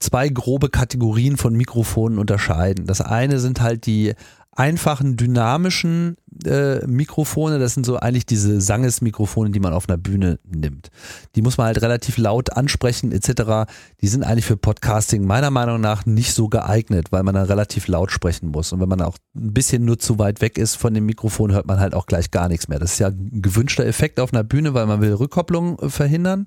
[0.00, 2.86] zwei grobe Kategorien von Mikrofonen unterscheiden.
[2.86, 4.14] Das eine sind halt die
[4.56, 10.38] einfachen dynamischen äh, Mikrofone, das sind so eigentlich diese Sangesmikrofone, die man auf einer Bühne
[10.44, 10.90] nimmt.
[11.34, 13.70] Die muss man halt relativ laut ansprechen etc.
[14.00, 17.86] Die sind eigentlich für Podcasting meiner Meinung nach nicht so geeignet, weil man dann relativ
[17.86, 18.72] laut sprechen muss.
[18.72, 21.66] Und wenn man auch ein bisschen nur zu weit weg ist von dem Mikrofon, hört
[21.66, 22.78] man halt auch gleich gar nichts mehr.
[22.78, 26.46] Das ist ja ein gewünschter Effekt auf einer Bühne, weil man will Rückkopplung verhindern.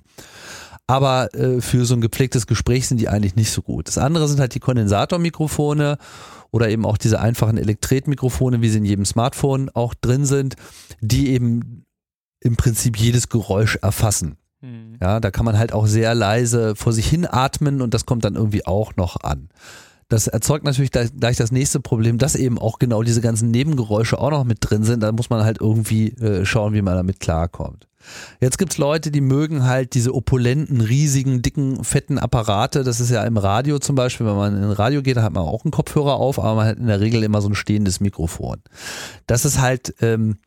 [0.90, 3.88] Aber äh, für so ein gepflegtes Gespräch sind die eigentlich nicht so gut.
[3.88, 6.00] Das andere sind halt die Kondensatormikrofone
[6.50, 10.56] oder eben auch diese einfachen Elektretmikrofone, wie sie in jedem Smartphone auch drin sind,
[11.00, 11.86] die eben
[12.40, 14.38] im Prinzip jedes Geräusch erfassen.
[14.62, 14.98] Mhm.
[15.00, 18.26] Ja, da kann man halt auch sehr leise vor sich hin atmen und das kommt
[18.26, 19.50] dann irgendwie auch noch an.
[20.08, 24.32] Das erzeugt natürlich gleich das nächste Problem, dass eben auch genau diese ganzen Nebengeräusche auch
[24.32, 25.02] noch mit drin sind.
[25.02, 27.89] Da muss man halt irgendwie äh, schauen, wie man damit klarkommt.
[28.40, 32.84] Jetzt gibt's Leute, die mögen halt diese opulenten, riesigen, dicken, fetten Apparate.
[32.84, 35.44] Das ist ja im Radio zum Beispiel, wenn man in ein Radio geht, hat man
[35.44, 38.62] auch einen Kopfhörer auf, aber man hat in der Regel immer so ein stehendes Mikrofon.
[39.28, 40.38] Das ist halt ähm,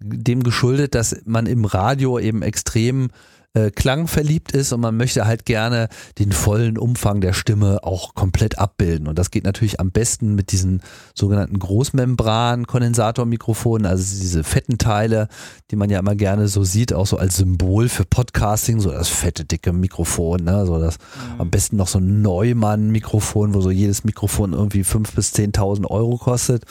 [0.00, 3.10] dem geschuldet, dass man im Radio eben extrem
[3.54, 8.14] äh, Klang verliebt ist und man möchte halt gerne den vollen Umfang der Stimme auch
[8.14, 9.08] komplett abbilden.
[9.08, 10.80] Und das geht natürlich am besten mit diesen
[11.14, 15.28] sogenannten Großmembran-Kondensatormikrofonen, also diese fetten Teile,
[15.70, 19.08] die man ja immer gerne so sieht, auch so als Symbol für Podcasting, so das
[19.08, 20.64] fette, dicke Mikrofon, ne?
[20.66, 21.42] so das mhm.
[21.42, 26.16] am besten noch so ein Neumann-Mikrofon, wo so jedes Mikrofon irgendwie 5.000 bis 10.000 Euro
[26.16, 26.64] kostet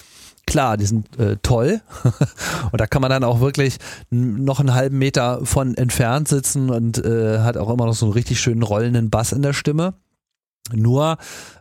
[0.45, 1.81] klar, die sind äh, toll.
[2.72, 3.77] und da kann man dann auch wirklich
[4.09, 8.13] noch einen halben Meter von entfernt sitzen und äh, hat auch immer noch so einen
[8.13, 9.93] richtig schönen rollenden Bass in der Stimme.
[10.73, 11.18] Nur,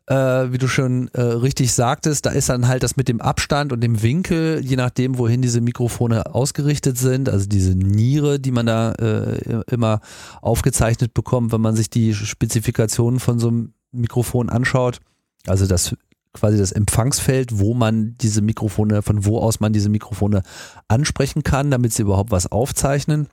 [0.06, 3.72] äh, wie du schon äh, richtig sagtest, da ist dann halt das mit dem Abstand
[3.72, 8.66] und dem Winkel, je nachdem, wohin diese Mikrofone ausgerichtet sind, also diese Niere, die man
[8.66, 10.00] da äh, immer
[10.42, 15.00] aufgezeichnet bekommt, wenn man sich die Spezifikationen von so einem Mikrofon anschaut.
[15.46, 15.96] Also das
[16.32, 20.42] quasi das Empfangsfeld, wo man diese Mikrofone, von wo aus man diese Mikrofone
[20.88, 23.28] ansprechen kann, damit sie überhaupt was aufzeichnen.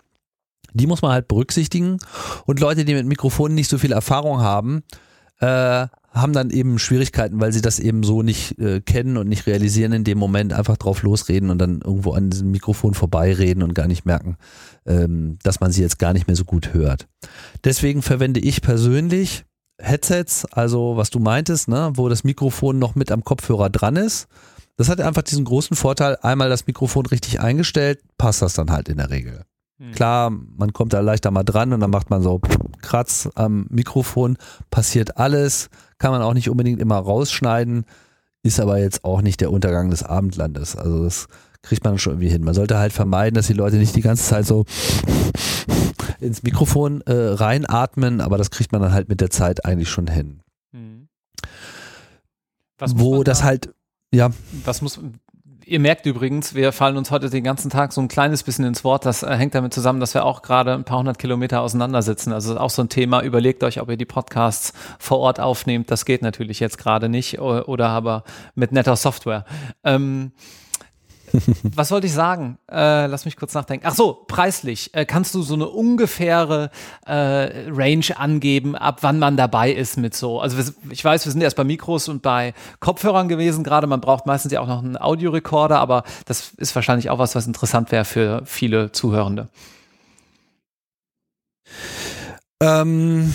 [0.74, 1.98] Die muss man halt berücksichtigen.
[2.46, 4.84] Und Leute, die mit Mikrofonen nicht so viel Erfahrung haben,
[5.40, 9.46] äh, haben dann eben Schwierigkeiten, weil sie das eben so nicht äh, kennen und nicht
[9.46, 13.76] realisieren in dem Moment, einfach drauf losreden und dann irgendwo an diesem Mikrofon vorbeireden und
[13.76, 14.38] gar nicht merken,
[14.86, 17.08] ähm, dass man sie jetzt gar nicht mehr so gut hört.
[17.64, 19.46] Deswegen verwende ich persönlich
[19.80, 24.28] Headsets, also was du meintest, ne, wo das Mikrofon noch mit am Kopfhörer dran ist.
[24.76, 28.90] Das hat einfach diesen großen Vorteil, einmal das Mikrofon richtig eingestellt, passt das dann halt
[28.90, 29.44] in der Regel.
[29.80, 29.92] Hm.
[29.92, 32.42] Klar, man kommt da leichter mal dran und dann macht man so
[32.82, 34.38] Kratz am Mikrofon,
[34.70, 37.86] passiert alles, kann man auch nicht unbedingt immer rausschneiden,
[38.44, 40.76] ist aber jetzt auch nicht der Untergang des Abendlandes.
[40.76, 41.28] Also das
[41.68, 42.44] kriegt man schon irgendwie hin.
[42.44, 44.66] Man sollte halt vermeiden, dass die Leute nicht die ganze Zeit so
[46.20, 50.08] ins Mikrofon äh, reinatmen, aber das kriegt man dann halt mit der Zeit eigentlich schon
[50.08, 50.42] hin.
[50.72, 51.08] Mhm.
[52.80, 53.74] Wo das da, halt,
[54.14, 54.30] ja.
[54.66, 55.00] Was muss,
[55.66, 58.84] ihr merkt übrigens, wir fallen uns heute den ganzen Tag so ein kleines bisschen ins
[58.84, 59.06] Wort.
[59.06, 62.32] Das äh, hängt damit zusammen, dass wir auch gerade ein paar hundert Kilometer auseinandersitzen.
[62.32, 63.22] Also auch so ein Thema.
[63.22, 65.92] Überlegt euch, ob ihr die Podcasts vor Ort aufnehmt.
[65.92, 68.24] Das geht natürlich jetzt gerade nicht oder aber
[68.56, 69.46] mit netter Software.
[69.84, 70.32] Ähm,
[71.76, 72.58] was wollte ich sagen?
[72.70, 73.86] Äh, lass mich kurz nachdenken.
[73.88, 74.94] Ach so, preislich.
[74.94, 76.70] Äh, kannst du so eine ungefähre
[77.06, 80.40] äh, Range angeben, ab wann man dabei ist mit so?
[80.40, 80.58] Also
[80.90, 83.88] ich weiß, wir sind erst bei Mikros und bei Kopfhörern gewesen gerade.
[83.88, 87.48] Man braucht meistens ja auch noch einen Audiorekorder, aber das ist wahrscheinlich auch was, was
[87.48, 89.50] interessant wäre für viele Zuhörende.
[92.62, 93.34] Ähm,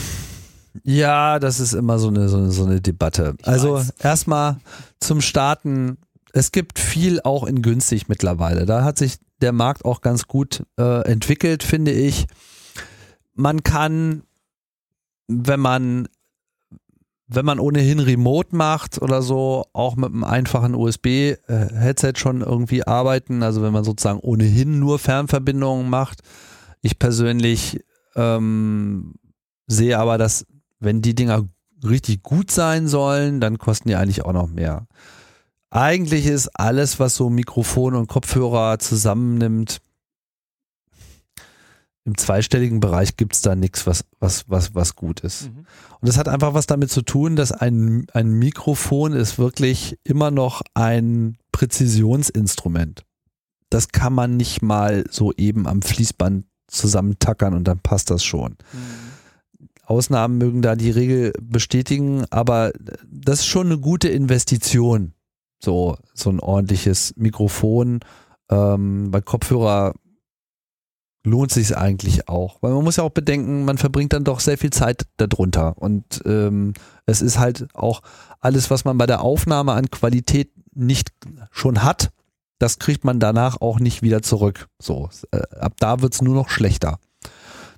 [0.84, 3.34] ja, das ist immer so eine, so eine, so eine Debatte.
[3.40, 4.56] Ich also erstmal
[5.00, 5.98] zum Starten
[6.32, 8.66] es gibt viel auch in günstig mittlerweile.
[8.66, 12.26] Da hat sich der Markt auch ganz gut äh, entwickelt, finde ich.
[13.34, 14.22] Man kann,
[15.28, 16.08] wenn man
[17.34, 23.42] wenn man ohnehin Remote macht oder so, auch mit einem einfachen USB-Headset schon irgendwie arbeiten.
[23.42, 26.20] Also wenn man sozusagen ohnehin nur Fernverbindungen macht.
[26.82, 27.80] Ich persönlich
[28.16, 29.14] ähm,
[29.66, 30.46] sehe aber, dass
[30.78, 31.48] wenn die Dinger
[31.82, 34.86] richtig gut sein sollen, dann kosten die eigentlich auch noch mehr.
[35.74, 39.80] Eigentlich ist alles, was so Mikrofon und Kopfhörer zusammennimmt,
[42.04, 45.44] im zweistelligen Bereich gibt es da nichts, was, was, was, was gut ist.
[45.44, 45.64] Mhm.
[46.00, 50.30] Und das hat einfach was damit zu tun, dass ein, ein Mikrofon ist wirklich immer
[50.30, 53.04] noch ein Präzisionsinstrument.
[53.70, 58.56] Das kann man nicht mal so eben am Fließband zusammentackern und dann passt das schon.
[58.72, 58.78] Mhm.
[59.84, 62.72] Ausnahmen mögen da die Regel bestätigen, aber
[63.10, 65.14] das ist schon eine gute Investition,
[65.62, 68.00] so, so ein ordentliches Mikrofon.
[68.50, 69.94] Ähm, bei Kopfhörer
[71.24, 72.58] lohnt sich eigentlich auch.
[72.60, 75.78] Weil man muss ja auch bedenken, man verbringt dann doch sehr viel Zeit darunter.
[75.78, 76.74] Und ähm,
[77.06, 78.02] es ist halt auch
[78.40, 81.12] alles, was man bei der Aufnahme an Qualität nicht
[81.50, 82.10] schon hat,
[82.58, 84.68] das kriegt man danach auch nicht wieder zurück.
[84.80, 86.98] So, äh, ab da wird es nur noch schlechter.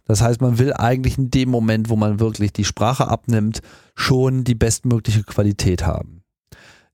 [0.05, 3.63] Das heißt, man will eigentlich in dem Moment, wo man wirklich die Sprache abnimmt,
[3.95, 6.24] schon die bestmögliche Qualität haben.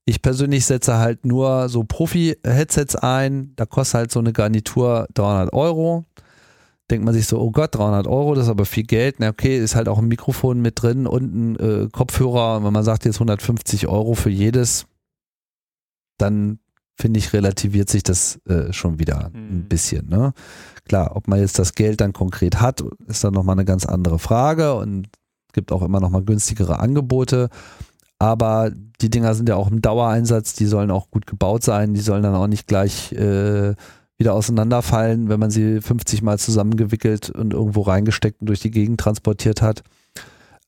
[0.05, 3.53] Ich persönlich setze halt nur so Profi-Headsets ein.
[3.55, 6.05] Da kostet halt so eine Garnitur 300 Euro.
[6.89, 9.17] denkt man sich so, oh Gott, 300 Euro, das ist aber viel Geld.
[9.19, 12.57] Na okay, ist halt auch ein Mikrofon mit drin und ein äh, Kopfhörer.
[12.57, 14.85] Und wenn man sagt jetzt 150 Euro für jedes,
[16.17, 16.59] dann
[17.01, 19.59] finde ich, relativiert sich das äh, schon wieder mhm.
[19.59, 20.07] ein bisschen.
[20.09, 20.33] Ne?
[20.85, 24.19] Klar, ob man jetzt das Geld dann konkret hat, ist dann nochmal eine ganz andere
[24.19, 25.07] Frage und
[25.53, 27.49] gibt auch immer nochmal günstigere Angebote.
[28.19, 28.71] Aber
[29.01, 32.23] die Dinger sind ja auch im Dauereinsatz, die sollen auch gut gebaut sein, die sollen
[32.23, 33.73] dann auch nicht gleich äh,
[34.17, 38.99] wieder auseinanderfallen, wenn man sie 50 Mal zusammengewickelt und irgendwo reingesteckt und durch die Gegend
[38.99, 39.83] transportiert hat.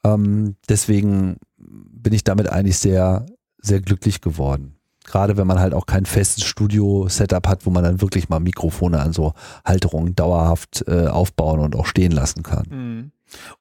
[0.04, 3.26] Ähm, deswegen bin ich damit eigentlich sehr,
[3.62, 4.76] sehr glücklich geworden.
[5.06, 9.00] Gerade wenn man halt auch kein festes Studio-Setup hat, wo man dann wirklich mal Mikrofone
[9.00, 9.34] an so
[9.66, 12.66] Halterungen dauerhaft äh, aufbauen und auch stehen lassen kann.
[12.70, 13.12] Mhm.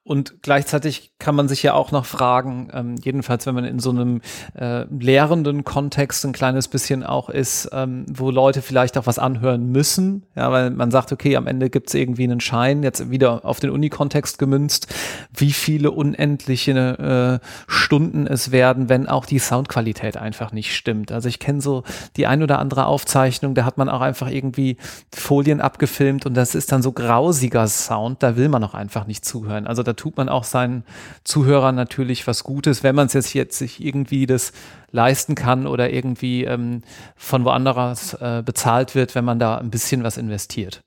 [0.03, 3.91] Und gleichzeitig kann man sich ja auch noch fragen, ähm, jedenfalls wenn man in so
[3.91, 4.21] einem
[4.53, 9.71] äh, lehrenden Kontext ein kleines bisschen auch ist, ähm, wo Leute vielleicht auch was anhören
[9.71, 13.45] müssen, ja, weil man sagt, okay, am Ende gibt es irgendwie einen Schein, jetzt wieder
[13.45, 14.93] auf den Uni-Kontext gemünzt,
[15.35, 21.11] wie viele unendliche äh, Stunden es werden, wenn auch die Soundqualität einfach nicht stimmt.
[21.11, 21.83] Also ich kenne so
[22.17, 24.77] die ein oder andere Aufzeichnung, da hat man auch einfach irgendwie
[25.13, 29.23] Folien abgefilmt und das ist dann so grausiger Sound, da will man auch einfach nicht
[29.25, 29.67] zuhören sein.
[29.67, 30.83] Also da tut man auch seinen
[31.23, 34.51] Zuhörern natürlich was Gutes, wenn man es jetzt, jetzt sich irgendwie das
[34.91, 36.81] leisten kann oder irgendwie ähm,
[37.15, 40.81] von woanders äh, bezahlt wird, wenn man da ein bisschen was investiert.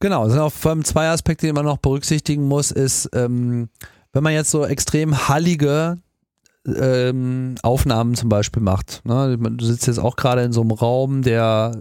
[0.00, 3.68] Genau, es sind auch vor allem zwei Aspekte, die man noch berücksichtigen muss, ist, ähm,
[4.12, 5.98] wenn man jetzt so extrem hallige
[6.66, 9.02] ähm, Aufnahmen zum Beispiel macht.
[9.04, 9.38] Ne?
[9.38, 11.76] Du sitzt jetzt auch gerade in so einem Raum, der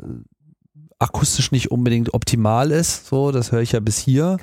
[0.99, 3.07] akustisch nicht unbedingt optimal ist.
[3.07, 4.37] So, das höre ich ja bis hier.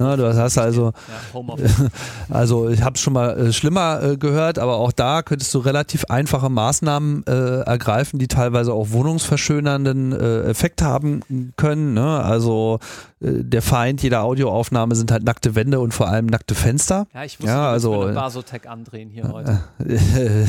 [0.00, 0.92] Ja, du hast also,
[1.32, 1.40] ja,
[2.28, 5.58] also ich habe es schon mal äh, schlimmer äh, gehört, aber auch da könntest du
[5.58, 11.94] relativ einfache Maßnahmen äh, ergreifen, die teilweise auch wohnungsverschönernden äh, Effekt haben können.
[11.94, 12.20] Ne?
[12.24, 12.80] Also
[13.22, 17.06] der Feind jeder Audioaufnahme sind halt nackte Wände und vor allem nackte Fenster.
[17.12, 19.60] Ja, ich muss ja, also, Basotec andrehen hier heute.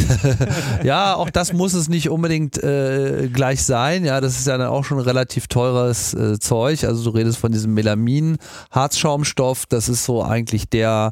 [0.83, 4.05] ja, auch das muss es nicht unbedingt äh, gleich sein.
[4.05, 6.85] Ja, das ist ja dann auch schon relativ teures äh, Zeug.
[6.85, 8.37] Also du redest von diesem Melamin,
[8.71, 9.65] Harzschaumstoff.
[9.65, 11.11] Das ist so eigentlich der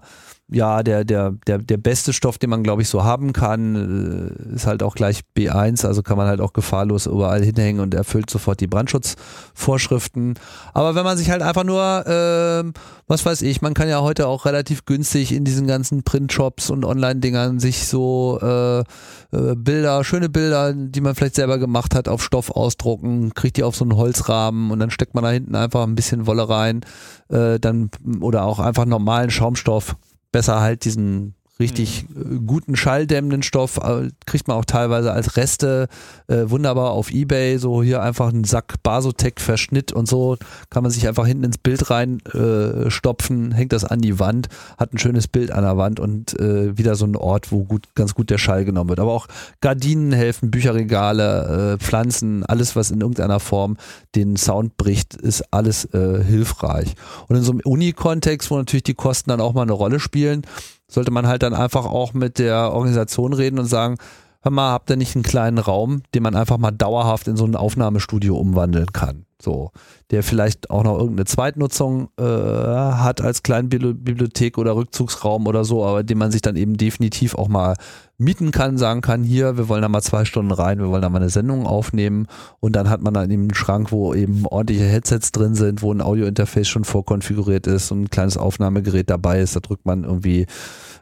[0.52, 4.56] ja, der, der, der, der beste Stoff, den man, glaube ich, so haben kann, äh,
[4.56, 8.30] ist halt auch gleich B1, also kann man halt auch gefahrlos überall hinhängen und erfüllt
[8.30, 10.36] sofort die Brandschutzvorschriften.
[10.74, 12.72] Aber wenn man sich halt einfach nur, äh,
[13.08, 16.84] was weiß ich, man kann ja heute auch relativ günstig in diesen ganzen Printshops und
[16.84, 22.24] Online-Dingern sich so äh, äh, Bilder, schöne Bilder, die man vielleicht selber gemacht hat, auf
[22.24, 25.84] Stoff ausdrucken, kriegt die auf so einen Holzrahmen und dann steckt man da hinten einfach
[25.84, 26.82] ein bisschen Wolle rein,
[27.30, 29.96] äh, dann oder auch einfach normalen Schaumstoff
[30.31, 32.45] besser halt diesen richtig mhm.
[32.45, 35.88] guten schalldämmenden Stoff äh, kriegt man auch teilweise als Reste
[36.27, 37.57] äh, wunderbar auf Ebay.
[37.57, 40.38] So hier einfach einen Sack Basotec Verschnitt und so
[40.69, 44.48] kann man sich einfach hinten ins Bild rein äh, stopfen, hängt das an die Wand,
[44.77, 47.88] hat ein schönes Bild an der Wand und äh, wieder so ein Ort, wo gut,
[47.95, 48.99] ganz gut der Schall genommen wird.
[48.99, 49.27] Aber auch
[49.61, 53.77] Gardinen helfen, Bücherregale, äh, Pflanzen, alles was in irgendeiner Form
[54.15, 56.95] den Sound bricht, ist alles äh, hilfreich.
[57.27, 60.44] Und in so einem Uni-Kontext, wo natürlich die Kosten dann auch mal eine Rolle spielen,
[60.90, 63.98] sollte man halt dann einfach auch mit der Organisation reden und sagen,
[64.41, 67.45] hör mal, habt ihr nicht einen kleinen Raum, den man einfach mal dauerhaft in so
[67.45, 69.26] ein Aufnahmestudio umwandeln kann?
[69.41, 69.72] So,
[70.11, 76.03] der vielleicht auch noch irgendeine Zweitnutzung äh, hat als Kleinbibliothek oder Rückzugsraum oder so, aber
[76.03, 77.76] den man sich dann eben definitiv auch mal
[78.18, 81.07] mieten kann, sagen kann, hier, wir wollen da mal zwei Stunden rein, wir wollen da
[81.07, 82.28] mal eine Sendung aufnehmen
[82.60, 85.94] und dann hat man dann eben einen Schrank, wo eben ordentliche Headsets drin sind, wo
[85.94, 90.48] ein Audiointerface schon vorkonfiguriert ist und ein kleines Aufnahmegerät dabei ist, da drückt man irgendwie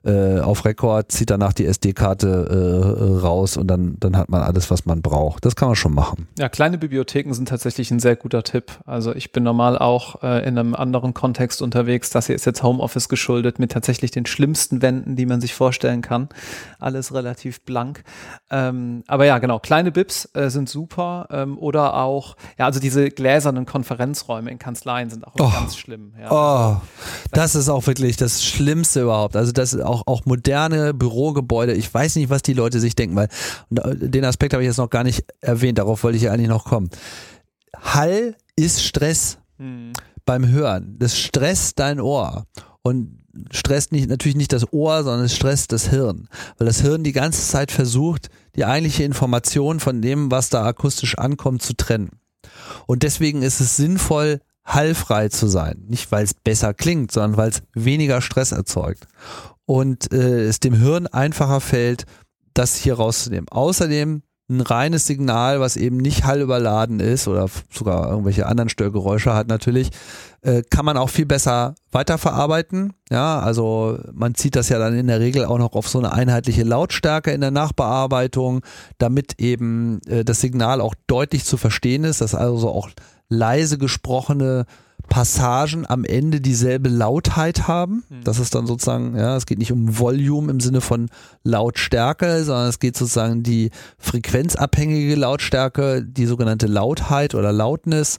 [0.03, 4.69] äh, auf Rekord, zieht danach die SD-Karte äh, raus und dann, dann hat man alles,
[4.71, 5.45] was man braucht.
[5.45, 6.27] Das kann man schon machen.
[6.37, 8.71] Ja, kleine Bibliotheken sind tatsächlich ein sehr guter Tipp.
[8.85, 12.09] Also ich bin normal auch äh, in einem anderen Kontext unterwegs.
[12.09, 16.01] Das hier ist jetzt Homeoffice geschuldet mit tatsächlich den schlimmsten Wänden, die man sich vorstellen
[16.01, 16.29] kann.
[16.79, 18.03] Alles relativ blank.
[18.49, 21.27] Ähm, aber ja, genau, kleine Bibs äh, sind super.
[21.31, 25.51] Ähm, oder auch, ja, also diese gläsernen Konferenzräume in Kanzleien sind auch oh.
[25.51, 26.13] ganz schlimm.
[26.19, 26.31] Ja.
[26.31, 26.81] Oh, also,
[27.31, 29.35] das ist auch wirklich das Schlimmste überhaupt.
[29.35, 31.73] Also das ist auch, auch moderne Bürogebäude.
[31.73, 33.29] Ich weiß nicht, was die Leute sich denken, weil
[33.69, 35.77] den Aspekt habe ich jetzt noch gar nicht erwähnt.
[35.77, 36.89] Darauf wollte ich ja eigentlich noch kommen.
[37.75, 39.93] Hall ist Stress hm.
[40.25, 40.95] beim Hören.
[40.99, 42.45] Das stresst dein Ohr.
[42.81, 43.19] Und
[43.51, 46.27] stresst nicht, natürlich nicht das Ohr, sondern es stresst das Hirn.
[46.57, 51.17] Weil das Hirn die ganze Zeit versucht, die eigentliche Information von dem, was da akustisch
[51.17, 52.11] ankommt, zu trennen.
[52.85, 55.85] Und deswegen ist es sinnvoll, hallfrei zu sein.
[55.87, 59.07] Nicht, weil es besser klingt, sondern weil es weniger Stress erzeugt.
[59.67, 62.05] Und äh, es dem Hirn einfacher fällt,
[62.53, 63.47] das hier rauszunehmen.
[63.49, 69.49] Außerdem ein reines Signal, was eben nicht hallüberladen ist oder sogar irgendwelche anderen Störgeräusche hat
[69.49, 69.89] natürlich,
[70.41, 72.93] äh, kann man auch viel besser weiterverarbeiten.
[73.09, 76.13] Ja, also man zieht das ja dann in der Regel auch noch auf so eine
[76.13, 78.61] einheitliche Lautstärke in der Nachbearbeitung,
[78.99, 82.89] damit eben äh, das Signal auch deutlich zu verstehen ist, dass also auch
[83.27, 84.65] leise gesprochene
[85.09, 88.03] Passagen am Ende dieselbe Lautheit haben.
[88.09, 88.23] Mhm.
[88.23, 91.09] Das ist dann sozusagen, ja, es geht nicht um Volume im Sinne von
[91.43, 98.17] Lautstärke, sondern es geht sozusagen die frequenzabhängige Lautstärke, die sogenannte Lautheit oder Lautness.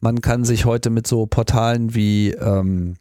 [0.00, 2.96] Man kann sich heute mit so Portalen wie ähm,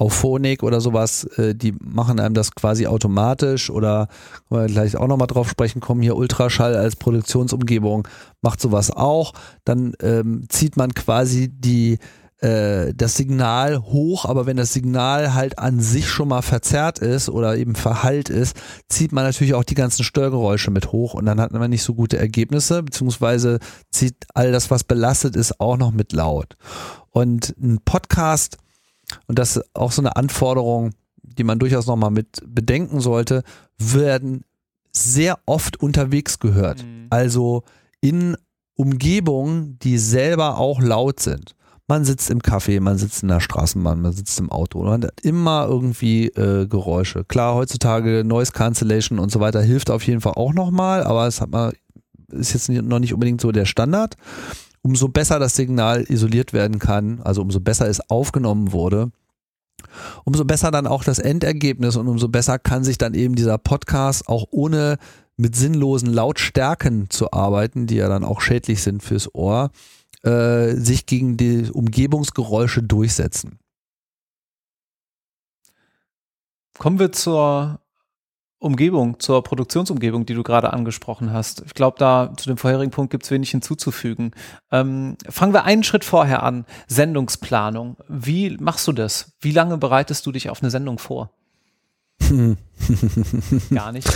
[0.00, 4.08] Auphonic oder sowas, äh, die machen einem das quasi automatisch oder
[4.48, 8.08] wir gleich auch nochmal drauf sprechen kommen, hier Ultraschall als Produktionsumgebung
[8.40, 9.34] macht sowas auch.
[9.64, 11.98] Dann ähm, zieht man quasi die
[12.40, 17.28] äh, das Signal hoch, aber wenn das Signal halt an sich schon mal verzerrt ist
[17.28, 18.56] oder eben verhallt ist,
[18.88, 21.94] zieht man natürlich auch die ganzen Störgeräusche mit hoch und dann hat man nicht so
[21.94, 23.58] gute Ergebnisse, beziehungsweise
[23.90, 26.56] zieht all das, was belastet ist, auch noch mit laut.
[27.10, 28.56] Und ein Podcast,
[29.26, 30.92] und das ist auch so eine Anforderung,
[31.22, 33.42] die man durchaus nochmal mit bedenken sollte,
[33.78, 34.44] werden
[34.92, 36.84] sehr oft unterwegs gehört.
[36.84, 37.06] Mhm.
[37.10, 37.64] Also
[38.00, 38.36] in
[38.74, 41.54] Umgebungen, die selber auch laut sind.
[41.90, 44.84] Man sitzt im Café, man sitzt in der Straßenbahn, man sitzt im Auto.
[44.84, 47.24] Man hat immer irgendwie äh, Geräusche.
[47.24, 51.40] Klar, heutzutage Noise Cancellation und so weiter hilft auf jeden Fall auch nochmal, aber es
[51.40, 51.72] hat man,
[52.28, 54.14] ist jetzt noch nicht unbedingt so der Standard.
[54.82, 59.10] Umso besser das Signal isoliert werden kann, also umso besser es aufgenommen wurde,
[60.24, 64.28] umso besser dann auch das Endergebnis und umso besser kann sich dann eben dieser Podcast
[64.28, 64.96] auch ohne
[65.36, 69.72] mit sinnlosen Lautstärken zu arbeiten, die ja dann auch schädlich sind fürs Ohr,
[70.22, 73.58] äh, sich gegen die Umgebungsgeräusche durchsetzen.
[76.78, 77.80] Kommen wir zur
[78.58, 81.62] Umgebung, zur Produktionsumgebung, die du gerade angesprochen hast.
[81.64, 84.32] Ich glaube, da zu dem vorherigen Punkt gibt es wenig hinzuzufügen.
[84.70, 86.66] Ähm, fangen wir einen Schritt vorher an.
[86.86, 87.96] Sendungsplanung.
[88.08, 89.32] Wie machst du das?
[89.40, 91.30] Wie lange bereitest du dich auf eine Sendung vor?
[93.74, 94.08] Gar nicht.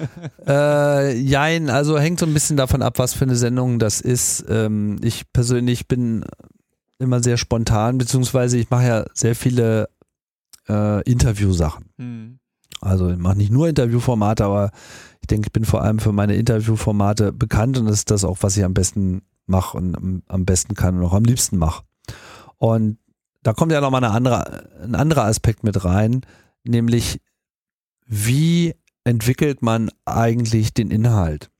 [0.46, 4.44] äh, jein, also hängt so ein bisschen davon ab, was für eine Sendung das ist.
[4.48, 6.24] Ähm, ich persönlich bin
[6.98, 9.88] immer sehr spontan, beziehungsweise ich mache ja sehr viele
[10.68, 11.86] äh, Interviewsachen.
[11.96, 12.38] Mhm.
[12.80, 14.70] Also ich mache nicht nur Interviewformate, aber
[15.20, 18.38] ich denke, ich bin vor allem für meine Interviewformate bekannt und das ist das auch,
[18.40, 21.84] was ich am besten mache und am, am besten kann und auch am liebsten mache.
[22.58, 22.98] Und
[23.42, 26.22] da kommt ja nochmal eine andere, ein anderer Aspekt mit rein,
[26.64, 27.20] nämlich
[28.06, 28.74] wie
[29.04, 31.50] entwickelt man eigentlich den Inhalt?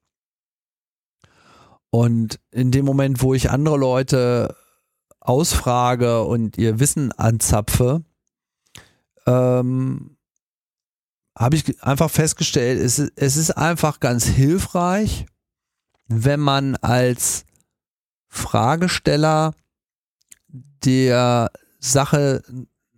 [1.90, 4.56] Und in dem Moment, wo ich andere Leute
[5.20, 8.02] ausfrage und ihr Wissen anzapfe,
[9.26, 10.16] ähm,
[11.36, 15.26] habe ich einfach festgestellt, es, es ist einfach ganz hilfreich,
[16.08, 17.44] wenn man als
[18.28, 19.54] Fragesteller
[20.84, 22.42] der Sache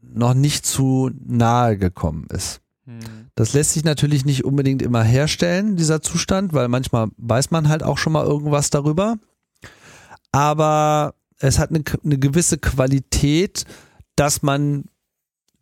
[0.00, 2.60] noch nicht zu nahe gekommen ist.
[2.84, 3.23] Hm.
[3.34, 7.82] Das lässt sich natürlich nicht unbedingt immer herstellen, dieser Zustand, weil manchmal weiß man halt
[7.82, 9.16] auch schon mal irgendwas darüber.
[10.30, 13.64] Aber es hat eine, eine gewisse Qualität,
[14.14, 14.84] dass man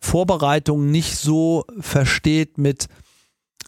[0.01, 2.89] Vorbereitungen nicht so versteht mit,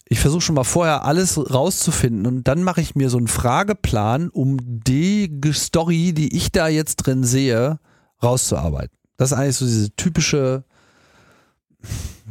[0.06, 4.28] ich versuche schon mal vorher alles rauszufinden und dann mache ich mir so einen Frageplan,
[4.28, 7.78] um die Story, die ich da jetzt drin sehe,
[8.22, 8.96] rauszuarbeiten.
[9.16, 10.64] Das ist eigentlich so diese typische,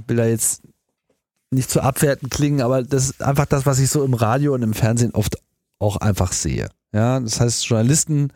[0.05, 0.61] will da jetzt
[1.53, 4.61] nicht zu abwerten klingen, aber das ist einfach das, was ich so im Radio und
[4.61, 5.37] im Fernsehen oft
[5.79, 6.69] auch einfach sehe.
[6.93, 8.31] Ja, das heißt, Journalisten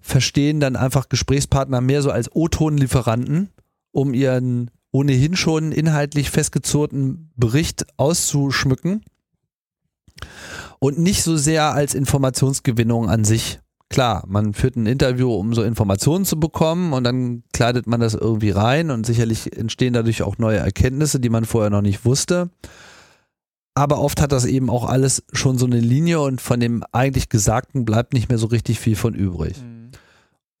[0.00, 3.50] verstehen dann einfach Gesprächspartner mehr so als O-Ton-Lieferanten,
[3.92, 9.02] um ihren ohnehin schon inhaltlich festgezurrten Bericht auszuschmücken
[10.78, 13.60] und nicht so sehr als Informationsgewinnung an sich
[13.92, 18.14] klar, man führt ein Interview, um so Informationen zu bekommen und dann kleidet man das
[18.14, 22.50] irgendwie rein und sicherlich entstehen dadurch auch neue Erkenntnisse, die man vorher noch nicht wusste.
[23.74, 27.28] Aber oft hat das eben auch alles schon so eine Linie und von dem eigentlich
[27.28, 29.62] Gesagten bleibt nicht mehr so richtig viel von übrig.
[29.62, 29.90] Mhm.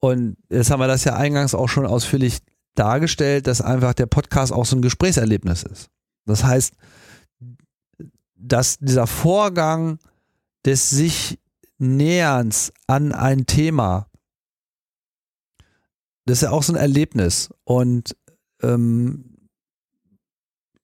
[0.00, 2.38] Und jetzt haben wir das ja eingangs auch schon ausführlich
[2.74, 5.88] dargestellt, dass einfach der Podcast auch so ein Gesprächserlebnis ist.
[6.24, 6.74] Das heißt,
[8.36, 9.98] dass dieser Vorgang
[10.64, 11.38] des sich
[11.82, 14.08] Näherns an ein Thema,
[16.24, 17.50] das ist ja auch so ein Erlebnis.
[17.64, 18.16] Und
[18.62, 19.48] ähm,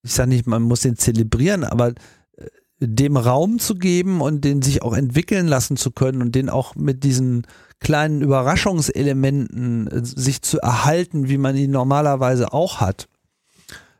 [0.02, 1.94] ich sage nicht, man muss den zelebrieren, aber
[2.36, 2.46] äh,
[2.80, 6.74] dem Raum zu geben und den sich auch entwickeln lassen zu können und den auch
[6.74, 7.46] mit diesen
[7.80, 13.08] kleinen Überraschungselementen äh, sich zu erhalten, wie man ihn normalerweise auch hat.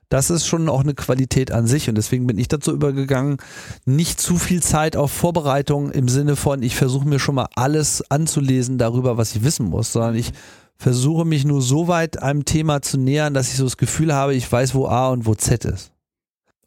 [0.08, 3.38] Das ist schon auch eine Qualität an sich und deswegen bin ich dazu übergegangen,
[3.84, 8.02] nicht zu viel Zeit auf Vorbereitung im Sinne von, ich versuche mir schon mal alles
[8.10, 10.32] anzulesen darüber, was ich wissen muss, sondern ich
[10.76, 14.34] versuche mich nur so weit einem Thema zu nähern, dass ich so das Gefühl habe,
[14.34, 15.92] ich weiß, wo A und wo Z ist.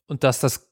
[0.08, 0.68] Und dass das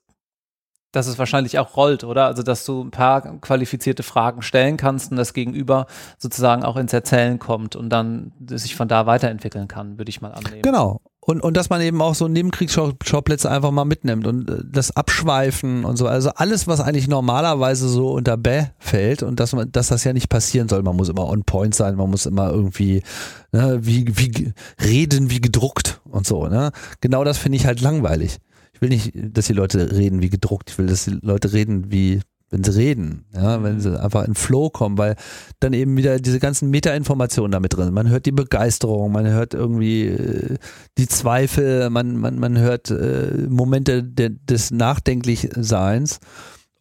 [0.91, 2.25] dass es wahrscheinlich auch rollt, oder?
[2.25, 5.85] Also, dass du ein paar qualifizierte Fragen stellen kannst und das Gegenüber
[6.17, 10.31] sozusagen auch ins Erzählen kommt und dann sich von da weiterentwickeln kann, würde ich mal
[10.31, 10.63] annehmen.
[10.63, 10.99] Genau.
[11.30, 15.85] Und, und dass man eben auch so Nebenkriegsschauplätze einfach mal mitnimmt und äh, das Abschweifen
[15.85, 16.07] und so.
[16.07, 20.14] Also alles, was eigentlich normalerweise so unter Bäh fällt und dass man, dass das ja
[20.14, 20.81] nicht passieren soll.
[20.81, 23.03] Man muss immer on point sein, man muss immer irgendwie
[23.51, 24.53] ne, wie, wie
[24.84, 26.47] reden wie gedruckt und so.
[26.47, 26.72] Ne?
[26.99, 28.39] Genau das finde ich halt langweilig.
[28.73, 30.72] Ich will nicht, dass die Leute reden wie gedruckt.
[30.72, 34.35] Ich will, dass die Leute reden wie wenn sie reden, ja, wenn sie einfach in
[34.35, 35.15] Flow kommen, weil
[35.59, 37.93] dann eben wieder diese ganzen Meta-Informationen damit drin sind.
[37.93, 40.57] Man hört die Begeisterung, man hört irgendwie äh,
[40.97, 46.19] die Zweifel, man, man, man hört äh, Momente de, des Nachdenklichseins.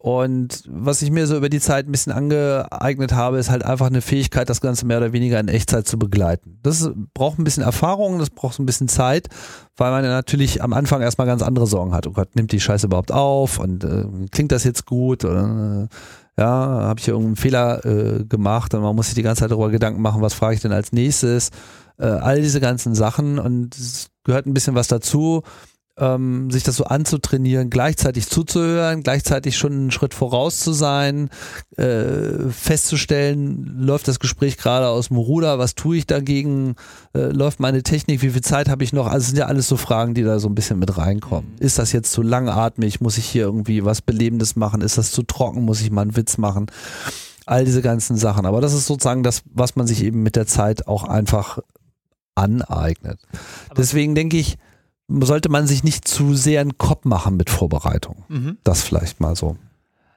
[0.01, 3.87] Und was ich mir so über die Zeit ein bisschen angeeignet habe, ist halt einfach
[3.87, 6.57] eine Fähigkeit, das Ganze mehr oder weniger in Echtzeit zu begleiten.
[6.63, 9.27] Das braucht ein bisschen Erfahrung, das braucht ein bisschen Zeit,
[9.75, 12.07] weil man ja natürlich am Anfang erstmal ganz andere Sorgen hat.
[12.07, 16.41] Oh Gott, nimmt die Scheiße überhaupt auf und äh, klingt das jetzt gut oder äh,
[16.41, 19.51] ja, habe ich hier irgendeinen Fehler äh, gemacht und man muss sich die ganze Zeit
[19.51, 21.49] darüber Gedanken machen, was frage ich denn als nächstes.
[21.97, 25.43] Äh, all diese ganzen Sachen und es gehört ein bisschen was dazu
[25.99, 31.29] ähm, sich das so anzutrainieren, gleichzeitig zuzuhören, gleichzeitig schon einen Schritt voraus zu sein,
[31.77, 36.75] äh, festzustellen, läuft das Gespräch gerade aus dem Ruder, was tue ich dagegen,
[37.13, 39.07] äh, läuft meine Technik, wie viel Zeit habe ich noch?
[39.07, 41.51] Also es sind ja alles so Fragen, die da so ein bisschen mit reinkommen.
[41.51, 41.65] Mhm.
[41.65, 43.01] Ist das jetzt zu langatmig?
[43.01, 44.81] Muss ich hier irgendwie was Belebendes machen?
[44.81, 45.63] Ist das zu trocken?
[45.63, 46.67] Muss ich mal einen Witz machen?
[47.45, 48.45] All diese ganzen Sachen.
[48.45, 51.59] Aber das ist sozusagen das, was man sich eben mit der Zeit auch einfach
[52.35, 53.19] aneignet.
[53.75, 54.57] Deswegen denke ich,
[55.21, 58.23] sollte man sich nicht zu sehr einen Kopf machen mit Vorbereitung.
[58.27, 58.57] Mhm.
[58.63, 59.57] Das vielleicht mal so.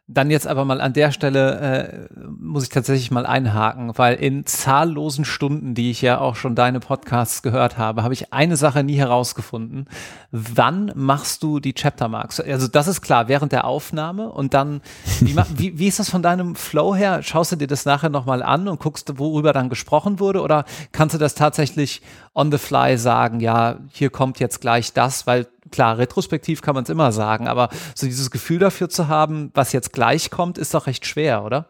[0.08, 4.44] Dann jetzt aber mal an der Stelle äh, muss ich tatsächlich mal einhaken, weil in
[4.44, 8.82] zahllosen Stunden, die ich ja auch schon deine Podcasts gehört habe, habe ich eine Sache
[8.82, 9.86] nie herausgefunden.
[10.32, 12.40] Wann machst du die Chapter Marks?
[12.40, 14.82] Also das ist klar, während der Aufnahme und dann,
[15.20, 17.22] wie, wie, wie ist das von deinem Flow her?
[17.22, 21.14] Schaust du dir das nachher nochmal an und guckst, worüber dann gesprochen wurde oder kannst
[21.14, 22.02] du das tatsächlich
[22.34, 26.84] on the fly sagen, ja, hier kommt jetzt gleich das, weil klar, retrospektiv kann man
[26.84, 30.74] es immer sagen, aber so dieses Gefühl dafür zu haben, was jetzt gleich kommt, ist
[30.74, 31.66] doch recht schwer, oder?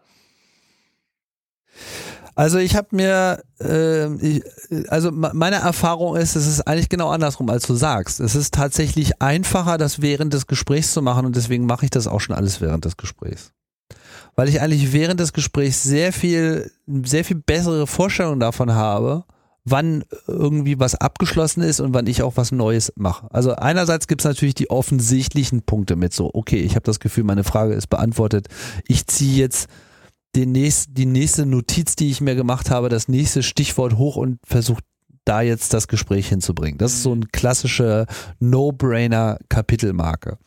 [2.35, 4.43] Also ich habe mir, äh, ich,
[4.89, 8.19] also meine Erfahrung ist, es ist eigentlich genau andersrum, als du sagst.
[8.19, 12.07] Es ist tatsächlich einfacher, das während des Gesprächs zu machen und deswegen mache ich das
[12.07, 13.51] auch schon alles während des Gesprächs.
[14.35, 16.71] Weil ich eigentlich während des Gesprächs sehr viel,
[17.03, 19.25] sehr viel bessere Vorstellung davon habe,
[19.65, 23.27] wann irgendwie was abgeschlossen ist und wann ich auch was Neues mache.
[23.31, 27.23] Also einerseits gibt es natürlich die offensichtlichen Punkte mit so, okay, ich habe das Gefühl,
[27.23, 28.47] meine Frage ist beantwortet.
[28.87, 29.67] Ich ziehe jetzt
[30.35, 34.39] den nächst, die nächste Notiz, die ich mir gemacht habe, das nächste Stichwort hoch und
[34.45, 34.81] versuche
[35.25, 36.77] da jetzt das Gespräch hinzubringen.
[36.77, 38.07] Das ist so ein klassische
[38.39, 40.37] No-Brainer-Kapitelmarke.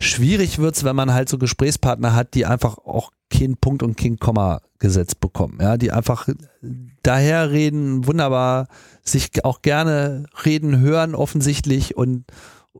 [0.00, 4.18] Schwierig wird's, wenn man halt so Gesprächspartner hat, die einfach auch keinen Punkt und kein
[4.18, 6.28] Komma gesetzt bekommen, ja, die einfach
[7.02, 8.68] daherreden, wunderbar,
[9.02, 12.24] sich auch gerne reden hören offensichtlich und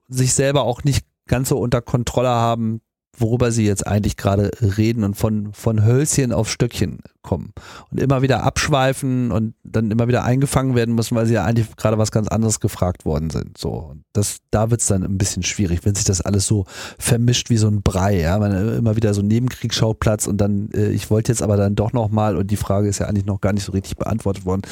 [0.09, 2.81] sich selber auch nicht ganz so unter Kontrolle haben,
[3.19, 7.53] worüber sie jetzt eigentlich gerade reden und von, von Hölzchen auf Stöckchen kommen
[7.91, 11.75] und immer wieder abschweifen und dann immer wieder eingefangen werden müssen, weil sie ja eigentlich
[11.77, 13.57] gerade was ganz anderes gefragt worden sind.
[13.57, 16.67] So, das, da wird's dann ein bisschen schwierig, wenn sich das alles so
[16.99, 21.11] vermischt wie so ein Brei, ja, man immer wieder so Nebenkriegsschauplatz und dann, äh, ich
[21.11, 23.65] wollte jetzt aber dann doch nochmal und die Frage ist ja eigentlich noch gar nicht
[23.65, 24.63] so richtig beantwortet worden,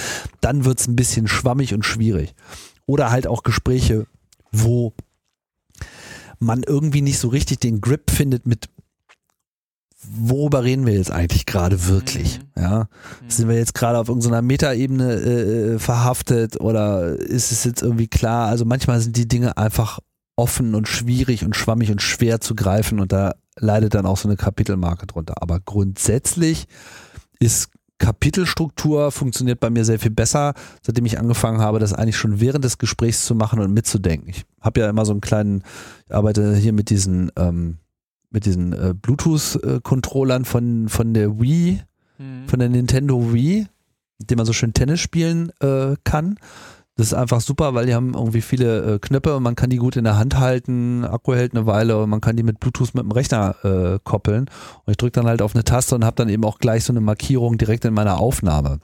[0.40, 2.34] dann wird's ein bisschen schwammig und schwierig.
[2.86, 4.06] Oder halt auch Gespräche,
[4.50, 4.92] wo
[6.42, 8.68] man irgendwie nicht so richtig den Grip findet mit
[10.04, 12.40] worüber reden wir jetzt eigentlich gerade wirklich?
[12.40, 12.62] Mhm.
[12.62, 13.30] Ja, mhm.
[13.30, 18.48] sind wir jetzt gerade auf irgendeiner Metaebene äh, verhaftet oder ist es jetzt irgendwie klar?
[18.48, 20.00] Also manchmal sind die Dinge einfach
[20.36, 24.28] offen und schwierig und schwammig und schwer zu greifen und da leidet dann auch so
[24.28, 25.34] eine Kapitelmarke drunter.
[25.40, 26.66] Aber grundsätzlich
[27.38, 27.68] ist
[28.02, 32.64] Kapitelstruktur funktioniert bei mir sehr viel besser, seitdem ich angefangen habe, das eigentlich schon während
[32.64, 34.28] des Gesprächs zu machen und mitzudenken.
[34.28, 35.62] Ich habe ja immer so einen kleinen,
[36.08, 37.78] ich arbeite hier mit diesen, ähm,
[38.30, 41.80] mit diesen äh, Bluetooth-Controllern von, von der Wii,
[42.18, 42.48] mhm.
[42.48, 43.68] von der Nintendo Wii,
[44.18, 46.38] mit dem man so schön Tennis spielen äh, kann.
[47.02, 49.78] Das ist einfach super, weil die haben irgendwie viele äh, Knöpfe und man kann die
[49.78, 52.94] gut in der Hand halten, Akku hält eine Weile und man kann die mit Bluetooth
[52.94, 54.42] mit dem Rechner äh, koppeln.
[54.84, 56.92] Und ich drücke dann halt auf eine Taste und habe dann eben auch gleich so
[56.92, 58.78] eine Markierung direkt in meiner Aufnahme.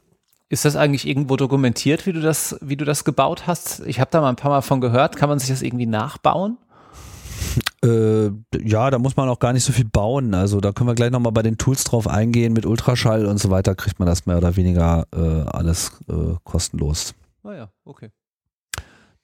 [0.49, 3.87] Ist das eigentlich irgendwo dokumentiert, wie du das, wie du das gebaut hast?
[3.87, 5.15] Ich habe da mal ein paar Mal von gehört.
[5.15, 6.59] Kann man sich das irgendwie nachbauen?
[7.85, 8.31] Äh,
[8.61, 10.35] ja, da muss man auch gar nicht so viel bauen.
[10.35, 12.53] Also da können wir gleich nochmal bei den Tools drauf eingehen.
[12.53, 17.15] Mit Ultraschall und so weiter kriegt man das mehr oder weniger äh, alles äh, kostenlos.
[17.49, 18.11] Ah ja, okay.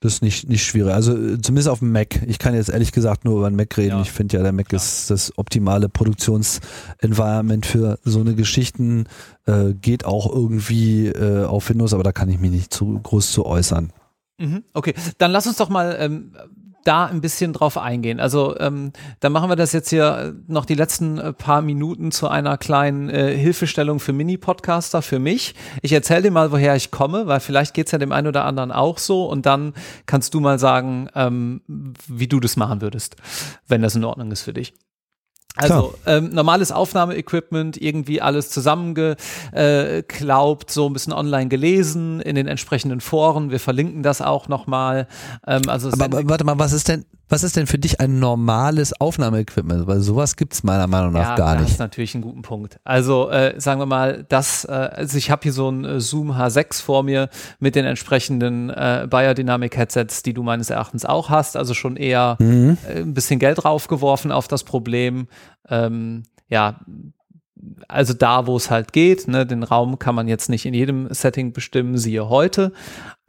[0.00, 0.94] Das ist nicht, nicht schwierig.
[0.94, 2.22] Also äh, zumindest auf dem Mac.
[2.26, 3.96] Ich kann jetzt ehrlich gesagt nur über den Mac reden.
[3.96, 4.00] Ja.
[4.00, 4.80] Ich finde ja, der Mac Klar.
[4.80, 9.04] ist das optimale Produktionsenvironment für so eine Geschichten.
[9.44, 13.30] Äh, geht auch irgendwie äh, auf Windows, aber da kann ich mich nicht zu groß
[13.30, 13.92] zu äußern.
[14.38, 16.32] Mhm, okay, dann lass uns doch mal ähm,
[16.84, 18.20] da ein bisschen drauf eingehen.
[18.20, 22.28] Also ähm, dann machen wir das jetzt hier noch die letzten äh, paar Minuten zu
[22.28, 25.54] einer kleinen äh, Hilfestellung für Mini-Podcaster, für mich.
[25.82, 28.70] Ich erzähle dir mal, woher ich komme, weil vielleicht geht's ja dem einen oder anderen
[28.70, 29.74] auch so und dann
[30.06, 33.16] kannst du mal sagen, ähm, wie du das machen würdest,
[33.66, 34.74] wenn das in Ordnung ist für dich.
[35.56, 42.48] Also ähm, normales Aufnahmeequipment, irgendwie alles zusammengeklaubt, äh, so ein bisschen online gelesen in den
[42.48, 43.52] entsprechenden Foren.
[43.52, 45.06] Wir verlinken das auch nochmal.
[45.46, 48.18] Ähm, also aber, aber warte mal, was ist denn, was ist denn für dich ein
[48.18, 49.86] normales Aufnahmeequipment?
[49.86, 51.64] Weil sowas gibt es meiner Meinung nach ja, gar nicht.
[51.64, 52.78] Das ist natürlich ein guter Punkt.
[52.84, 56.32] Also äh, sagen wir mal, das, äh, also ich habe hier so ein äh, Zoom
[56.32, 61.56] H6 vor mir mit den entsprechenden äh, Biodynamic-Headsets, die du meines Erachtens auch hast.
[61.56, 62.76] Also schon eher mhm.
[62.86, 65.26] äh, ein bisschen Geld draufgeworfen auf das Problem.
[65.68, 66.80] Ähm, ja,
[67.88, 69.28] also da, wo es halt geht.
[69.28, 72.72] Ne, den Raum kann man jetzt nicht in jedem Setting bestimmen, siehe heute.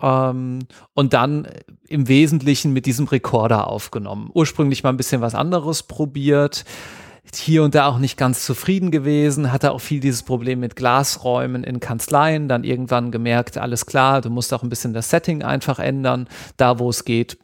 [0.02, 0.60] Ähm,
[0.94, 1.48] und dann
[1.88, 4.30] im Wesentlichen mit diesem Rekorder aufgenommen.
[4.34, 6.66] Ursprünglich mal ein bisschen was anderes probiert
[7.34, 11.64] hier und da auch nicht ganz zufrieden gewesen, hatte auch viel dieses Problem mit Glasräumen
[11.64, 15.80] in Kanzleien, dann irgendwann gemerkt, alles klar, du musst auch ein bisschen das Setting einfach
[15.80, 16.27] ändern,
[16.57, 17.38] da wo es geht,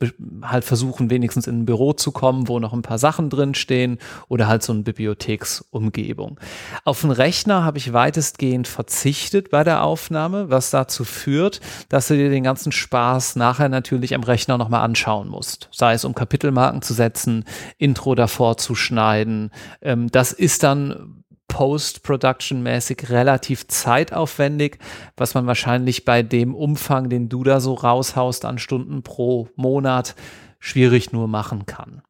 [0.43, 3.97] halt versuchen wenigstens in ein Büro zu kommen, wo noch ein paar Sachen drin stehen
[4.27, 6.39] oder halt so eine Bibliotheksumgebung.
[6.85, 12.15] Auf den Rechner habe ich weitestgehend verzichtet bei der Aufnahme, was dazu führt, dass du
[12.15, 16.81] dir den ganzen Spaß nachher natürlich am Rechner nochmal anschauen musst, sei es um Kapitelmarken
[16.81, 17.45] zu setzen,
[17.77, 19.51] Intro davor zu schneiden,
[19.81, 24.80] ähm, das ist dann Post-Production-mäßig relativ zeitaufwendig,
[25.18, 30.15] was man wahrscheinlich bei dem Umfang, den du da so raushaust an Stunden pro Monat,
[30.60, 32.02] schwierig nur machen kann.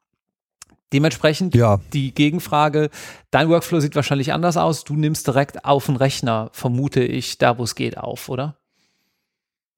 [0.93, 1.79] Dementsprechend ja.
[1.93, 2.89] die Gegenfrage,
[3.31, 4.83] dein Workflow sieht wahrscheinlich anders aus.
[4.83, 8.57] Du nimmst direkt auf den Rechner, vermute ich, da wo es geht, auf, oder?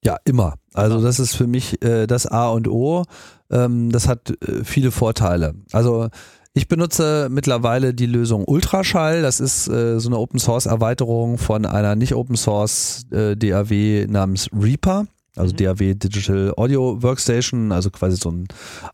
[0.04, 0.56] Ja, immer.
[0.74, 3.04] Also das ist für mich äh, das A und O.
[3.50, 5.54] Ähm, das hat äh, viele Vorteile.
[5.72, 6.08] Also
[6.54, 9.22] ich benutze mittlerweile die Lösung Ultraschall.
[9.22, 14.06] Das ist äh, so eine Open Source Erweiterung von einer nicht Open Source äh, DAW
[14.08, 15.06] namens Reaper.
[15.36, 15.56] Also mhm.
[15.56, 18.46] DAW Digital Audio Workstation, also quasi so ein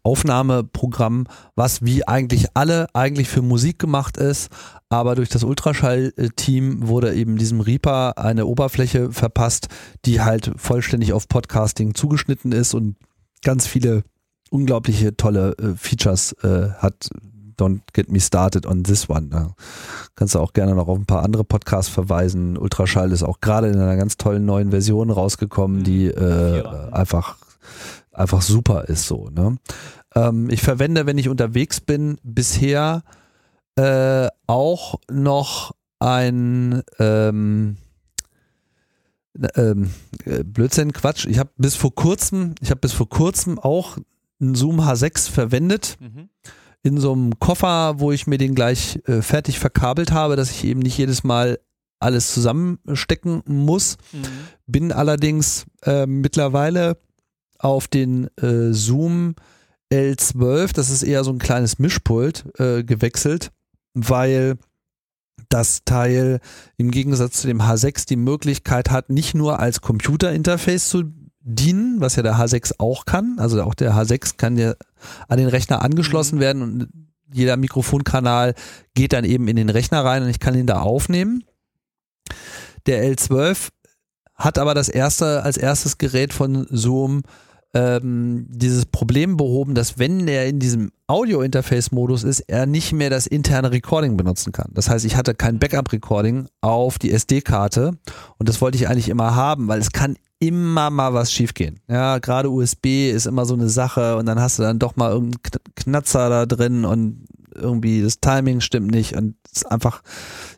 [0.03, 4.49] Aufnahmeprogramm, was wie eigentlich alle eigentlich für Musik gemacht ist,
[4.89, 9.69] aber durch das Ultraschall-Team wurde eben diesem Reaper eine Oberfläche verpasst,
[10.07, 12.97] die halt vollständig auf Podcasting zugeschnitten ist und
[13.45, 14.03] ganz viele
[14.49, 17.11] unglaubliche tolle äh, Features äh, hat,
[17.61, 19.28] Don't Get Me Started on This One.
[19.28, 19.55] Da
[20.15, 22.57] kannst du auch gerne noch auf ein paar andere Podcasts verweisen.
[22.57, 26.23] Ultraschall ist auch gerade in einer ganz tollen neuen Version rausgekommen, die mhm.
[26.23, 26.62] äh,
[26.93, 27.37] einfach,
[28.12, 29.28] einfach super ist so.
[29.28, 29.59] Ne?
[30.15, 33.03] Ähm, ich verwende, wenn ich unterwegs bin, bisher
[33.77, 37.77] äh, auch noch ein ähm,
[39.55, 39.91] ähm,
[40.24, 41.27] äh, Blödsinn, Quatsch.
[41.27, 43.99] Ich habe bis vor kurzem, ich habe bis vor kurzem auch
[44.41, 45.99] einen Zoom H6 verwendet.
[46.01, 46.31] Mhm
[46.82, 50.65] in so einem Koffer, wo ich mir den gleich äh, fertig verkabelt habe, dass ich
[50.65, 51.59] eben nicht jedes Mal
[51.98, 53.98] alles zusammenstecken muss.
[54.12, 54.23] Mhm.
[54.66, 56.97] Bin allerdings äh, mittlerweile
[57.59, 59.35] auf den äh, Zoom
[59.93, 63.51] L12, das ist eher so ein kleines Mischpult, äh, gewechselt,
[63.93, 64.57] weil
[65.48, 66.40] das Teil
[66.77, 71.05] im Gegensatz zu dem H6 die Möglichkeit hat, nicht nur als Computerinterface zu
[71.41, 73.37] dienen, was ja der H6 auch kann.
[73.39, 74.75] Also auch der H6 kann ja
[75.29, 76.41] an den Rechner angeschlossen mhm.
[76.41, 76.89] werden und
[77.33, 78.55] jeder Mikrofonkanal
[78.95, 81.45] geht dann eben in den Rechner rein und ich kann ihn da aufnehmen.
[82.87, 83.69] Der L12
[84.35, 87.23] hat aber das erste, als erstes Gerät von Zoom
[87.73, 93.27] ähm, dieses Problem behoben, dass wenn er in diesem Audio-Interface-Modus ist, er nicht mehr das
[93.27, 94.71] interne Recording benutzen kann.
[94.75, 97.93] Das heißt, ich hatte kein Backup-Recording auf die SD-Karte
[98.39, 101.81] und das wollte ich eigentlich immer haben, weil es kann immer mal was schiefgehen.
[101.87, 105.12] Ja, gerade USB ist immer so eine Sache und dann hast du dann doch mal
[105.12, 105.41] irgendeinen
[105.77, 110.03] Knatzer da drin und irgendwie das Timing stimmt nicht und es ist einfach,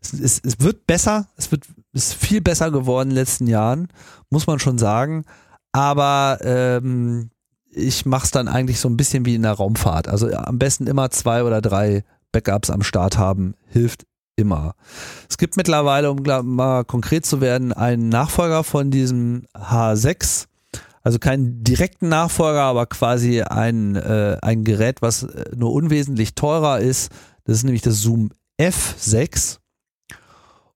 [0.01, 3.89] es, es, es wird besser, es wird, ist viel besser geworden in den letzten Jahren,
[4.31, 5.25] muss man schon sagen,
[5.73, 7.31] aber ähm,
[7.71, 10.07] ich mache es dann eigentlich so ein bisschen wie in der Raumfahrt.
[10.07, 14.07] Also am besten immer zwei oder drei Backups am Start haben, hilft
[14.37, 14.75] immer.
[15.29, 16.23] Es gibt mittlerweile, um
[16.55, 20.47] mal konkret zu werden, einen Nachfolger von diesem H6.
[21.03, 26.79] Also keinen direkten Nachfolger, aber quasi ein, äh, ein Gerät, was äh, nur unwesentlich teurer
[26.79, 27.11] ist.
[27.45, 28.31] Das ist nämlich das Zoom
[28.61, 29.59] F6.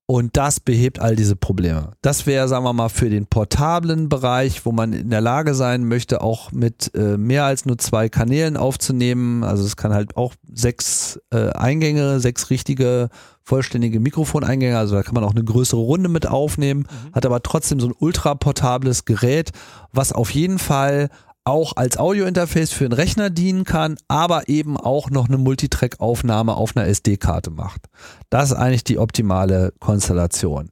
[0.08, 1.92] Und das behebt all diese Probleme.
[2.00, 5.84] Das wäre, sagen wir mal, für den portablen Bereich, wo man in der Lage sein
[5.84, 9.42] möchte, auch mit äh, mehr als nur zwei Kanälen aufzunehmen.
[9.42, 13.08] Also es kann halt auch sechs äh, Eingänge, sechs richtige
[13.46, 14.76] vollständige Mikrofoneingänge.
[14.76, 17.14] Also da kann man auch eine größere Runde mit aufnehmen, mhm.
[17.14, 19.52] hat aber trotzdem so ein ultra portables Gerät,
[19.92, 21.08] was auf jeden Fall
[21.44, 26.76] auch als Audiointerface für den Rechner dienen kann, aber eben auch noch eine Multitrack-Aufnahme auf
[26.76, 27.82] einer SD-Karte macht.
[28.30, 30.70] Das ist eigentlich die optimale Konstellation.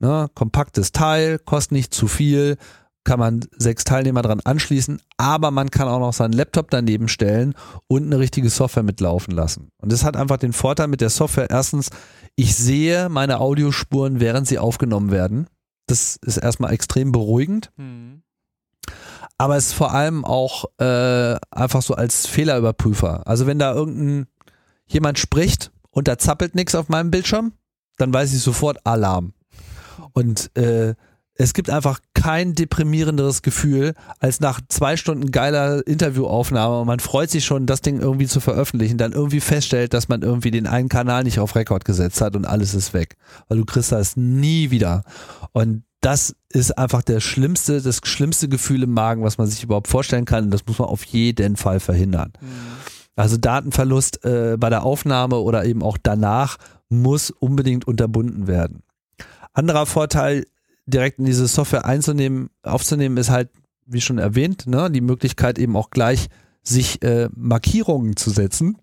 [0.00, 0.28] Ne?
[0.34, 2.56] Kompaktes Teil, kostet nicht zu viel,
[3.08, 7.54] kann man sechs Teilnehmer dran anschließen, aber man kann auch noch seinen Laptop daneben stellen
[7.86, 9.70] und eine richtige Software mitlaufen lassen.
[9.78, 11.48] Und das hat einfach den Vorteil mit der Software.
[11.48, 11.88] Erstens,
[12.36, 15.46] ich sehe meine Audiospuren, während sie aufgenommen werden.
[15.86, 17.70] Das ist erstmal extrem beruhigend.
[17.78, 18.22] Mhm
[19.40, 23.24] aber es ist vor allem auch äh, einfach so als Fehlerüberprüfer.
[23.28, 24.26] Also wenn da irgendein
[24.86, 27.52] jemand spricht und da zappelt nichts auf meinem Bildschirm,
[27.98, 29.34] dann weiß ich sofort Alarm.
[30.12, 30.94] Und äh,
[31.40, 37.30] es gibt einfach kein deprimierenderes Gefühl, als nach zwei Stunden geiler Interviewaufnahme und man freut
[37.30, 40.88] sich schon, das Ding irgendwie zu veröffentlichen, dann irgendwie feststellt, dass man irgendwie den einen
[40.88, 43.16] Kanal nicht auf Rekord gesetzt hat und alles ist weg.
[43.46, 45.04] Weil du kriegst das nie wieder.
[45.52, 49.88] Und das ist einfach der schlimmste, das schlimmste Gefühl im Magen, was man sich überhaupt
[49.88, 50.46] vorstellen kann.
[50.46, 52.32] Und das muss man auf jeden Fall verhindern.
[52.40, 52.48] Mhm.
[53.14, 56.56] Also Datenverlust äh, bei der Aufnahme oder eben auch danach
[56.88, 58.82] muss unbedingt unterbunden werden.
[59.52, 60.44] Anderer Vorteil,
[60.88, 63.50] direkt in diese Software einzunehmen, aufzunehmen, ist halt,
[63.86, 66.28] wie schon erwähnt, ne, die Möglichkeit eben auch gleich
[66.62, 68.76] sich äh, Markierungen zu setzen.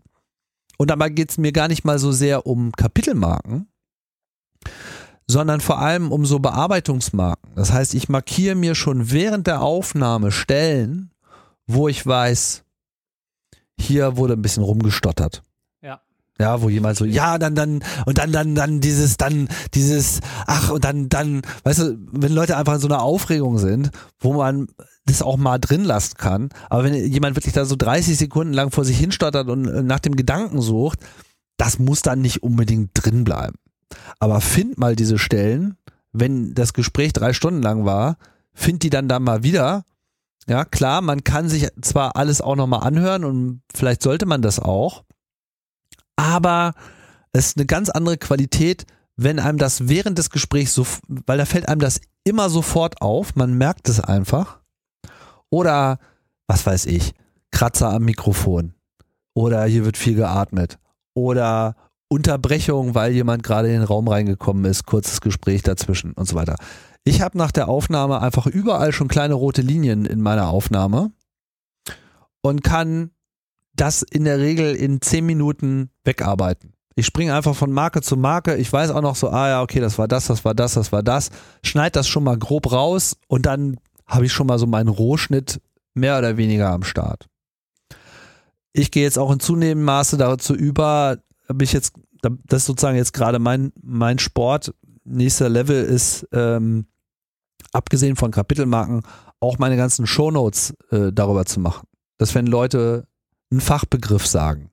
[0.77, 3.67] Und dabei geht es mir gar nicht mal so sehr um Kapitelmarken,
[5.27, 7.51] sondern vor allem um so Bearbeitungsmarken.
[7.55, 11.11] Das heißt, ich markiere mir schon während der Aufnahme Stellen,
[11.65, 12.63] wo ich weiß,
[13.79, 15.43] hier wurde ein bisschen rumgestottert.
[16.39, 16.61] Ja.
[16.61, 20.83] Wo jemand so, ja, dann, dann, und dann, dann, dann dieses, dann, dieses, ach, und
[20.83, 23.89] dann, dann, weißt du, wenn Leute einfach in so einer Aufregung sind,
[24.19, 24.67] wo man
[25.05, 28.71] das auch mal drin lassen kann, aber wenn jemand wirklich da so 30 Sekunden lang
[28.71, 30.99] vor sich hinstottert und nach dem Gedanken sucht,
[31.57, 33.55] das muss dann nicht unbedingt drin bleiben.
[34.19, 35.77] Aber find mal diese Stellen,
[36.11, 38.17] wenn das Gespräch drei Stunden lang war,
[38.53, 39.83] find die dann da mal wieder.
[40.47, 44.59] Ja, klar, man kann sich zwar alles auch nochmal anhören und vielleicht sollte man das
[44.59, 45.04] auch,
[46.15, 46.73] aber
[47.31, 48.85] es ist eine ganz andere Qualität,
[49.17, 53.35] wenn einem das während des Gesprächs so, weil da fällt einem das immer sofort auf,
[53.35, 54.59] man merkt es einfach.
[55.49, 55.99] Oder,
[56.47, 57.13] was weiß ich,
[57.51, 58.73] Kratzer am Mikrofon.
[59.33, 60.79] Oder hier wird viel geatmet.
[61.13, 61.75] Oder
[62.09, 66.55] Unterbrechung, weil jemand gerade in den Raum reingekommen ist, kurzes Gespräch dazwischen und so weiter.
[67.03, 71.11] Ich habe nach der Aufnahme einfach überall schon kleine rote Linien in meiner Aufnahme
[72.41, 73.11] und kann
[73.75, 76.73] das in der Regel in zehn Minuten wegarbeiten.
[76.95, 78.55] Ich springe einfach von Marke zu Marke.
[78.55, 80.91] Ich weiß auch noch so, ah ja, okay, das war das, das war das, das
[80.93, 81.29] war das.
[81.63, 83.77] Schneid das schon mal grob raus und dann
[84.07, 85.59] habe ich schon mal so meinen Rohschnitt
[85.93, 87.27] mehr oder weniger am Start.
[88.71, 91.17] Ich gehe jetzt auch in zunehmendem Maße dazu über,
[91.49, 94.73] habe ich jetzt, das ist sozusagen jetzt gerade mein, mein Sport.
[95.03, 96.85] Nächster Level ist, ähm,
[97.71, 99.01] abgesehen von Kapitelmarken,
[99.39, 101.87] auch meine ganzen Shownotes äh, darüber zu machen.
[102.17, 103.07] Dass wenn Leute
[103.51, 104.71] einen Fachbegriff sagen,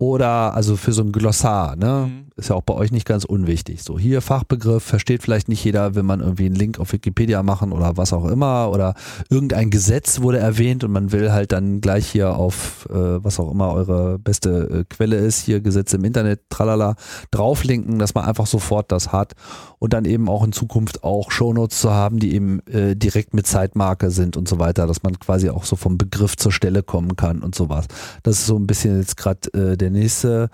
[0.00, 2.10] oder also für so ein Glossar, ne?
[2.10, 2.30] Mhm.
[2.34, 3.82] Ist ja auch bei euch nicht ganz unwichtig.
[3.82, 7.70] So, hier Fachbegriff, versteht vielleicht nicht jeder, will man irgendwie einen Link auf Wikipedia machen
[7.70, 8.70] oder was auch immer.
[8.70, 8.94] Oder
[9.28, 13.50] irgendein Gesetz wurde erwähnt und man will halt dann gleich hier auf, äh, was auch
[13.50, 16.94] immer eure beste äh, Quelle ist, hier Gesetze im Internet, tralala,
[17.30, 19.34] drauflinken, dass man einfach sofort das hat.
[19.78, 23.46] Und dann eben auch in Zukunft auch Shownotes zu haben, die eben äh, direkt mit
[23.46, 27.16] Zeitmarke sind und so weiter, dass man quasi auch so vom Begriff zur Stelle kommen
[27.16, 27.84] kann und sowas.
[28.22, 30.50] Das ist so ein bisschen jetzt gerade äh, der der nächste,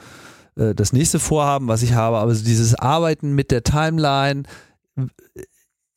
[0.56, 2.18] äh, das nächste Vorhaben, was ich habe.
[2.18, 4.44] Aber dieses Arbeiten mit der Timeline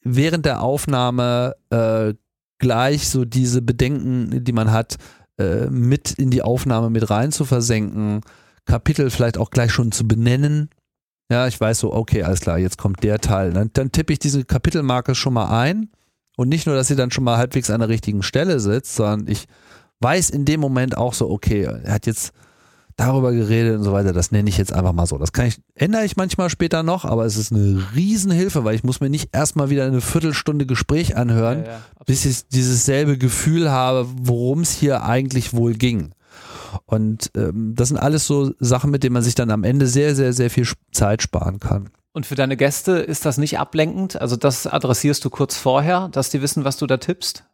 [0.03, 2.13] während der Aufnahme äh,
[2.57, 4.97] gleich so diese Bedenken, die man hat,
[5.37, 8.21] äh, mit in die Aufnahme mit rein zu versenken,
[8.65, 10.69] Kapitel vielleicht auch gleich schon zu benennen.
[11.31, 13.53] Ja, ich weiß so, okay, alles klar, jetzt kommt der Teil.
[13.53, 15.89] Dann, dann tippe ich diese Kapitelmarke schon mal ein.
[16.37, 19.27] Und nicht nur, dass sie dann schon mal halbwegs an der richtigen Stelle sitzt, sondern
[19.27, 19.45] ich
[19.99, 22.31] weiß in dem Moment auch so, okay, er hat jetzt
[22.99, 24.13] darüber geredet und so weiter.
[24.13, 25.17] Das nenne ich jetzt einfach mal so.
[25.17, 28.84] Das kann ich, ändere ich manchmal später noch, aber es ist eine Riesenhilfe, weil ich
[28.84, 33.17] muss mir nicht erstmal wieder eine Viertelstunde Gespräch anhören, ja, ja, bis ich dieses selbe
[33.17, 36.11] Gefühl habe, worum es hier eigentlich wohl ging.
[36.85, 40.15] Und ähm, das sind alles so Sachen, mit denen man sich dann am Ende sehr,
[40.15, 41.89] sehr, sehr viel Zeit sparen kann.
[42.11, 44.19] Und für deine Gäste ist das nicht ablenkend?
[44.19, 47.45] Also das adressierst du kurz vorher, dass die wissen, was du da tippst?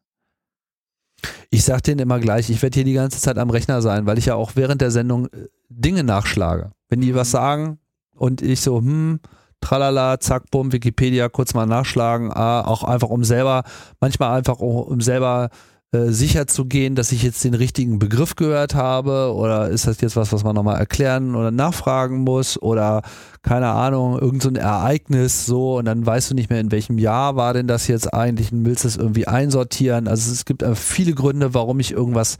[1.50, 4.18] Ich sag denen immer gleich, ich werde hier die ganze Zeit am Rechner sein, weil
[4.18, 6.72] ich ja auch während der Sendung äh, Dinge nachschlage.
[6.90, 7.80] Wenn die was sagen
[8.16, 9.20] und ich so, hm,
[9.62, 13.64] tralala, zack, bumm, Wikipedia kurz mal nachschlagen, ah, auch einfach um selber,
[14.00, 15.50] manchmal einfach um selber
[15.92, 20.02] äh, sicher zu gehen, dass ich jetzt den richtigen Begriff gehört habe oder ist das
[20.02, 23.02] jetzt was, was man nochmal erklären oder nachfragen muss oder
[23.44, 27.36] keine Ahnung, irgendein so Ereignis so und dann weißt du nicht mehr, in welchem Jahr
[27.36, 30.08] war denn das jetzt eigentlich und willst es irgendwie einsortieren.
[30.08, 32.38] Also es gibt viele Gründe, warum ich irgendwas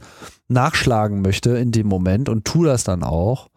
[0.48, 3.48] nachschlagen möchte in dem Moment und tu das dann auch.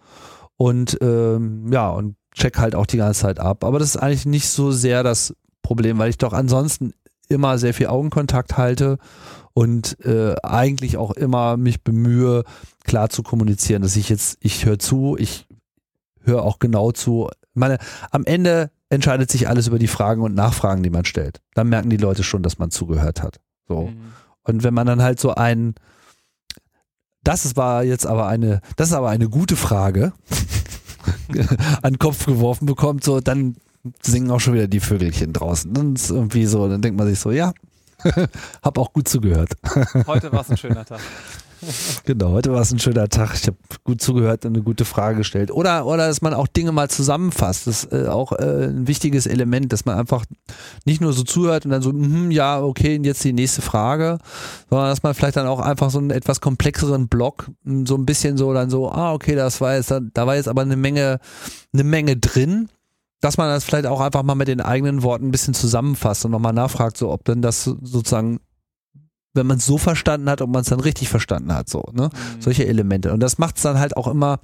[0.55, 3.63] Und ähm, ja, und check halt auch die ganze Zeit ab.
[3.63, 6.93] Aber das ist eigentlich nicht so sehr das Problem, weil ich doch ansonsten
[7.27, 8.97] immer sehr viel Augenkontakt halte
[9.59, 12.45] und äh, eigentlich auch immer mich bemühe,
[12.85, 15.47] klar zu kommunizieren, dass ich jetzt, ich höre zu, ich
[16.21, 17.27] höre auch genau zu.
[17.41, 17.77] Ich meine,
[18.11, 21.41] am Ende entscheidet sich alles über die Fragen und Nachfragen, die man stellt.
[21.55, 23.41] Dann merken die Leute schon, dass man zugehört hat.
[23.67, 23.87] So.
[23.87, 24.13] Mhm.
[24.43, 25.75] Und wenn man dann halt so ein,
[27.25, 30.13] das war jetzt aber eine, das ist aber eine gute Frage,
[31.81, 33.57] an den Kopf geworfen bekommt, so, dann
[34.01, 35.73] singen auch schon wieder die Vögelchen draußen.
[35.73, 37.51] Dann ist irgendwie so, dann denkt man sich so, ja,
[38.61, 39.53] hab auch gut zugehört.
[40.07, 40.99] Heute war es ein schöner Tag.
[42.05, 43.33] genau, heute war es ein schöner Tag.
[43.35, 45.51] Ich habe gut zugehört und eine gute Frage gestellt.
[45.51, 47.67] Oder, oder dass man auch Dinge mal zusammenfasst.
[47.67, 50.25] Das ist äh, auch äh, ein wichtiges Element, dass man einfach
[50.85, 54.19] nicht nur so zuhört und dann so, mm, ja, okay, und jetzt die nächste Frage,
[54.69, 58.05] sondern dass man vielleicht dann auch einfach so einen etwas komplexeren Block, mm, so ein
[58.05, 61.19] bisschen so dann so, ah, okay, das war jetzt, da war jetzt aber eine Menge,
[61.73, 62.69] eine Menge drin
[63.21, 66.31] dass man das vielleicht auch einfach mal mit den eigenen Worten ein bisschen zusammenfasst und
[66.31, 68.39] nochmal nachfragt, so ob denn das sozusagen,
[69.33, 72.09] wenn man es so verstanden hat, ob man es dann richtig verstanden hat, so, ne?
[72.11, 72.41] Mhm.
[72.41, 73.13] Solche Elemente.
[73.13, 74.39] Und das macht es dann halt auch immer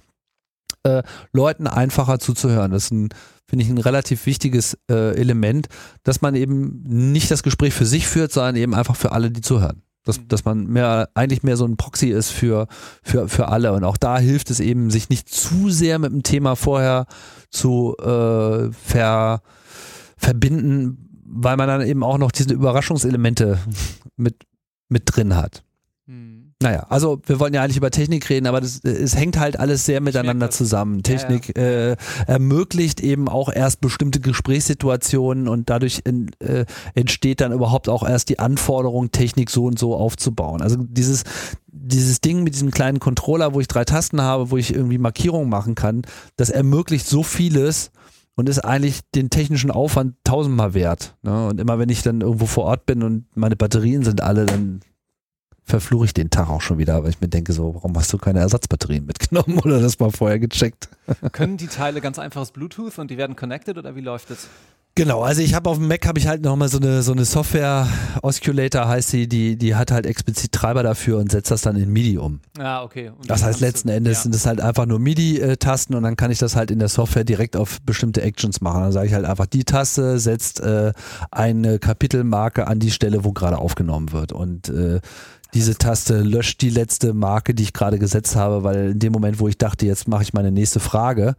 [0.84, 1.04] äh,
[1.34, 2.72] Leuten einfacher zuzuhören.
[2.72, 3.10] Das ist ein,
[3.48, 5.68] finde ich, ein relativ wichtiges äh, Element,
[6.04, 9.42] dass man eben nicht das Gespräch für sich führt, sondern eben einfach für alle, die
[9.42, 9.82] zuhören.
[10.04, 10.28] Dass, mhm.
[10.28, 12.68] dass man mehr, eigentlich mehr so ein Proxy ist für,
[13.02, 13.74] für, für alle.
[13.74, 17.08] Und auch da hilft es eben, sich nicht zu sehr mit dem Thema vorher
[17.50, 19.42] zu äh, ver,
[20.18, 23.60] verbinden, weil man dann eben auch noch diese Überraschungselemente
[24.16, 24.46] mit,
[24.90, 25.65] mit drin hat.
[26.64, 29.86] Naja, also wir wollen ja eigentlich über Technik reden, aber das, es hängt halt alles
[29.86, 31.04] sehr miteinander zusammen.
[31.04, 31.58] Technik.
[31.58, 38.08] Äh, ermöglicht eben auch erst bestimmte Gesprächssituationen und dadurch in, äh, entsteht dann überhaupt auch
[38.08, 40.62] erst die Anforderung, Technik so und so aufzubauen.
[40.62, 41.24] Also dieses,
[41.68, 45.50] dieses Ding mit diesem kleinen Controller, wo ich drei Tasten habe, wo ich irgendwie Markierungen
[45.50, 46.04] machen kann,
[46.38, 47.92] das ermöglicht so vieles
[48.36, 51.16] und ist eigentlich den technischen Aufwand tausendmal wert.
[51.22, 51.48] Ne?
[51.48, 54.80] Und immer wenn ich dann irgendwo vor Ort bin und meine Batterien sind alle, dann
[55.66, 58.18] verfluche ich den Tag auch schon wieder, weil ich mir denke, so, warum hast du
[58.18, 60.90] keine Ersatzbatterien mitgenommen oder das mal vorher gecheckt?
[61.32, 64.48] Können die Teile ganz einfaches Bluetooth und die werden connected oder wie läuft das?
[64.98, 67.26] Genau, also ich habe auf dem Mac habe ich halt nochmal so eine so eine
[67.26, 67.86] Software
[68.22, 71.92] Osculator heißt sie, die die hat halt explizit Treiber dafür und setzt das dann in
[71.92, 72.40] MIDI um.
[72.58, 73.10] Ja, okay.
[73.10, 74.24] Und das heißt letzten Endes ja.
[74.24, 76.88] sind das halt einfach nur MIDI Tasten und dann kann ich das halt in der
[76.88, 78.84] Software direkt auf bestimmte Actions machen.
[78.84, 80.94] Dann sage ich halt einfach die Taste setzt äh,
[81.30, 85.02] eine Kapitelmarke an die Stelle, wo gerade aufgenommen wird und äh,
[85.54, 89.40] diese Taste löscht die letzte Marke, die ich gerade gesetzt habe, weil in dem Moment,
[89.40, 91.36] wo ich dachte, jetzt mache ich meine nächste Frage,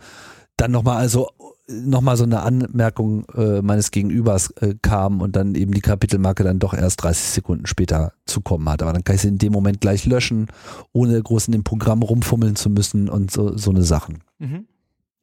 [0.57, 1.29] dann nochmal also
[1.69, 6.59] nochmal so eine Anmerkung äh, meines Gegenübers äh, kam und dann eben die Kapitelmarke dann
[6.59, 8.83] doch erst 30 Sekunden später zukommen hat.
[8.83, 10.47] Aber dann kann ich sie in dem Moment gleich löschen,
[10.93, 14.23] ohne groß in dem Programm rumfummeln zu müssen und so, so eine Sachen.
[14.39, 14.67] Mhm.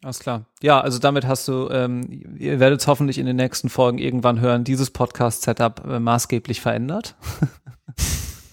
[0.04, 0.48] Alles klar.
[0.62, 4.42] Ja, also damit hast du, ähm, ihr werdet es hoffentlich in den nächsten Folgen irgendwann
[4.42, 7.16] hören, dieses Podcast-Setup äh, maßgeblich verändert.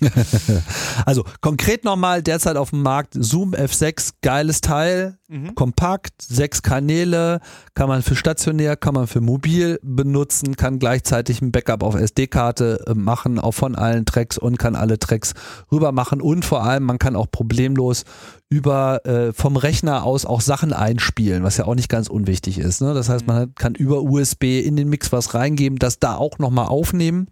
[1.07, 5.55] also konkret nochmal derzeit auf dem Markt Zoom F6, geiles Teil, mhm.
[5.55, 7.41] kompakt, sechs Kanäle,
[7.75, 12.85] kann man für stationär, kann man für mobil benutzen, kann gleichzeitig ein Backup auf SD-Karte
[12.87, 15.35] äh, machen, auch von allen Tracks und kann alle Tracks
[15.71, 18.05] rüber machen und vor allem man kann auch problemlos
[18.49, 22.81] über äh, vom Rechner aus auch Sachen einspielen, was ja auch nicht ganz unwichtig ist.
[22.83, 22.95] Ne?
[22.95, 23.33] Das heißt, mhm.
[23.33, 27.29] man kann über USB in den Mix was reingeben, das da auch nochmal aufnehmen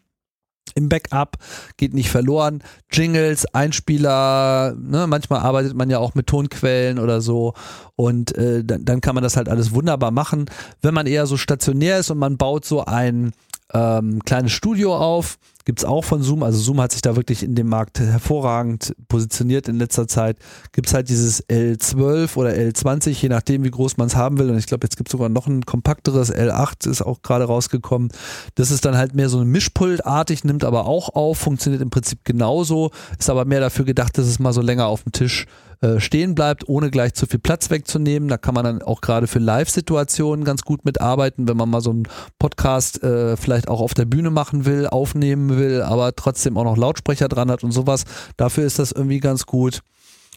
[0.78, 1.36] im Backup,
[1.76, 2.62] geht nicht verloren.
[2.90, 7.54] Jingles, Einspieler, ne, manchmal arbeitet man ja auch mit Tonquellen oder so
[7.96, 10.46] und äh, dann, dann kann man das halt alles wunderbar machen.
[10.80, 13.32] Wenn man eher so stationär ist und man baut so ein
[13.74, 15.38] ähm, kleines Studio auf,
[15.68, 16.42] Gibt es auch von Zoom.
[16.42, 20.38] Also Zoom hat sich da wirklich in dem Markt hervorragend positioniert in letzter Zeit.
[20.72, 24.48] Gibt es halt dieses L12 oder L20, je nachdem, wie groß man es haben will.
[24.48, 28.08] Und ich glaube, jetzt gibt es sogar noch ein kompakteres L8, ist auch gerade rausgekommen.
[28.54, 32.24] Das ist dann halt mehr so ein Mischpultartig, nimmt aber auch auf, funktioniert im Prinzip
[32.24, 35.44] genauso, ist aber mehr dafür gedacht, dass es mal so länger auf dem Tisch
[35.80, 38.28] äh, stehen bleibt, ohne gleich zu viel Platz wegzunehmen.
[38.28, 41.90] Da kann man dann auch gerade für Live-Situationen ganz gut mitarbeiten, wenn man mal so
[41.90, 42.08] einen
[42.40, 46.76] Podcast äh, vielleicht auch auf der Bühne machen will, aufnehmen will, aber trotzdem auch noch
[46.76, 48.04] Lautsprecher dran hat und sowas.
[48.36, 49.80] Dafür ist das irgendwie ganz gut.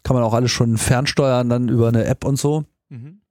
[0.03, 2.63] Kann man auch alles schon fernsteuern, dann über eine App und so.
[2.89, 3.21] Mhm.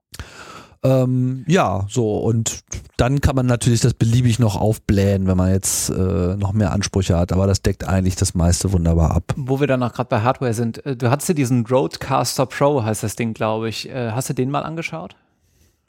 [0.83, 2.61] Ähm, ja, so und
[2.97, 7.19] dann kann man natürlich das beliebig noch aufblähen, wenn man jetzt äh, noch mehr Ansprüche
[7.19, 9.35] hat, aber das deckt eigentlich das meiste wunderbar ab.
[9.37, 12.83] Wo wir dann noch gerade bei Hardware sind, äh, du hattest ja diesen Roadcaster Pro,
[12.83, 13.91] heißt das Ding, glaube ich.
[13.91, 15.17] Äh, hast du den mal angeschaut?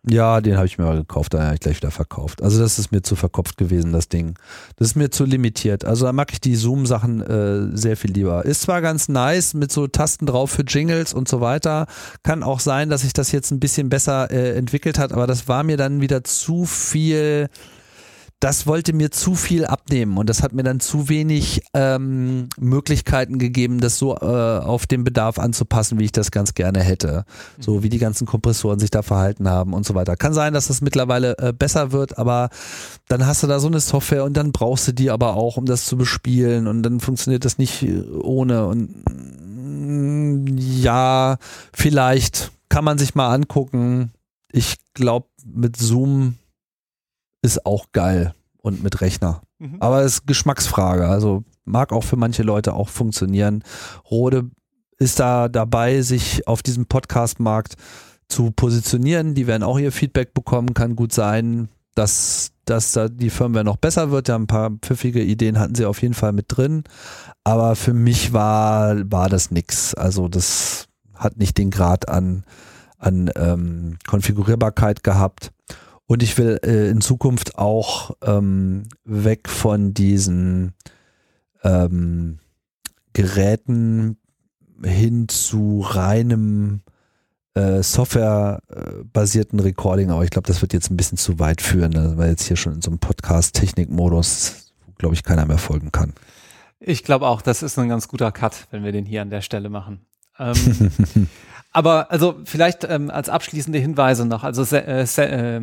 [0.10, 2.42] Ja, den habe ich mir mal gekauft, dann habe ich gleich wieder verkauft.
[2.42, 4.34] Also das ist mir zu verkopft gewesen, das Ding.
[4.78, 5.86] Das ist mir zu limitiert.
[5.86, 8.44] Also da mag ich die Zoom-Sachen äh, sehr viel lieber.
[8.44, 11.86] Ist zwar ganz nice mit so Tasten drauf für Jingles und so weiter.
[12.24, 15.48] Kann auch sein, dass sich das jetzt ein bisschen besser äh, entwickelt hat, aber das
[15.48, 17.48] war mir dann wieder zu viel
[18.42, 23.38] das wollte mir zu viel abnehmen und das hat mir dann zu wenig ähm, Möglichkeiten
[23.38, 27.24] gegeben, das so äh, auf den Bedarf anzupassen, wie ich das ganz gerne hätte.
[27.60, 27.84] So mhm.
[27.84, 30.16] wie die ganzen Kompressoren sich da verhalten haben und so weiter.
[30.16, 32.50] Kann sein, dass das mittlerweile äh, besser wird, aber
[33.08, 35.68] dann hast du da so eine Software und dann brauchst du die aber auch, um
[35.68, 41.38] das zu bespielen und dann funktioniert das nicht äh, ohne und mm, ja,
[41.74, 44.12] vielleicht kann man sich mal angucken.
[44.52, 46.38] Ich glaube, mit Zoom
[47.42, 49.42] ist auch geil und mit Rechner.
[49.60, 49.78] Mhm.
[49.80, 51.08] Aber es ist Geschmacksfrage.
[51.08, 53.64] Also mag auch für manche Leute auch funktionieren.
[54.10, 54.50] Rode
[54.98, 57.76] ist da dabei, sich auf diesem Podcast-Markt
[58.28, 59.34] zu positionieren.
[59.34, 60.74] Die werden auch ihr Feedback bekommen.
[60.74, 64.28] Kann gut sein, dass, dass da die Firmware noch besser wird.
[64.28, 66.84] Ja, ein paar pfiffige Ideen hatten sie auf jeden Fall mit drin.
[67.44, 69.94] Aber für mich war, war das nix.
[69.96, 72.44] Also das hat nicht den Grad an,
[72.98, 75.52] an ähm, Konfigurierbarkeit gehabt.
[76.12, 80.74] Und ich will äh, in Zukunft auch ähm, weg von diesen
[81.64, 82.40] ähm,
[83.14, 84.18] Geräten
[84.84, 86.82] hin zu reinem
[87.54, 92.18] äh, Software-basierten Recording, aber ich glaube, das wird jetzt ein bisschen zu weit führen, ne?
[92.18, 96.12] weil jetzt hier schon in so einem Podcast-Technik-Modus, glaube ich, keiner mehr folgen kann.
[96.82, 99.40] Ich glaube auch, das ist ein ganz guter Cut, wenn wir den hier an der
[99.40, 100.02] Stelle machen.
[100.38, 100.56] Ähm,
[101.74, 104.44] Aber also vielleicht ähm, als abschließende Hinweise noch.
[104.44, 105.62] Also äh, äh,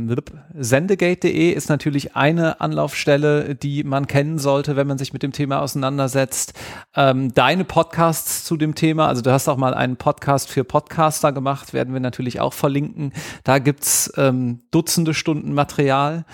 [0.55, 5.60] sendegate.de ist natürlich eine Anlaufstelle, die man kennen sollte, wenn man sich mit dem Thema
[5.60, 6.55] auseinandersetzt.
[6.97, 11.32] Ähm, deine Podcasts zu dem Thema, also du hast auch mal einen Podcast für Podcaster
[11.32, 13.12] gemacht, werden wir natürlich auch verlinken.
[13.44, 16.24] Da gibt's ähm, Dutzende Stunden Material.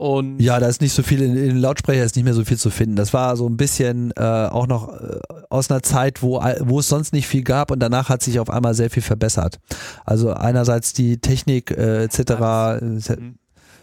[0.00, 2.56] Und ja, da ist nicht so viel, in, in Lautsprecher ist nicht mehr so viel
[2.56, 2.96] zu finden.
[2.96, 5.18] Das war so ein bisschen äh, auch noch äh,
[5.50, 8.48] aus einer Zeit, wo, wo es sonst nicht viel gab und danach hat sich auf
[8.48, 9.58] einmal sehr viel verbessert.
[10.06, 12.80] Also einerseits die Technik äh, etc.
[12.80, 13.34] Mhm.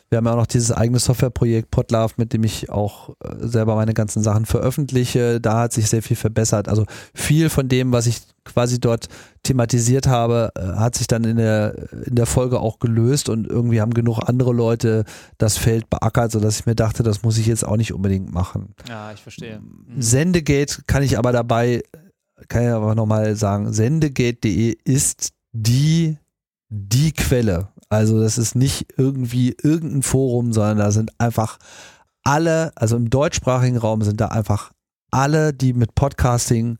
[0.09, 3.75] Wir haben ja auch noch dieses eigene Softwareprojekt Podlove, mit dem ich auch äh, selber
[3.75, 5.41] meine ganzen Sachen veröffentliche.
[5.41, 6.69] Da hat sich sehr viel verbessert.
[6.69, 9.09] Also viel von dem, was ich quasi dort
[9.43, 13.81] thematisiert habe, äh, hat sich dann in der, in der Folge auch gelöst und irgendwie
[13.81, 15.03] haben genug andere Leute
[15.37, 18.75] das Feld beackert, sodass ich mir dachte, das muss ich jetzt auch nicht unbedingt machen.
[18.87, 19.59] Ja, ich verstehe.
[19.59, 20.01] Mhm.
[20.01, 21.83] Sendegate kann ich aber dabei,
[22.47, 26.17] kann ich aber nochmal sagen, sendegate.de ist die,
[26.69, 31.57] die Quelle also das ist nicht irgendwie irgendein Forum, sondern da sind einfach
[32.23, 34.71] alle, also im deutschsprachigen Raum sind da einfach
[35.11, 36.77] alle, die mit Podcasting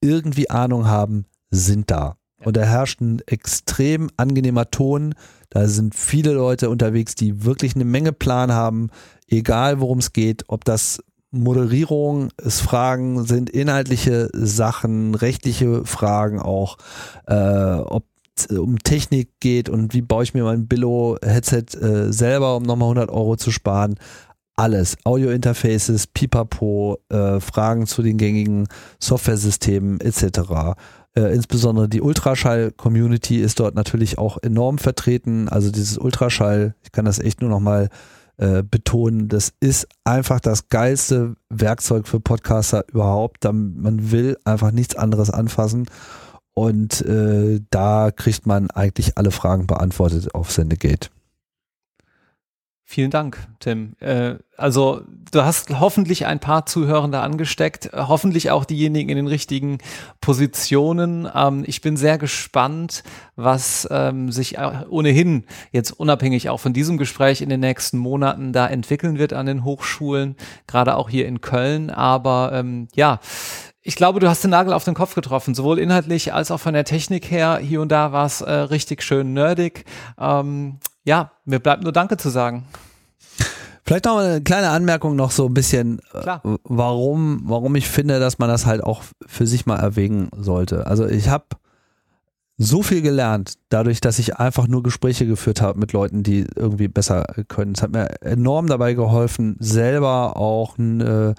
[0.00, 2.16] irgendwie Ahnung haben, sind da.
[2.44, 5.14] Und da herrscht ein extrem angenehmer Ton.
[5.50, 8.90] Da sind viele Leute unterwegs, die wirklich eine Menge Plan haben,
[9.28, 11.00] egal worum es geht, ob das
[11.30, 16.76] Moderierung ist Fragen sind, inhaltliche Sachen, rechtliche Fragen auch,
[17.26, 18.04] äh, ob
[18.50, 23.10] um Technik geht und wie baue ich mir mein Billo-Headset äh, selber, um nochmal 100
[23.10, 23.94] Euro zu sparen.
[24.56, 24.96] Alles.
[25.04, 28.68] Audio-Interfaces, Pipapo, äh, Fragen zu den gängigen
[29.00, 30.76] Software-Systemen etc.
[31.16, 35.48] Äh, insbesondere die Ultraschall-Community ist dort natürlich auch enorm vertreten.
[35.48, 37.88] Also dieses Ultraschall, ich kann das echt nur nochmal
[38.36, 43.44] äh, betonen, das ist einfach das geilste Werkzeug für Podcaster überhaupt.
[43.44, 45.86] Man will einfach nichts anderes anfassen.
[46.54, 51.10] Und äh, da kriegt man eigentlich alle Fragen beantwortet auf Sendegate.
[52.86, 53.94] Vielen Dank, Tim.
[53.98, 55.00] Äh, also
[55.32, 59.78] du hast hoffentlich ein paar Zuhörende angesteckt, hoffentlich auch diejenigen in den richtigen
[60.20, 61.26] Positionen.
[61.34, 63.02] Ähm, ich bin sehr gespannt,
[63.36, 64.58] was ähm, sich
[64.90, 69.46] ohnehin jetzt unabhängig auch von diesem Gespräch in den nächsten Monaten da entwickeln wird an
[69.46, 70.36] den Hochschulen,
[70.66, 71.90] gerade auch hier in Köln.
[71.90, 73.18] Aber ähm, ja,
[73.86, 76.72] ich glaube, du hast den Nagel auf den Kopf getroffen, sowohl inhaltlich als auch von
[76.72, 77.58] der Technik her.
[77.62, 79.84] Hier und da war es äh, richtig schön nerdig.
[80.18, 82.64] Ähm, ja, mir bleibt nur Danke zu sagen.
[83.84, 86.40] Vielleicht noch eine kleine Anmerkung noch so ein bisschen, Klar.
[86.64, 90.86] warum, warum ich finde, dass man das halt auch für sich mal erwägen sollte.
[90.86, 91.44] Also ich habe
[92.56, 96.88] so viel gelernt, dadurch, dass ich einfach nur Gespräche geführt habe mit Leuten, die irgendwie
[96.88, 97.72] besser können.
[97.76, 101.34] Es hat mir enorm dabei geholfen, selber auch äh,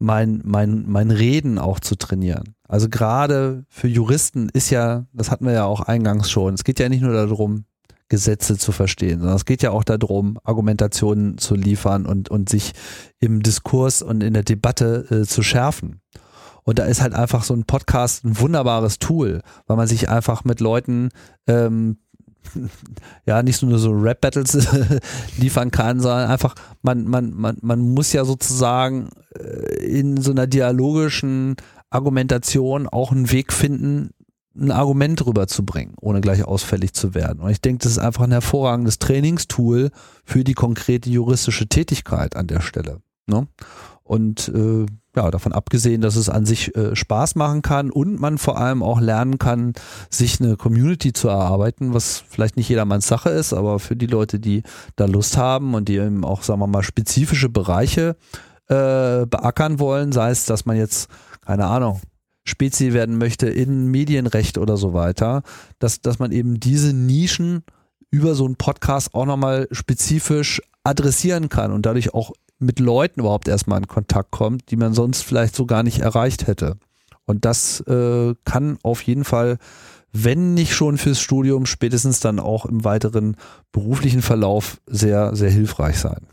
[0.00, 2.54] mein, mein, mein Reden auch zu trainieren.
[2.66, 6.80] Also gerade für Juristen ist ja, das hatten wir ja auch eingangs schon, es geht
[6.80, 7.64] ja nicht nur darum,
[8.08, 12.72] Gesetze zu verstehen, sondern es geht ja auch darum, Argumentationen zu liefern und, und sich
[13.20, 16.00] im Diskurs und in der Debatte äh, zu schärfen.
[16.64, 20.44] Und da ist halt einfach so ein Podcast ein wunderbares Tool, weil man sich einfach
[20.44, 21.10] mit Leuten
[21.46, 21.98] ähm,
[23.26, 24.68] ja nicht nur so Rap-Battles
[25.38, 30.46] liefern kann, sondern einfach, man, man, man, man muss ja sozusagen äh, in so einer
[30.46, 31.56] dialogischen
[31.90, 34.10] Argumentation auch einen Weg finden,
[34.56, 37.40] ein Argument rüberzubringen, ohne gleich ausfällig zu werden.
[37.40, 39.90] Und ich denke, das ist einfach ein hervorragendes Trainingstool
[40.24, 43.00] für die konkrete juristische Tätigkeit an der Stelle.
[43.26, 43.46] Ne?
[44.02, 48.38] Und äh, ja, davon abgesehen, dass es an sich äh, Spaß machen kann und man
[48.38, 49.72] vor allem auch lernen kann,
[50.08, 54.38] sich eine Community zu erarbeiten, was vielleicht nicht jedermanns Sache ist, aber für die Leute,
[54.38, 54.62] die
[54.96, 58.16] da Lust haben und die eben auch, sagen wir mal, spezifische Bereiche
[58.68, 61.08] äh, beackern wollen, sei es, dass man jetzt,
[61.44, 62.00] keine Ahnung,
[62.44, 65.42] Spezi werden möchte in Medienrecht oder so weiter,
[65.78, 67.64] dass, dass man eben diese Nischen
[68.10, 73.48] über so einen Podcast auch nochmal spezifisch adressieren kann und dadurch auch mit Leuten überhaupt
[73.48, 76.76] erstmal in Kontakt kommt, die man sonst vielleicht so gar nicht erreicht hätte.
[77.24, 79.58] Und das äh, kann auf jeden Fall,
[80.12, 83.36] wenn nicht schon fürs Studium, spätestens dann auch im weiteren
[83.72, 86.26] beruflichen Verlauf sehr, sehr hilfreich sein.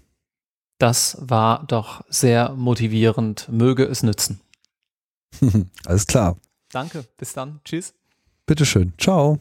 [0.80, 3.48] Das war doch sehr motivierend.
[3.52, 4.42] Möge es nützen.
[5.86, 6.38] Alles klar.
[6.72, 7.06] Danke.
[7.18, 7.62] Bis dann.
[7.64, 7.94] Tschüss.
[8.46, 8.94] Bitteschön.
[8.98, 9.40] Ciao.